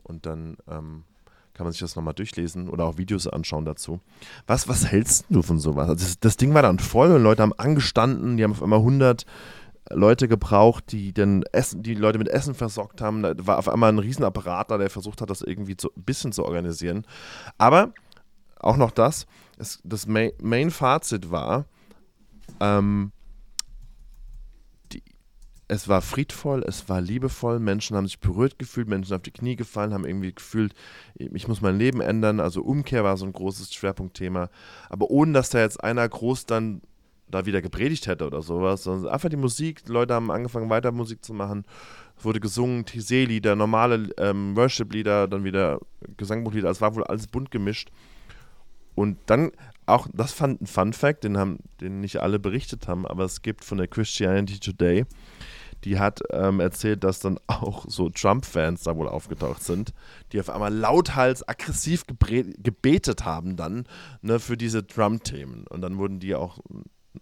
Und 0.09 0.25
dann 0.25 0.57
ähm, 0.67 1.03
kann 1.53 1.65
man 1.65 1.71
sich 1.71 1.81
das 1.81 1.95
nochmal 1.95 2.13
durchlesen 2.13 2.69
oder 2.69 2.85
auch 2.85 2.97
Videos 2.97 3.27
anschauen 3.27 3.65
dazu. 3.65 3.99
Was, 4.47 4.67
was 4.67 4.87
hältst 4.91 5.25
du 5.29 5.41
von 5.41 5.59
sowas? 5.59 5.89
Also 5.89 6.05
das, 6.05 6.19
das 6.19 6.37
Ding 6.37 6.53
war 6.53 6.61
dann 6.61 6.79
voll 6.79 7.11
und 7.11 7.23
Leute 7.23 7.41
haben 7.41 7.53
angestanden, 7.53 8.37
die 8.37 8.43
haben 8.43 8.51
auf 8.51 8.63
einmal 8.63 8.79
100 8.79 9.25
Leute 9.91 10.27
gebraucht, 10.27 10.91
die 10.91 11.13
dann 11.13 11.43
Essen, 11.51 11.83
die 11.83 11.95
Leute 11.95 12.19
mit 12.19 12.29
Essen 12.29 12.53
versorgt 12.53 13.01
haben. 13.01 13.23
Da 13.23 13.33
war 13.39 13.57
auf 13.57 13.69
einmal 13.69 13.91
ein 13.91 13.99
Riesenapparat 13.99 14.71
da, 14.71 14.77
der 14.77 14.89
versucht 14.89 15.21
hat, 15.21 15.29
das 15.29 15.41
irgendwie 15.41 15.75
ein 15.81 16.03
bisschen 16.03 16.31
zu 16.31 16.45
organisieren. 16.45 17.05
Aber 17.57 17.93
auch 18.59 18.77
noch 18.77 18.91
das, 18.91 19.25
es, 19.57 19.79
das 19.83 20.07
Main-Fazit 20.07 21.31
war, 21.31 21.65
ähm, 22.59 23.11
es 25.69 25.87
war 25.87 26.01
friedvoll, 26.01 26.63
es 26.67 26.89
war 26.89 26.99
liebevoll, 26.99 27.59
Menschen 27.59 27.95
haben 27.95 28.07
sich 28.07 28.19
berührt 28.19 28.57
gefühlt, 28.57 28.87
Menschen 28.87 29.13
auf 29.13 29.21
die 29.21 29.31
Knie 29.31 29.55
gefallen, 29.55 29.93
haben 29.93 30.05
irgendwie 30.05 30.33
gefühlt, 30.33 30.73
ich 31.13 31.47
muss 31.47 31.61
mein 31.61 31.77
Leben 31.77 32.01
ändern. 32.01 32.39
Also 32.39 32.63
Umkehr 32.63 33.03
war 33.03 33.17
so 33.17 33.25
ein 33.25 33.33
großes 33.33 33.73
Schwerpunktthema. 33.75 34.49
Aber 34.89 35.11
ohne 35.11 35.31
dass 35.33 35.51
da 35.51 35.59
jetzt 35.59 35.83
einer 35.83 36.09
groß 36.09 36.47
dann 36.47 36.81
da 37.27 37.45
wieder 37.45 37.61
gepredigt 37.61 38.07
hätte 38.07 38.25
oder 38.25 38.41
sowas, 38.41 38.83
sondern 38.83 39.13
einfach 39.13 39.29
die 39.29 39.37
Musik, 39.37 39.85
die 39.85 39.91
Leute 39.91 40.15
haben 40.15 40.31
angefangen 40.31 40.71
weiter 40.71 40.91
Musik 40.91 41.23
zu 41.23 41.35
machen, 41.35 41.63
es 42.17 42.25
wurde 42.25 42.39
gesungen, 42.39 42.85
Tise-Lieder, 42.85 43.55
normale 43.55 44.09
ähm, 44.17 44.55
Worship-Lieder, 44.55 45.27
dann 45.27 45.43
wieder 45.43 45.79
Gesangbuchlieder, 46.17 46.71
es 46.71 46.81
war 46.81 46.95
wohl 46.95 47.03
alles 47.03 47.27
bunt 47.27 47.51
gemischt. 47.51 47.91
Und 48.95 49.17
dann 49.27 49.51
auch, 49.85 50.07
das 50.13 50.33
fand 50.33 50.61
ein 50.61 50.67
Fun 50.67 50.93
Fact, 50.93 51.23
den, 51.23 51.59
den 51.79 52.01
nicht 52.01 52.17
alle 52.17 52.39
berichtet 52.39 52.87
haben, 52.87 53.05
aber 53.05 53.23
es 53.25 53.43
gibt 53.43 53.63
von 53.63 53.77
der 53.77 53.87
Christianity 53.87 54.59
Today, 54.59 55.05
die 55.83 55.99
hat 55.99 56.21
ähm, 56.31 56.59
erzählt, 56.59 57.03
dass 57.03 57.19
dann 57.19 57.39
auch 57.47 57.85
so 57.87 58.09
Trump-Fans 58.09 58.83
da 58.83 58.95
wohl 58.95 59.07
aufgetaucht 59.07 59.63
sind, 59.63 59.93
die 60.31 60.39
auf 60.39 60.49
einmal 60.49 60.73
lauthals 60.73 61.47
aggressiv 61.47 62.05
gebetet 62.07 63.25
haben 63.25 63.55
dann 63.55 63.85
ne, 64.21 64.39
für 64.39 64.57
diese 64.57 64.85
Trump-Themen. 64.85 65.65
Und 65.67 65.81
dann 65.81 65.97
wurden 65.97 66.19
die 66.19 66.35
auch 66.35 66.59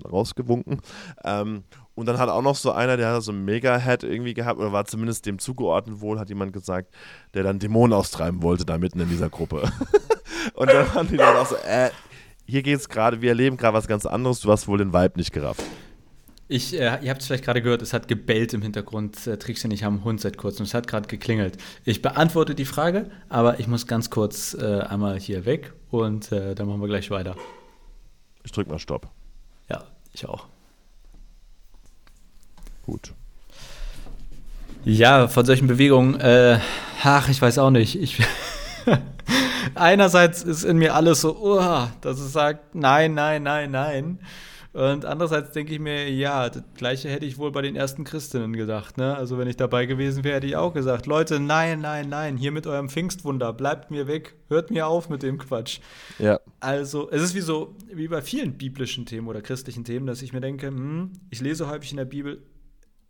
rausgewunken. 0.09 0.81
Ähm, 1.23 1.63
und 1.95 2.05
dann 2.05 2.17
hat 2.17 2.29
auch 2.29 2.41
noch 2.41 2.55
so 2.55 2.71
einer, 2.71 2.97
der 2.97 3.13
hat 3.13 3.23
so 3.23 3.31
ein 3.31 3.45
Mega-Head 3.45 4.03
irgendwie 4.03 4.33
gehabt, 4.33 4.59
oder 4.59 4.71
war 4.71 4.85
zumindest 4.85 5.25
dem 5.25 5.39
zugeordnet 5.39 6.01
wohl, 6.01 6.19
hat 6.19 6.29
jemand 6.29 6.53
gesagt, 6.53 6.93
der 7.33 7.43
dann 7.43 7.59
Dämonen 7.59 7.93
austreiben 7.93 8.43
wollte 8.43 8.65
da 8.65 8.77
mitten 8.77 8.99
in 8.99 9.09
dieser 9.09 9.29
Gruppe. 9.29 9.71
und 10.53 10.71
dann 10.71 10.93
waren 10.93 11.07
die 11.07 11.17
Leute 11.17 11.39
auch 11.39 11.47
so, 11.47 11.55
äh, 11.55 11.89
hier 12.45 12.61
geht's 12.61 12.87
gerade, 12.87 13.21
wir 13.21 13.29
erleben 13.29 13.57
gerade 13.57 13.75
was 13.75 13.87
ganz 13.87 14.05
anderes, 14.05 14.41
du 14.41 14.51
hast 14.51 14.67
wohl 14.67 14.77
den 14.77 14.93
Vibe 14.93 15.17
nicht 15.17 15.31
gerafft. 15.31 15.63
Ich, 16.49 16.73
äh, 16.73 16.99
ihr 17.01 17.09
habt 17.09 17.21
es 17.21 17.27
vielleicht 17.27 17.43
gerade 17.43 17.61
gehört, 17.61 17.81
es 17.81 17.91
hat 17.91 18.07
gebellt 18.07 18.53
im 18.53 18.61
Hintergrund. 18.61 19.27
Äh, 19.27 19.37
Trixie 19.37 19.67
und 19.67 19.73
ich 19.73 19.83
haben 19.83 19.95
einen 19.95 20.03
Hund 20.05 20.21
seit 20.21 20.37
kurzem. 20.37 20.63
Es 20.63 20.73
hat 20.73 20.87
gerade 20.87 21.07
geklingelt. 21.07 21.57
Ich 21.83 22.01
beantworte 22.01 22.55
die 22.55 22.65
Frage, 22.65 23.09
aber 23.27 23.59
ich 23.59 23.67
muss 23.67 23.85
ganz 23.85 24.09
kurz 24.09 24.53
äh, 24.53 24.79
einmal 24.79 25.19
hier 25.19 25.45
weg 25.45 25.73
und 25.91 26.31
äh, 26.31 26.55
dann 26.55 26.67
machen 26.67 26.79
wir 26.79 26.87
gleich 26.87 27.11
weiter. 27.11 27.35
Ich 28.43 28.53
drück 28.53 28.69
mal 28.69 28.79
Stopp. 28.79 29.09
Ja, 29.69 29.83
ich 30.13 30.25
auch. 30.25 30.47
Gut. 32.85 33.13
Ja, 34.85 35.27
von 35.27 35.45
solchen 35.45 35.67
Bewegungen, 35.67 36.17
äh, 36.21 36.59
ach, 37.03 37.27
ich 37.27 37.41
weiß 37.41 37.57
auch 37.57 37.71
nicht. 37.71 38.01
Ich, 38.01 38.23
einerseits 39.75 40.43
ist 40.43 40.63
in 40.63 40.77
mir 40.77 40.95
alles 40.95 41.19
so, 41.19 41.35
oh, 41.37 41.87
dass 41.99 42.19
es 42.19 42.31
sagt, 42.31 42.73
nein, 42.73 43.13
nein, 43.13 43.43
nein, 43.43 43.71
nein. 43.71 44.19
Und 44.77 45.05
andererseits 45.05 45.53
denke 45.53 45.73
ich 45.73 45.79
mir, 45.79 46.07
ja, 46.07 46.51
das 46.51 46.61
gleiche 46.75 47.09
hätte 47.09 47.25
ich 47.25 47.39
wohl 47.39 47.51
bei 47.51 47.63
den 47.63 47.75
ersten 47.75 48.03
Christinnen 48.03 48.53
gedacht. 48.53 48.99
Ne? 48.99 49.17
Also 49.17 49.39
wenn 49.39 49.47
ich 49.47 49.57
dabei 49.57 49.87
gewesen 49.87 50.23
wäre, 50.23 50.35
hätte 50.35 50.45
ich 50.45 50.55
auch 50.55 50.71
gesagt, 50.71 51.07
Leute, 51.07 51.39
nein, 51.39 51.81
nein, 51.81 52.09
nein, 52.09 52.37
hier 52.37 52.51
mit 52.51 52.67
eurem 52.67 52.87
Pfingstwunder, 52.87 53.53
bleibt 53.53 53.89
mir 53.89 54.05
weg, 54.05 54.35
hört 54.49 54.69
mir 54.69 54.85
auf 54.85 55.09
mit 55.09 55.23
dem 55.23 55.39
Quatsch. 55.39 55.79
Ja. 56.19 56.39
Also 56.59 57.09
es 57.09 57.23
ist 57.23 57.33
wie 57.33 57.41
so, 57.41 57.75
wie 57.91 58.07
bei 58.07 58.21
vielen 58.21 58.55
biblischen 58.59 59.07
Themen 59.07 59.27
oder 59.27 59.41
christlichen 59.41 59.83
Themen, 59.83 60.05
dass 60.05 60.21
ich 60.21 60.31
mir 60.31 60.41
denke, 60.41 60.67
hm, 60.67 61.11
ich 61.31 61.41
lese 61.41 61.67
häufig 61.67 61.89
in 61.89 61.97
der 61.97 62.05
Bibel, 62.05 62.43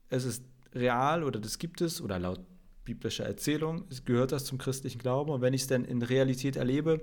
es 0.07 0.23
ist 0.23 0.45
real 0.73 1.21
oder 1.21 1.41
das 1.41 1.59
gibt 1.59 1.81
es 1.81 2.01
oder 2.01 2.17
laut 2.17 2.39
biblischer 2.85 3.25
Erzählung 3.25 3.83
gehört 4.05 4.31
das 4.31 4.45
zum 4.45 4.57
christlichen 4.57 4.99
Glauben. 4.99 5.31
Und 5.31 5.41
wenn 5.41 5.53
ich 5.53 5.63
es 5.63 5.67
dann 5.67 5.83
in 5.83 6.01
Realität 6.01 6.55
erlebe, 6.55 7.01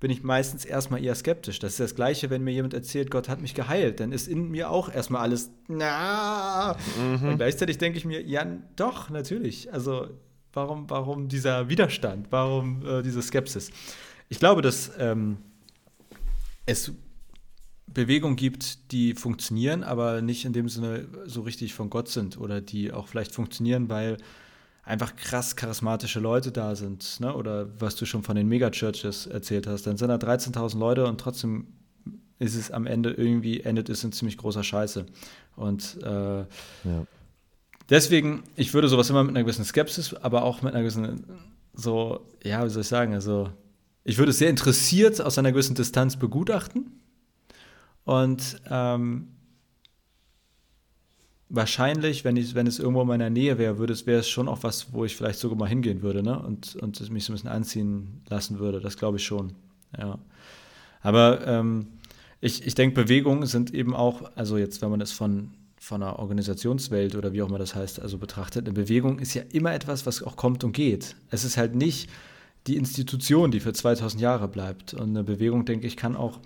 bin 0.00 0.10
ich 0.10 0.22
meistens 0.22 0.64
erstmal 0.64 1.02
eher 1.02 1.14
skeptisch. 1.14 1.58
Das 1.58 1.72
ist 1.72 1.80
das 1.80 1.94
Gleiche, 1.94 2.30
wenn 2.30 2.42
mir 2.42 2.52
jemand 2.52 2.74
erzählt, 2.74 3.10
Gott 3.10 3.28
hat 3.28 3.40
mich 3.40 3.54
geheilt, 3.54 4.00
dann 4.00 4.12
ist 4.12 4.28
in 4.28 4.50
mir 4.50 4.70
auch 4.70 4.92
erstmal 4.92 5.22
alles, 5.22 5.50
na. 5.68 6.76
Mhm. 6.98 7.28
Und 7.28 7.36
gleichzeitig 7.36 7.78
denke 7.78 7.98
ich 7.98 8.04
mir, 8.04 8.22
ja, 8.22 8.44
doch, 8.76 9.10
natürlich. 9.10 9.72
Also, 9.72 10.08
warum, 10.52 10.90
warum 10.90 11.28
dieser 11.28 11.68
Widerstand? 11.68 12.26
Warum 12.30 12.84
äh, 12.86 13.02
diese 13.02 13.22
Skepsis? 13.22 13.70
Ich 14.28 14.38
glaube, 14.38 14.62
dass 14.62 14.92
ähm, 14.98 15.38
es 16.66 16.92
Bewegungen 17.86 18.36
gibt, 18.36 18.92
die 18.92 19.14
funktionieren, 19.14 19.84
aber 19.84 20.20
nicht 20.20 20.44
in 20.44 20.52
dem 20.52 20.68
Sinne 20.68 21.06
so 21.26 21.42
richtig 21.42 21.74
von 21.74 21.90
Gott 21.90 22.08
sind 22.08 22.38
oder 22.38 22.60
die 22.60 22.92
auch 22.92 23.06
vielleicht 23.08 23.32
funktionieren, 23.32 23.88
weil 23.88 24.16
einfach 24.84 25.16
krass 25.16 25.56
charismatische 25.56 26.20
Leute 26.20 26.52
da 26.52 26.76
sind, 26.76 27.20
ne? 27.20 27.34
oder 27.34 27.68
was 27.80 27.96
du 27.96 28.04
schon 28.04 28.22
von 28.22 28.36
den 28.36 28.48
Megachurches 28.48 29.26
erzählt 29.26 29.66
hast, 29.66 29.86
dann 29.86 29.96
sind 29.96 30.08
da 30.08 30.16
13.000 30.16 30.78
Leute 30.78 31.06
und 31.06 31.20
trotzdem 31.20 31.68
ist 32.38 32.54
es 32.54 32.70
am 32.70 32.86
Ende 32.86 33.10
irgendwie, 33.10 33.60
endet 33.60 33.88
es 33.88 34.04
in 34.04 34.12
ziemlich 34.12 34.36
großer 34.36 34.62
Scheiße. 34.62 35.06
Und 35.56 35.98
äh, 36.02 36.40
ja. 36.40 36.46
deswegen, 37.88 38.42
ich 38.56 38.74
würde 38.74 38.88
sowas 38.88 39.08
immer 39.08 39.22
mit 39.22 39.30
einer 39.30 39.44
gewissen 39.44 39.64
Skepsis, 39.64 40.14
aber 40.14 40.42
auch 40.42 40.60
mit 40.60 40.74
einer 40.74 40.82
gewissen, 40.82 41.24
so, 41.72 42.26
ja, 42.42 42.64
wie 42.64 42.70
soll 42.70 42.82
ich 42.82 42.88
sagen, 42.88 43.14
also 43.14 43.50
ich 44.02 44.18
würde 44.18 44.30
es 44.30 44.38
sehr 44.38 44.50
interessiert 44.50 45.20
aus 45.20 45.38
einer 45.38 45.52
gewissen 45.52 45.74
Distanz 45.74 46.16
begutachten 46.16 47.00
und 48.04 48.60
ähm, 48.68 49.28
wahrscheinlich, 51.54 52.24
wenn, 52.24 52.36
ich, 52.36 52.54
wenn 52.54 52.66
es 52.66 52.78
irgendwo 52.78 53.02
in 53.02 53.08
meiner 53.08 53.30
Nähe 53.30 53.58
wäre, 53.58 53.78
würde 53.78 53.92
es, 53.92 54.06
wäre 54.06 54.20
es 54.20 54.28
schon 54.28 54.48
auch 54.48 54.62
was, 54.62 54.92
wo 54.92 55.04
ich 55.04 55.16
vielleicht 55.16 55.38
sogar 55.38 55.58
mal 55.58 55.68
hingehen 55.68 56.02
würde, 56.02 56.22
ne? 56.22 56.38
Und, 56.38 56.76
und 56.76 57.00
es 57.00 57.10
mich 57.10 57.24
so 57.24 57.32
ein 57.32 57.36
bisschen 57.36 57.50
anziehen 57.50 58.22
lassen 58.28 58.58
würde. 58.58 58.80
Das 58.80 58.96
glaube 58.96 59.18
ich 59.18 59.24
schon. 59.24 59.52
Ja. 59.98 60.18
Aber 61.02 61.46
ähm, 61.46 61.86
ich, 62.40 62.66
ich 62.66 62.74
denke, 62.74 63.02
Bewegungen 63.02 63.46
sind 63.46 63.72
eben 63.72 63.94
auch, 63.94 64.30
also 64.34 64.58
jetzt, 64.58 64.82
wenn 64.82 64.90
man 64.90 65.00
das 65.00 65.12
von, 65.12 65.50
von 65.78 66.02
einer 66.02 66.18
Organisationswelt 66.18 67.14
oder 67.14 67.32
wie 67.32 67.42
auch 67.42 67.48
immer 67.48 67.58
das 67.58 67.74
heißt, 67.74 68.00
also 68.00 68.18
betrachtet, 68.18 68.66
eine 68.66 68.74
Bewegung 68.74 69.18
ist 69.18 69.34
ja 69.34 69.42
immer 69.52 69.72
etwas, 69.72 70.06
was 70.06 70.22
auch 70.22 70.36
kommt 70.36 70.64
und 70.64 70.72
geht. 70.72 71.14
Es 71.30 71.44
ist 71.44 71.56
halt 71.56 71.74
nicht 71.74 72.08
die 72.66 72.76
Institution, 72.76 73.50
die 73.50 73.60
für 73.60 73.72
2000 73.72 74.20
Jahre 74.20 74.48
bleibt. 74.48 74.94
Und 74.94 75.10
eine 75.10 75.24
Bewegung, 75.24 75.64
denke 75.64 75.86
ich, 75.86 75.96
kann 75.96 76.16
auch 76.16 76.40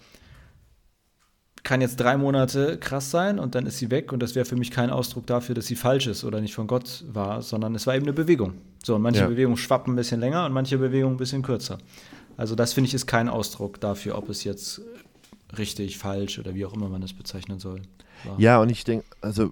kann 1.62 1.80
jetzt 1.80 1.96
drei 1.96 2.16
Monate 2.16 2.78
krass 2.78 3.10
sein 3.10 3.38
und 3.38 3.54
dann 3.54 3.66
ist 3.66 3.78
sie 3.78 3.90
weg 3.90 4.12
und 4.12 4.22
das 4.22 4.34
wäre 4.34 4.44
für 4.44 4.56
mich 4.56 4.70
kein 4.70 4.90
Ausdruck 4.90 5.26
dafür, 5.26 5.54
dass 5.54 5.66
sie 5.66 5.76
falsch 5.76 6.06
ist 6.06 6.24
oder 6.24 6.40
nicht 6.40 6.54
von 6.54 6.66
Gott 6.66 7.04
war, 7.08 7.42
sondern 7.42 7.74
es 7.74 7.86
war 7.86 7.94
eben 7.94 8.04
eine 8.04 8.12
Bewegung. 8.12 8.54
So, 8.84 8.94
und 8.94 9.02
manche 9.02 9.20
ja. 9.20 9.26
Bewegungen 9.28 9.56
schwappen 9.56 9.94
ein 9.94 9.96
bisschen 9.96 10.20
länger 10.20 10.46
und 10.46 10.52
manche 10.52 10.78
Bewegungen 10.78 11.14
ein 11.14 11.18
bisschen 11.18 11.42
kürzer. 11.42 11.78
Also 12.36 12.54
das 12.54 12.72
finde 12.72 12.88
ich 12.88 12.94
ist 12.94 13.06
kein 13.06 13.28
Ausdruck 13.28 13.80
dafür, 13.80 14.16
ob 14.16 14.28
es 14.28 14.44
jetzt 14.44 14.82
richtig, 15.56 15.98
falsch 15.98 16.38
oder 16.38 16.54
wie 16.54 16.64
auch 16.64 16.74
immer 16.74 16.88
man 16.88 17.02
es 17.02 17.12
bezeichnen 17.12 17.58
soll. 17.58 17.82
War. 18.24 18.38
Ja, 18.38 18.60
und 18.60 18.70
ich 18.70 18.84
denke, 18.84 19.04
also 19.20 19.50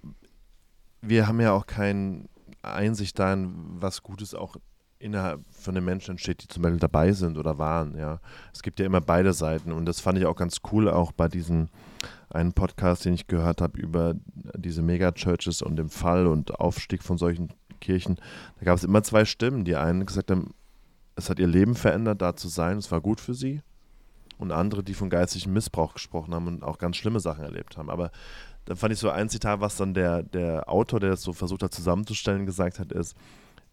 wir 1.00 1.26
haben 1.26 1.40
ja 1.40 1.52
auch 1.52 1.66
keine 1.66 2.24
Einsicht 2.62 3.18
darin, 3.18 3.54
was 3.78 4.02
Gutes 4.02 4.34
auch 4.34 4.56
innerhalb 4.98 5.40
von 5.50 5.74
den 5.74 5.84
Menschen 5.84 6.12
entsteht, 6.12 6.42
die 6.42 6.48
zum 6.48 6.62
Beispiel 6.62 6.80
dabei 6.80 7.12
sind 7.12 7.38
oder 7.38 7.58
waren. 7.58 7.96
Ja, 7.96 8.20
es 8.52 8.62
gibt 8.62 8.80
ja 8.80 8.86
immer 8.86 9.00
beide 9.00 9.32
Seiten 9.32 9.72
und 9.72 9.86
das 9.86 10.00
fand 10.00 10.18
ich 10.18 10.26
auch 10.26 10.36
ganz 10.36 10.60
cool, 10.72 10.88
auch 10.88 11.12
bei 11.12 11.28
diesem 11.28 11.68
einen 12.30 12.52
Podcast, 12.52 13.04
den 13.04 13.14
ich 13.14 13.26
gehört 13.26 13.60
habe 13.60 13.78
über 13.78 14.14
diese 14.56 14.82
Megachurches 14.82 15.62
und 15.62 15.76
den 15.76 15.88
Fall 15.88 16.26
und 16.26 16.58
Aufstieg 16.58 17.02
von 17.02 17.18
solchen 17.18 17.50
Kirchen. 17.80 18.16
Da 18.58 18.64
gab 18.64 18.76
es 18.76 18.84
immer 18.84 19.02
zwei 19.02 19.24
Stimmen. 19.24 19.64
Die 19.64 19.76
einen 19.76 20.06
gesagt 20.06 20.30
haben, 20.30 20.54
es 21.14 21.30
hat 21.30 21.38
ihr 21.38 21.46
Leben 21.46 21.74
verändert, 21.74 22.20
da 22.20 22.36
zu 22.36 22.48
sein, 22.48 22.78
es 22.78 22.90
war 22.90 23.00
gut 23.00 23.20
für 23.20 23.34
sie. 23.34 23.62
Und 24.38 24.52
andere, 24.52 24.82
die 24.82 24.92
von 24.92 25.08
geistigem 25.08 25.54
Missbrauch 25.54 25.94
gesprochen 25.94 26.34
haben 26.34 26.46
und 26.46 26.62
auch 26.62 26.76
ganz 26.76 26.96
schlimme 26.96 27.20
Sachen 27.20 27.44
erlebt 27.44 27.78
haben. 27.78 27.88
Aber 27.88 28.10
dann 28.66 28.76
fand 28.76 28.92
ich 28.92 28.98
so 28.98 29.08
ein 29.08 29.30
Zitat, 29.30 29.60
was 29.60 29.76
dann 29.76 29.94
der, 29.94 30.22
der 30.22 30.68
Autor, 30.68 31.00
der 31.00 31.10
das 31.10 31.22
so 31.22 31.32
versucht 31.32 31.62
hat 31.62 31.72
zusammenzustellen, 31.72 32.44
gesagt 32.44 32.78
hat, 32.78 32.92
ist, 32.92 33.16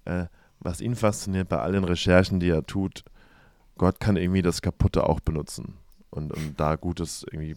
äh, 0.06 0.26
was 0.64 0.82
ihn 0.82 0.96
fasziniert 0.96 1.50
bei 1.50 1.60
allen 1.60 1.84
Recherchen, 1.84 2.40
die 2.40 2.50
er 2.50 2.66
tut, 2.66 3.04
Gott 3.78 4.00
kann 4.00 4.18
irgendwie 4.18 4.42
das 4.42 4.62
Kaputte 4.62 5.08
auch 5.08 5.20
benutzen 5.20 5.76
und, 6.10 6.32
und 6.32 6.60
da 6.60 6.76
Gutes 6.76 7.26
irgendwie 7.30 7.56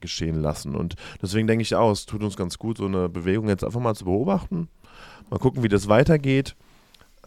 geschehen 0.00 0.40
lassen. 0.40 0.74
Und 0.74 0.94
deswegen 1.20 1.46
denke 1.46 1.62
ich 1.62 1.74
auch, 1.74 1.90
es 1.90 2.06
tut 2.06 2.22
uns 2.22 2.36
ganz 2.36 2.58
gut, 2.58 2.78
so 2.78 2.86
eine 2.86 3.08
Bewegung 3.08 3.48
jetzt 3.48 3.64
einfach 3.64 3.80
mal 3.80 3.94
zu 3.94 4.04
beobachten, 4.04 4.68
mal 5.30 5.38
gucken, 5.38 5.62
wie 5.62 5.68
das 5.68 5.88
weitergeht 5.88 6.56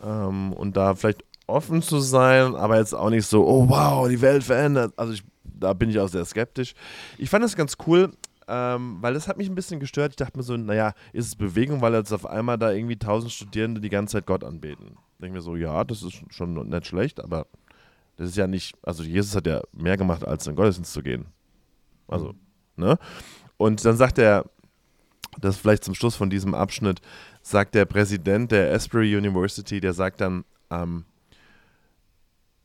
ähm, 0.04 0.54
und 0.54 0.78
da 0.78 0.96
vielleicht 0.96 1.24
offen 1.48 1.82
zu 1.82 2.00
sein, 2.00 2.56
aber 2.56 2.78
jetzt 2.78 2.94
auch 2.94 3.10
nicht 3.10 3.28
so, 3.28 3.46
oh 3.48 3.70
wow, 3.70 4.08
die 4.08 4.22
Welt 4.22 4.44
verändert. 4.44 4.94
Also 4.98 5.14
ich, 5.14 5.24
da 5.44 5.74
bin 5.74 5.90
ich 5.90 6.00
auch 6.00 6.08
sehr 6.08 6.26
skeptisch. 6.26 6.74
Ich 7.18 7.30
fand 7.30 7.46
es 7.46 7.56
ganz 7.56 7.78
cool, 7.86 8.12
ähm, 8.48 8.98
weil 9.02 9.14
das 9.14 9.28
hat 9.28 9.38
mich 9.38 9.50
ein 9.50 9.56
bisschen 9.56 9.80
gestört. 9.80 10.12
Ich 10.12 10.16
dachte 10.18 10.38
mir 10.38 10.44
so, 10.44 10.56
naja, 10.58 10.94
ist 11.14 11.28
es 11.28 11.36
Bewegung, 11.36 11.82
weil 11.82 11.94
jetzt 11.94 12.12
auf 12.12 12.26
einmal 12.26 12.58
da 12.58 12.72
irgendwie 12.72 12.98
tausend 12.98 13.32
Studierende 13.32 13.82
die 13.82 13.90
ganze 13.90 14.14
Zeit 14.14 14.26
Gott 14.26 14.44
anbeten. 14.44 14.98
Denke 15.20 15.36
mir 15.36 15.42
so, 15.42 15.56
ja, 15.56 15.84
das 15.84 16.04
ist 16.04 16.22
schon 16.30 16.54
nicht 16.54 16.88
schlecht, 16.88 17.24
aber 17.24 17.48
das 18.18 18.30
ist 18.30 18.38
ja 18.38 18.48
nicht, 18.48 18.76
also 18.84 19.04
Jesus 19.04 19.36
hat 19.36 19.48
ja 19.48 19.62
mehr 19.74 19.98
gemacht, 19.98 20.26
als 20.26 20.46
in 20.46 20.54
den 20.54 20.58
Gottesdienst 20.58 20.94
zu 20.94 21.02
gehen. 21.02 21.26
Also, 22.08 22.36
ne? 22.76 22.98
Und 23.58 23.84
dann 23.84 23.98
sagt 23.98 24.18
er, 24.20 24.46
das 25.40 25.58
vielleicht 25.58 25.84
zum 25.84 25.96
Schluss 25.96 26.16
von 26.16 26.30
diesem 26.30 26.54
Abschnitt, 26.54 27.02
sagt 27.42 27.76
der 27.76 27.86
Präsident 27.86 28.52
der 28.52 28.74
Asbury 28.74 29.16
University, 29.18 29.80
der 29.80 29.94
sagt 29.94 30.22
dann, 30.22 30.46
ähm, 30.70 31.06
äh, 31.06 31.15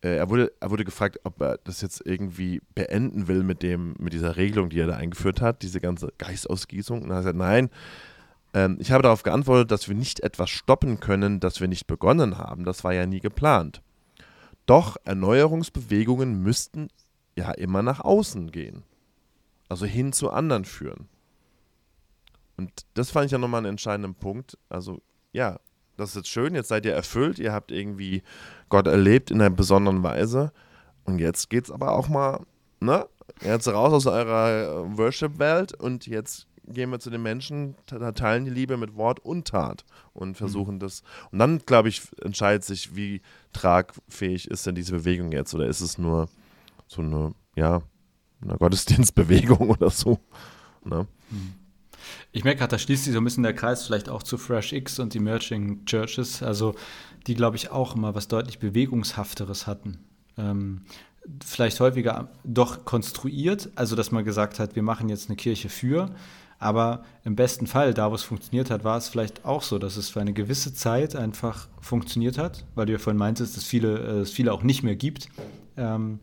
er, 0.02 0.30
wurde, 0.30 0.52
er 0.60 0.70
wurde 0.70 0.84
gefragt, 0.84 1.20
ob 1.24 1.40
er 1.40 1.58
das 1.64 1.80
jetzt 1.80 2.04
irgendwie 2.06 2.62
beenden 2.74 3.28
will 3.28 3.42
mit, 3.42 3.62
dem, 3.62 3.94
mit 3.98 4.12
dieser 4.12 4.36
Regelung, 4.36 4.70
die 4.70 4.80
er 4.80 4.86
da 4.86 4.96
eingeführt 4.96 5.40
hat, 5.40 5.62
diese 5.62 5.80
ganze 5.80 6.12
Geistausgießung. 6.18 7.02
Und 7.02 7.10
er 7.10 7.16
hat 7.16 7.22
gesagt, 7.22 7.38
nein, 7.38 7.70
ähm, 8.54 8.78
ich 8.80 8.92
habe 8.92 9.02
darauf 9.02 9.22
geantwortet, 9.22 9.70
dass 9.70 9.88
wir 9.88 9.94
nicht 9.94 10.20
etwas 10.20 10.50
stoppen 10.50 11.00
können, 11.00 11.40
das 11.40 11.60
wir 11.60 11.68
nicht 11.68 11.86
begonnen 11.86 12.38
haben. 12.38 12.64
Das 12.64 12.82
war 12.84 12.94
ja 12.94 13.06
nie 13.06 13.20
geplant. 13.20 13.82
Doch 14.66 14.96
Erneuerungsbewegungen 15.04 16.42
müssten 16.42 16.88
ja 17.36 17.50
immer 17.52 17.82
nach 17.82 18.00
außen 18.00 18.50
gehen. 18.50 18.84
Also 19.68 19.86
hin 19.86 20.12
zu 20.12 20.30
anderen 20.30 20.64
führen. 20.64 21.08
Und 22.56 22.86
das 22.94 23.10
fand 23.10 23.26
ich 23.26 23.32
ja 23.32 23.38
nochmal 23.38 23.58
einen 23.58 23.70
entscheidenden 23.70 24.14
Punkt. 24.14 24.58
Also 24.68 25.00
ja, 25.32 25.60
das 26.00 26.10
ist 26.10 26.16
jetzt 26.16 26.28
schön, 26.28 26.54
jetzt 26.54 26.68
seid 26.68 26.84
ihr 26.86 26.92
erfüllt, 26.92 27.38
ihr 27.38 27.52
habt 27.52 27.70
irgendwie 27.70 28.22
Gott 28.68 28.86
erlebt 28.86 29.30
in 29.30 29.40
einer 29.40 29.50
besonderen 29.50 30.02
Weise. 30.02 30.52
Und 31.04 31.18
jetzt 31.18 31.50
geht 31.50 31.64
es 31.64 31.70
aber 31.70 31.92
auch 31.92 32.08
mal, 32.08 32.40
ne? 32.80 33.06
Jetzt 33.42 33.68
raus 33.68 33.92
aus 33.92 34.06
eurer 34.06 34.96
Worship-Welt 34.96 35.72
und 35.74 36.06
jetzt 36.06 36.46
gehen 36.66 36.90
wir 36.90 37.00
zu 37.00 37.10
den 37.10 37.22
Menschen, 37.22 37.74
teilen 38.14 38.44
die 38.44 38.50
Liebe 38.50 38.76
mit 38.76 38.96
Wort 38.96 39.20
und 39.20 39.48
Tat 39.48 39.84
und 40.12 40.36
versuchen 40.36 40.76
mhm. 40.76 40.80
das. 40.80 41.02
Und 41.30 41.38
dann, 41.38 41.58
glaube 41.60 41.88
ich, 41.88 42.02
entscheidet 42.22 42.64
sich, 42.64 42.94
wie 42.96 43.22
tragfähig 43.52 44.48
ist 44.48 44.66
denn 44.66 44.74
diese 44.74 44.92
Bewegung 44.92 45.32
jetzt 45.32 45.54
oder 45.54 45.66
ist 45.66 45.80
es 45.80 45.98
nur 45.98 46.28
so 46.86 47.02
eine, 47.02 47.34
ja, 47.56 47.82
eine 48.42 48.56
Gottesdienstbewegung 48.56 49.70
oder 49.70 49.90
so. 49.90 50.18
Ne? 50.84 51.06
Mhm. 51.30 51.54
Ich 52.32 52.44
merke 52.44 52.60
gerade, 52.60 52.70
da 52.72 52.78
schließt 52.78 53.04
sich 53.04 53.12
so 53.12 53.20
ein 53.20 53.24
bisschen 53.24 53.42
der 53.42 53.54
Kreis 53.54 53.86
vielleicht 53.86 54.08
auch 54.08 54.22
zu 54.22 54.38
Fresh 54.38 54.72
X 54.72 54.98
und 54.98 55.14
Emerging 55.14 55.84
Churches, 55.84 56.42
also 56.42 56.74
die, 57.26 57.34
glaube 57.34 57.56
ich, 57.56 57.70
auch 57.70 57.96
immer 57.96 58.14
was 58.14 58.28
deutlich 58.28 58.58
Bewegungshafteres 58.58 59.66
hatten. 59.66 59.98
Ähm, 60.36 60.82
vielleicht 61.44 61.80
häufiger 61.80 62.30
doch 62.44 62.84
konstruiert, 62.84 63.70
also 63.74 63.96
dass 63.96 64.10
man 64.10 64.24
gesagt 64.24 64.58
hat, 64.58 64.74
wir 64.76 64.82
machen 64.82 65.08
jetzt 65.08 65.28
eine 65.28 65.36
Kirche 65.36 65.68
für, 65.68 66.10
aber 66.58 67.04
im 67.24 67.36
besten 67.36 67.66
Fall, 67.66 67.94
da 67.94 68.10
wo 68.10 68.14
es 68.14 68.22
funktioniert 68.22 68.70
hat, 68.70 68.84
war 68.84 68.98
es 68.98 69.08
vielleicht 69.08 69.46
auch 69.46 69.62
so, 69.62 69.78
dass 69.78 69.96
es 69.96 70.10
für 70.10 70.20
eine 70.20 70.34
gewisse 70.34 70.74
Zeit 70.74 71.16
einfach 71.16 71.68
funktioniert 71.80 72.36
hat, 72.36 72.66
weil 72.74 72.86
du 72.86 72.92
ja 72.92 72.98
vorhin 72.98 73.18
meintest, 73.18 73.56
dass 73.56 73.64
viele, 73.64 73.98
äh, 73.98 74.20
es 74.20 74.30
viele 74.30 74.52
auch 74.52 74.62
nicht 74.62 74.82
mehr 74.82 74.94
gibt. 74.96 75.28
Ähm, 75.76 76.20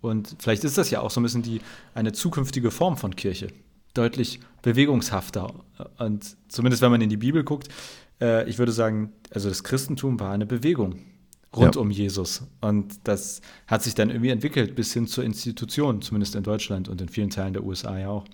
und 0.00 0.36
vielleicht 0.38 0.64
ist 0.64 0.78
das 0.78 0.90
ja 0.90 1.00
auch 1.00 1.10
so 1.10 1.20
ein 1.20 1.24
bisschen 1.24 1.42
die, 1.42 1.60
eine 1.94 2.12
zukünftige 2.12 2.70
Form 2.70 2.96
von 2.96 3.16
Kirche, 3.16 3.48
deutlich 3.96 4.40
bewegungshafter. 4.62 5.52
Und 5.98 6.36
zumindest 6.48 6.82
wenn 6.82 6.90
man 6.90 7.00
in 7.00 7.08
die 7.08 7.16
Bibel 7.16 7.44
guckt, 7.44 7.68
äh, 8.20 8.48
ich 8.48 8.58
würde 8.58 8.72
sagen, 8.72 9.12
also 9.30 9.48
das 9.48 9.64
Christentum 9.64 10.18
war 10.20 10.32
eine 10.32 10.46
Bewegung 10.46 10.96
rund 11.54 11.74
ja. 11.76 11.80
um 11.80 11.90
Jesus. 11.90 12.42
Und 12.60 12.94
das 13.04 13.40
hat 13.66 13.82
sich 13.82 13.94
dann 13.94 14.10
irgendwie 14.10 14.30
entwickelt 14.30 14.74
bis 14.74 14.92
hin 14.92 15.06
zur 15.06 15.24
Institution, 15.24 16.02
zumindest 16.02 16.34
in 16.34 16.42
Deutschland 16.42 16.88
und 16.88 17.00
in 17.00 17.08
vielen 17.08 17.30
Teilen 17.30 17.52
der 17.52 17.64
USA 17.64 17.98
ja 17.98 18.08
auch. 18.08 18.24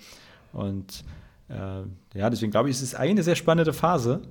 Und 0.52 1.04
äh, 1.48 2.18
ja, 2.18 2.30
deswegen 2.30 2.50
glaube 2.50 2.70
ich, 2.70 2.76
es 2.76 2.82
ist 2.82 2.94
eine 2.94 3.22
sehr 3.22 3.36
spannende 3.36 3.72
Phase, 3.72 4.22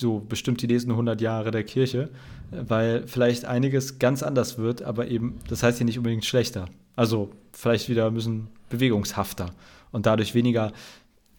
so 0.00 0.20
bestimmt 0.20 0.62
die 0.62 0.66
nächsten 0.66 0.90
100 0.90 1.20
Jahre 1.20 1.50
der 1.50 1.64
Kirche, 1.64 2.10
weil 2.50 3.06
vielleicht 3.06 3.44
einiges 3.44 3.98
ganz 3.98 4.22
anders 4.22 4.58
wird, 4.58 4.82
aber 4.82 5.08
eben, 5.08 5.38
das 5.48 5.62
heißt 5.62 5.78
ja 5.78 5.86
nicht 5.86 5.98
unbedingt 5.98 6.24
schlechter. 6.24 6.66
Also 6.96 7.30
vielleicht 7.52 7.88
wieder 7.88 8.06
ein 8.06 8.14
bisschen 8.14 8.48
bewegungshafter 8.68 9.50
und 9.92 10.06
dadurch 10.06 10.34
weniger 10.34 10.72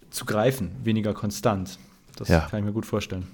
zu 0.10 0.26
greifen, 0.26 0.72
weniger 0.84 1.14
konstant. 1.14 1.80
Das 2.16 2.30
ja. 2.30 2.42
kann 2.42 2.60
ich 2.60 2.66
mir 2.66 2.74
gut 2.74 2.86
vorstellen. 2.86 3.28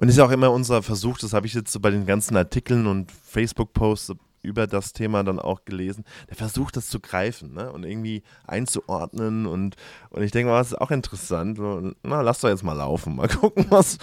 Und 0.00 0.08
ist 0.08 0.16
ja 0.16 0.24
auch 0.24 0.30
immer 0.30 0.50
unser 0.50 0.82
Versuch, 0.82 1.18
das 1.18 1.32
habe 1.32 1.46
ich 1.46 1.54
jetzt 1.54 1.72
so 1.72 1.80
bei 1.80 1.90
den 1.90 2.06
ganzen 2.06 2.36
Artikeln 2.36 2.86
und 2.86 3.12
Facebook-Posts 3.12 4.14
über 4.44 4.66
das 4.66 4.92
Thema 4.92 5.24
dann 5.24 5.38
auch 5.38 5.64
gelesen, 5.64 6.04
der 6.28 6.36
versucht 6.36 6.76
das 6.76 6.88
zu 6.88 7.00
greifen 7.00 7.54
ne? 7.54 7.72
und 7.72 7.84
irgendwie 7.84 8.22
einzuordnen 8.46 9.46
und, 9.46 9.76
und 10.10 10.22
ich 10.22 10.32
denke 10.32 10.50
mal, 10.50 10.58
das 10.58 10.72
ist 10.72 10.80
auch 10.80 10.90
interessant. 10.90 11.58
Na, 12.02 12.20
lass 12.20 12.40
doch 12.40 12.50
jetzt 12.50 12.62
mal 12.62 12.74
laufen, 12.74 13.16
mal 13.16 13.28
gucken, 13.40 13.66
was, 13.70 13.98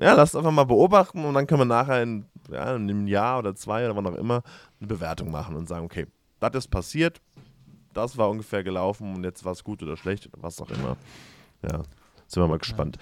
ja, 0.00 0.14
lass 0.14 0.34
einfach 0.34 0.50
mal 0.50 0.64
beobachten 0.64 1.24
und 1.24 1.34
dann 1.34 1.46
können 1.46 1.60
wir 1.60 1.66
nachher 1.66 2.02
in, 2.02 2.24
ja, 2.50 2.74
in 2.76 2.82
einem 2.82 3.06
Jahr 3.06 3.38
oder 3.38 3.54
zwei 3.54 3.84
oder 3.84 3.94
wann 3.94 4.06
auch 4.06 4.14
immer 4.14 4.42
eine 4.80 4.88
Bewertung 4.88 5.30
machen 5.30 5.54
und 5.54 5.68
sagen, 5.68 5.84
okay, 5.84 6.06
das 6.40 6.54
ist 6.54 6.68
passiert, 6.68 7.20
das 7.98 8.16
war 8.16 8.30
ungefähr 8.30 8.62
gelaufen 8.62 9.14
und 9.14 9.24
jetzt 9.24 9.44
war 9.44 9.52
es 9.52 9.64
gut 9.64 9.82
oder 9.82 9.96
schlecht 9.96 10.26
oder 10.26 10.42
was 10.42 10.60
auch 10.60 10.70
immer. 10.70 10.96
Ja, 11.62 11.82
sind 12.28 12.42
wir 12.42 12.48
mal 12.48 12.58
gespannt. 12.58 12.98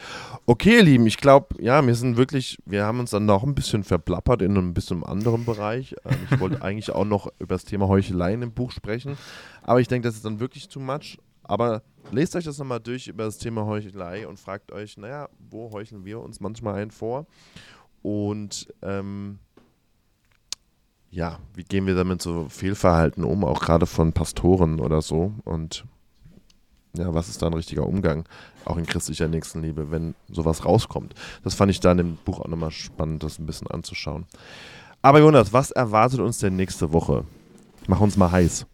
Okay, 0.47 0.77
ihr 0.77 0.83
Lieben, 0.83 1.07
ich 1.07 1.19
glaube, 1.19 1.61
ja, 1.61 1.85
wir 1.85 1.95
sind 1.95 2.17
wirklich, 2.17 2.59
wir 2.65 2.85
haben 2.85 3.01
uns 3.01 3.11
dann 3.11 3.27
noch 3.27 3.43
ein 3.43 3.55
bisschen 3.55 3.85
verplappert 3.85 4.41
in 4.41 4.57
einem 4.57 4.73
bisschen 4.73 5.05
anderen 5.05 5.45
Bereich. 5.45 5.95
Ähm, 6.05 6.17
ich 6.31 6.41
wollte 6.41 6.63
eigentlich 6.63 6.91
auch 6.91 7.05
noch 7.05 7.29
über 7.39 7.55
das 7.55 7.65
Thema 7.65 7.89
Heucheleien 7.89 8.43
im 8.43 8.53
Buch 8.53 8.73
sprechen, 8.73 9.19
aber 9.63 9.81
ich 9.81 9.89
denke, 9.89 10.09
das 10.09 10.17
ist 10.17 10.25
dann 10.25 10.41
wirklich 10.41 10.69
too 10.69 10.81
much. 10.81 11.19
Aber 11.43 11.83
lest 12.11 12.35
euch 12.35 12.45
das 12.45 12.59
nochmal 12.59 12.81
durch 12.81 13.07
über 13.07 13.25
das 13.25 13.39
Thema 13.39 13.67
Heuchelei 13.67 14.27
und 14.27 14.41
fragt 14.41 14.73
euch, 14.73 14.97
naja, 14.97 15.29
wo 15.39 15.71
heucheln 15.71 16.05
wir 16.05 16.21
uns 16.21 16.41
manchmal 16.41 16.75
ein 16.75 16.91
vor? 16.91 17.27
Und 18.03 18.73
ähm, 18.83 19.39
ja, 21.17 21.39
wie 21.55 21.65
gehen 21.65 21.87
wir 21.87 21.95
damit 21.95 22.21
so 22.21 22.47
Fehlverhalten 22.51 23.25
um, 23.25 23.43
auch 23.43 23.61
gerade 23.61 23.87
von 23.87 24.13
Pastoren 24.13 24.81
oder 24.81 25.01
so? 25.01 25.33
Und 25.45 25.87
ja, 26.95 27.15
was 27.15 27.31
ist 27.31 27.41
da 27.41 27.47
ein 27.47 27.55
richtiger 27.55 27.87
Umgang, 27.87 28.27
auch 28.67 28.77
in 28.77 28.85
christlicher 28.85 29.27
Nächstenliebe, 29.27 29.91
wenn 29.91 30.15
sowas 30.29 30.67
rauskommt? 30.67 31.15
Das 31.43 31.55
fand 31.55 31.71
ich 31.71 31.81
da 31.81 31.93
in 31.93 31.99
dem 31.99 32.17
Buch 32.17 32.41
auch 32.41 32.49
nochmal 32.49 32.71
spannend, 32.71 33.23
das 33.23 33.39
ein 33.39 33.47
bisschen 33.47 33.67
anzuschauen. 33.67 34.27
Aber 35.01 35.21
Jonas, 35.21 35.55
was 35.55 35.71
erwartet 35.71 36.21
uns 36.21 36.39
denn 36.39 36.55
nächste 36.55 36.93
Woche? 36.93 37.25
Mach 37.87 38.01
uns 38.01 38.19
mal 38.19 38.31
heiß. 38.31 38.67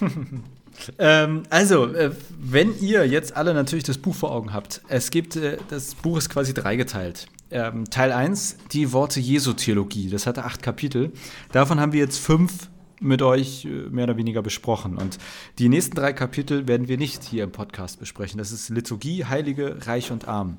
ähm, 0.98 1.44
also, 1.48 1.86
äh, 1.94 2.10
wenn 2.38 2.78
ihr 2.78 3.08
jetzt 3.08 3.38
alle 3.38 3.54
natürlich 3.54 3.84
das 3.84 3.96
Buch 3.96 4.14
vor 4.14 4.32
Augen 4.32 4.52
habt, 4.52 4.82
es 4.88 5.10
gibt, 5.10 5.36
äh, 5.36 5.56
das 5.70 5.94
Buch 5.94 6.18
ist 6.18 6.28
quasi 6.28 6.52
dreigeteilt. 6.52 7.26
Ähm, 7.50 7.84
Teil 7.90 8.12
1, 8.12 8.56
die 8.72 8.92
Worte 8.92 9.20
Jesu-Theologie, 9.20 10.08
das 10.10 10.26
hatte 10.26 10.44
acht 10.44 10.62
Kapitel. 10.62 11.12
Davon 11.52 11.78
haben 11.78 11.92
wir 11.92 12.00
jetzt 12.00 12.18
fünf 12.18 12.68
mit 13.00 13.22
euch 13.22 13.64
äh, 13.64 13.68
mehr 13.68 14.04
oder 14.04 14.16
weniger 14.16 14.42
besprochen. 14.42 14.96
Und 14.96 15.18
die 15.58 15.68
nächsten 15.68 15.94
drei 15.94 16.12
Kapitel 16.12 16.66
werden 16.66 16.88
wir 16.88 16.98
nicht 16.98 17.22
hier 17.22 17.44
im 17.44 17.52
Podcast 17.52 18.00
besprechen. 18.00 18.38
Das 18.38 18.50
ist 18.50 18.70
Liturgie, 18.70 19.24
Heilige, 19.26 19.86
Reich 19.86 20.10
und 20.10 20.26
Arm. 20.26 20.58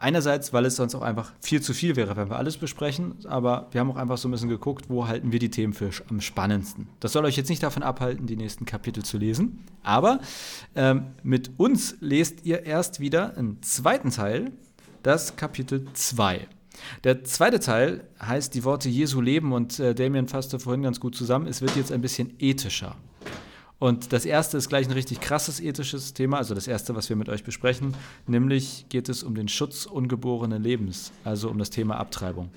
Einerseits, 0.00 0.52
weil 0.52 0.64
es 0.64 0.76
sonst 0.76 0.94
auch 0.94 1.02
einfach 1.02 1.32
viel 1.40 1.60
zu 1.60 1.74
viel 1.74 1.96
wäre, 1.96 2.16
wenn 2.16 2.30
wir 2.30 2.36
alles 2.36 2.56
besprechen, 2.56 3.16
aber 3.24 3.66
wir 3.72 3.80
haben 3.80 3.90
auch 3.90 3.96
einfach 3.96 4.16
so 4.16 4.28
ein 4.28 4.30
bisschen 4.30 4.48
geguckt, 4.48 4.84
wo 4.88 5.08
halten 5.08 5.32
wir 5.32 5.40
die 5.40 5.50
Themen 5.50 5.72
für 5.72 5.90
am 6.08 6.20
spannendsten. 6.20 6.86
Das 7.00 7.12
soll 7.12 7.24
euch 7.24 7.36
jetzt 7.36 7.48
nicht 7.48 7.64
davon 7.64 7.82
abhalten, 7.82 8.26
die 8.26 8.36
nächsten 8.36 8.64
Kapitel 8.64 9.04
zu 9.04 9.18
lesen, 9.18 9.64
aber 9.82 10.20
ähm, 10.76 11.06
mit 11.24 11.58
uns 11.58 11.96
lest 11.98 12.44
ihr 12.44 12.64
erst 12.64 13.00
wieder 13.00 13.36
im 13.36 13.60
zweiten 13.62 14.10
Teil 14.10 14.52
das 15.02 15.36
Kapitel 15.36 15.86
2. 15.92 16.46
Der 17.04 17.24
zweite 17.24 17.60
Teil 17.60 18.04
heißt 18.20 18.54
die 18.54 18.64
Worte 18.64 18.88
Jesu 18.88 19.20
leben 19.20 19.52
und 19.52 19.78
äh, 19.80 19.94
Damien 19.94 20.28
fasste 20.28 20.58
vorhin 20.58 20.82
ganz 20.82 21.00
gut 21.00 21.14
zusammen. 21.14 21.46
Es 21.46 21.60
wird 21.60 21.76
jetzt 21.76 21.92
ein 21.92 22.00
bisschen 22.00 22.34
ethischer. 22.38 22.96
Und 23.78 24.12
das 24.12 24.24
erste 24.24 24.56
ist 24.56 24.68
gleich 24.68 24.88
ein 24.88 24.92
richtig 24.92 25.20
krasses 25.20 25.60
ethisches 25.60 26.12
Thema, 26.12 26.38
also 26.38 26.54
das 26.54 26.66
erste, 26.66 26.96
was 26.96 27.08
wir 27.08 27.16
mit 27.16 27.28
euch 27.28 27.44
besprechen, 27.44 27.94
nämlich 28.26 28.86
geht 28.88 29.08
es 29.08 29.22
um 29.22 29.36
den 29.36 29.46
Schutz 29.46 29.86
ungeborenen 29.86 30.60
Lebens, 30.60 31.12
also 31.22 31.48
um 31.48 31.58
das 31.58 31.70
Thema 31.70 31.96
Abtreibung. 31.96 32.50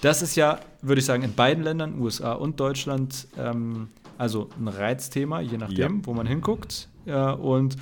Das 0.00 0.22
ist 0.22 0.34
ja, 0.34 0.58
würde 0.82 0.98
ich 0.98 1.04
sagen, 1.04 1.22
in 1.22 1.34
beiden 1.34 1.62
Ländern, 1.62 2.00
USA 2.00 2.32
und 2.32 2.58
Deutschland, 2.58 3.28
ähm, 3.38 3.88
also 4.18 4.48
ein 4.58 4.66
Reizthema, 4.66 5.40
je 5.40 5.56
nachdem, 5.56 5.98
ja. 5.98 6.06
wo 6.06 6.14
man 6.14 6.26
hinguckt. 6.26 6.88
Ja, 7.04 7.30
und 7.30 7.76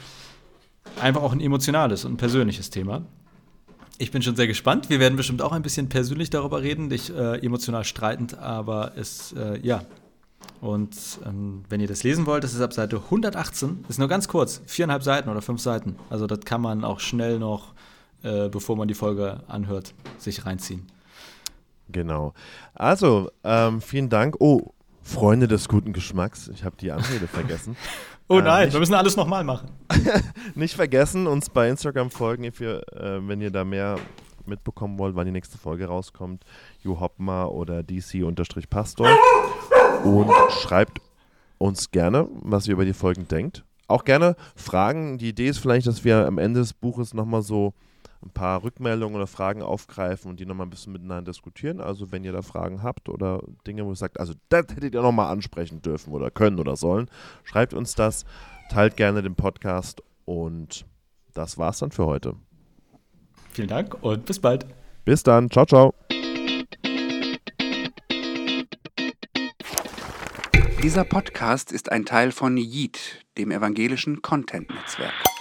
einfach 1.01 1.23
auch 1.23 1.33
ein 1.33 1.41
emotionales 1.41 2.05
und 2.05 2.15
ein 2.15 2.17
persönliches 2.19 2.69
Thema. 2.69 3.03
Ich 3.99 4.11
bin 4.11 4.23
schon 4.23 4.35
sehr 4.35 4.49
gespannt. 4.49 4.91
Wir 4.91 4.99
werden 4.99 5.17
bestimmt 5.17 5.41
auch 5.41 5.53
ein 5.53 5.63
bisschen 5.63 5.89
persönlich 5.89 6.29
darüber 6.29 6.63
reden, 6.63 6.89
nicht 6.89 7.11
äh, 7.11 7.37
emotional 7.39 7.85
streitend, 7.85 8.37
aber 8.39 8.93
es, 8.97 9.33
äh, 9.33 9.59
ja. 9.61 9.85
Und 10.61 10.97
ähm, 11.25 11.65
wenn 11.69 11.81
ihr 11.81 11.87
das 11.87 12.03
lesen 12.03 12.27
wollt, 12.27 12.43
das 12.43 12.55
ist 12.55 12.61
ab 12.61 12.73
Seite 12.73 12.97
118, 12.97 13.85
ist 13.89 13.99
nur 13.99 14.09
ganz 14.09 14.29
kurz, 14.29 14.63
viereinhalb 14.67 15.03
Seiten 15.03 15.29
oder 15.29 15.43
fünf 15.43 15.61
Seiten. 15.61 15.97
Also 16.11 16.27
das 16.27 16.41
kann 16.41 16.61
man 16.61 16.85
auch 16.85 17.01
schnell 17.01 17.39
noch, 17.39 17.75
äh, 18.23 18.49
bevor 18.49 18.77
man 18.77 18.89
die 18.89 18.95
Folge 18.95 19.43
anhört, 19.47 19.95
sich 20.19 20.45
reinziehen. 20.45 20.87
Genau. 21.89 22.35
Also, 22.75 23.31
ähm, 23.45 23.81
vielen 23.81 24.09
Dank. 24.09 24.37
Oh, 24.41 24.73
Freunde 25.03 25.47
des 25.49 25.69
guten 25.69 25.93
Geschmacks, 25.93 26.49
ich 26.49 26.65
habe 26.65 26.77
die 26.81 26.91
Anrede 26.91 27.29
vergessen. 27.29 27.77
Oh 28.29 28.41
nein, 28.41 28.69
äh, 28.69 28.73
wir 28.73 28.81
müssen 28.81 28.95
alles 28.95 29.17
nochmal 29.17 29.45
machen. 29.45 29.71
nicht 30.55 30.75
vergessen, 30.75 31.27
uns 31.27 31.51
bei 31.51 31.69
Instagram 31.69 32.11
folgen, 32.11 32.45
ihr, 32.45 32.83
äh, 32.93 33.29
wenn 33.29 33.41
ihr 33.41 33.51
da 33.51 33.65
mehr 33.65 33.97
mitbekommen 34.47 34.99
wollt, 34.99 35.15
wann 35.15 35.27
die 35.27 35.33
nächste 35.33 35.59
Folge 35.59 35.87
rauskommt. 35.87 36.45
Ju 36.83 37.01
Hoppma 37.01 37.45
oder 37.47 37.83
DC-Pastor. 37.83 39.09
Und 40.05 40.31
schreibt 40.63 41.01
uns 41.59 41.91
gerne, 41.91 42.29
was 42.43 42.67
ihr 42.67 42.75
über 42.75 42.85
die 42.85 42.93
Folgen 42.93 43.27
denkt. 43.29 43.65
Auch 43.87 44.05
gerne 44.05 44.37
Fragen. 44.57 45.19
Die 45.19 45.29
Idee 45.29 45.49
ist 45.49 45.59
vielleicht, 45.59 45.87
dass 45.87 46.05
wir 46.05 46.27
am 46.27 46.39
Ende 46.39 46.61
des 46.61 46.73
Buches 46.73 47.15
nochmal 47.15 47.43
so 47.43 47.75
ein 48.25 48.31
paar 48.31 48.63
Rückmeldungen 48.63 49.17
oder 49.17 49.27
Fragen 49.27 49.63
aufgreifen 49.63 50.31
und 50.31 50.41
die 50.41 50.47
nochmal 50.47 50.67
ein 50.67 50.71
bisschen 50.71 50.93
miteinander 50.93 51.31
diskutieren. 51.31 51.81
Also 51.81 52.11
wenn 52.13 52.25
ihr 52.25 52.33
da 52.33 52.43
Fragen 52.43 52.83
habt 52.83 53.09
oder 53.09 53.43
Dinge, 53.67 53.85
wo 53.85 53.91
ihr 53.91 53.97
sagt, 53.97 54.19
also 54.19 54.35
das 54.49 54.67
hättet 54.75 54.95
ihr 54.95 55.03
nochmal 55.03 55.31
ansprechen 55.31 55.83
dürfen 55.83 56.13
oder 56.13 56.31
können 56.31 56.59
oder 56.59 56.77
sollen, 56.77 57.09
schreibt 57.45 57.75
uns 57.75 57.95
das, 57.95 58.25
teilt 58.71 58.97
gerne 58.97 59.23
den 59.23 59.35
Podcast 59.35 60.03
und 60.25 60.87
das 61.35 61.59
war's 61.59 61.79
dann 61.79 61.91
für 61.91 62.07
heute. 62.07 62.35
Vielen 63.53 63.69
Dank 63.69 64.03
und 64.03 64.25
bis 64.27 64.41
bald. 64.41 64.67
Bis 65.05 65.23
dann. 65.23 65.51
Ciao, 65.51 65.67
ciao. 65.67 65.95
Dieser 70.83 71.05
Podcast 71.05 71.73
ist 71.73 71.91
ein 71.91 72.05
Teil 72.05 72.31
von 72.31 72.57
Yeet, 72.59 73.25
dem 73.39 73.51
evangelischen 73.51 74.21
Content-Netzwerk. 74.21 75.34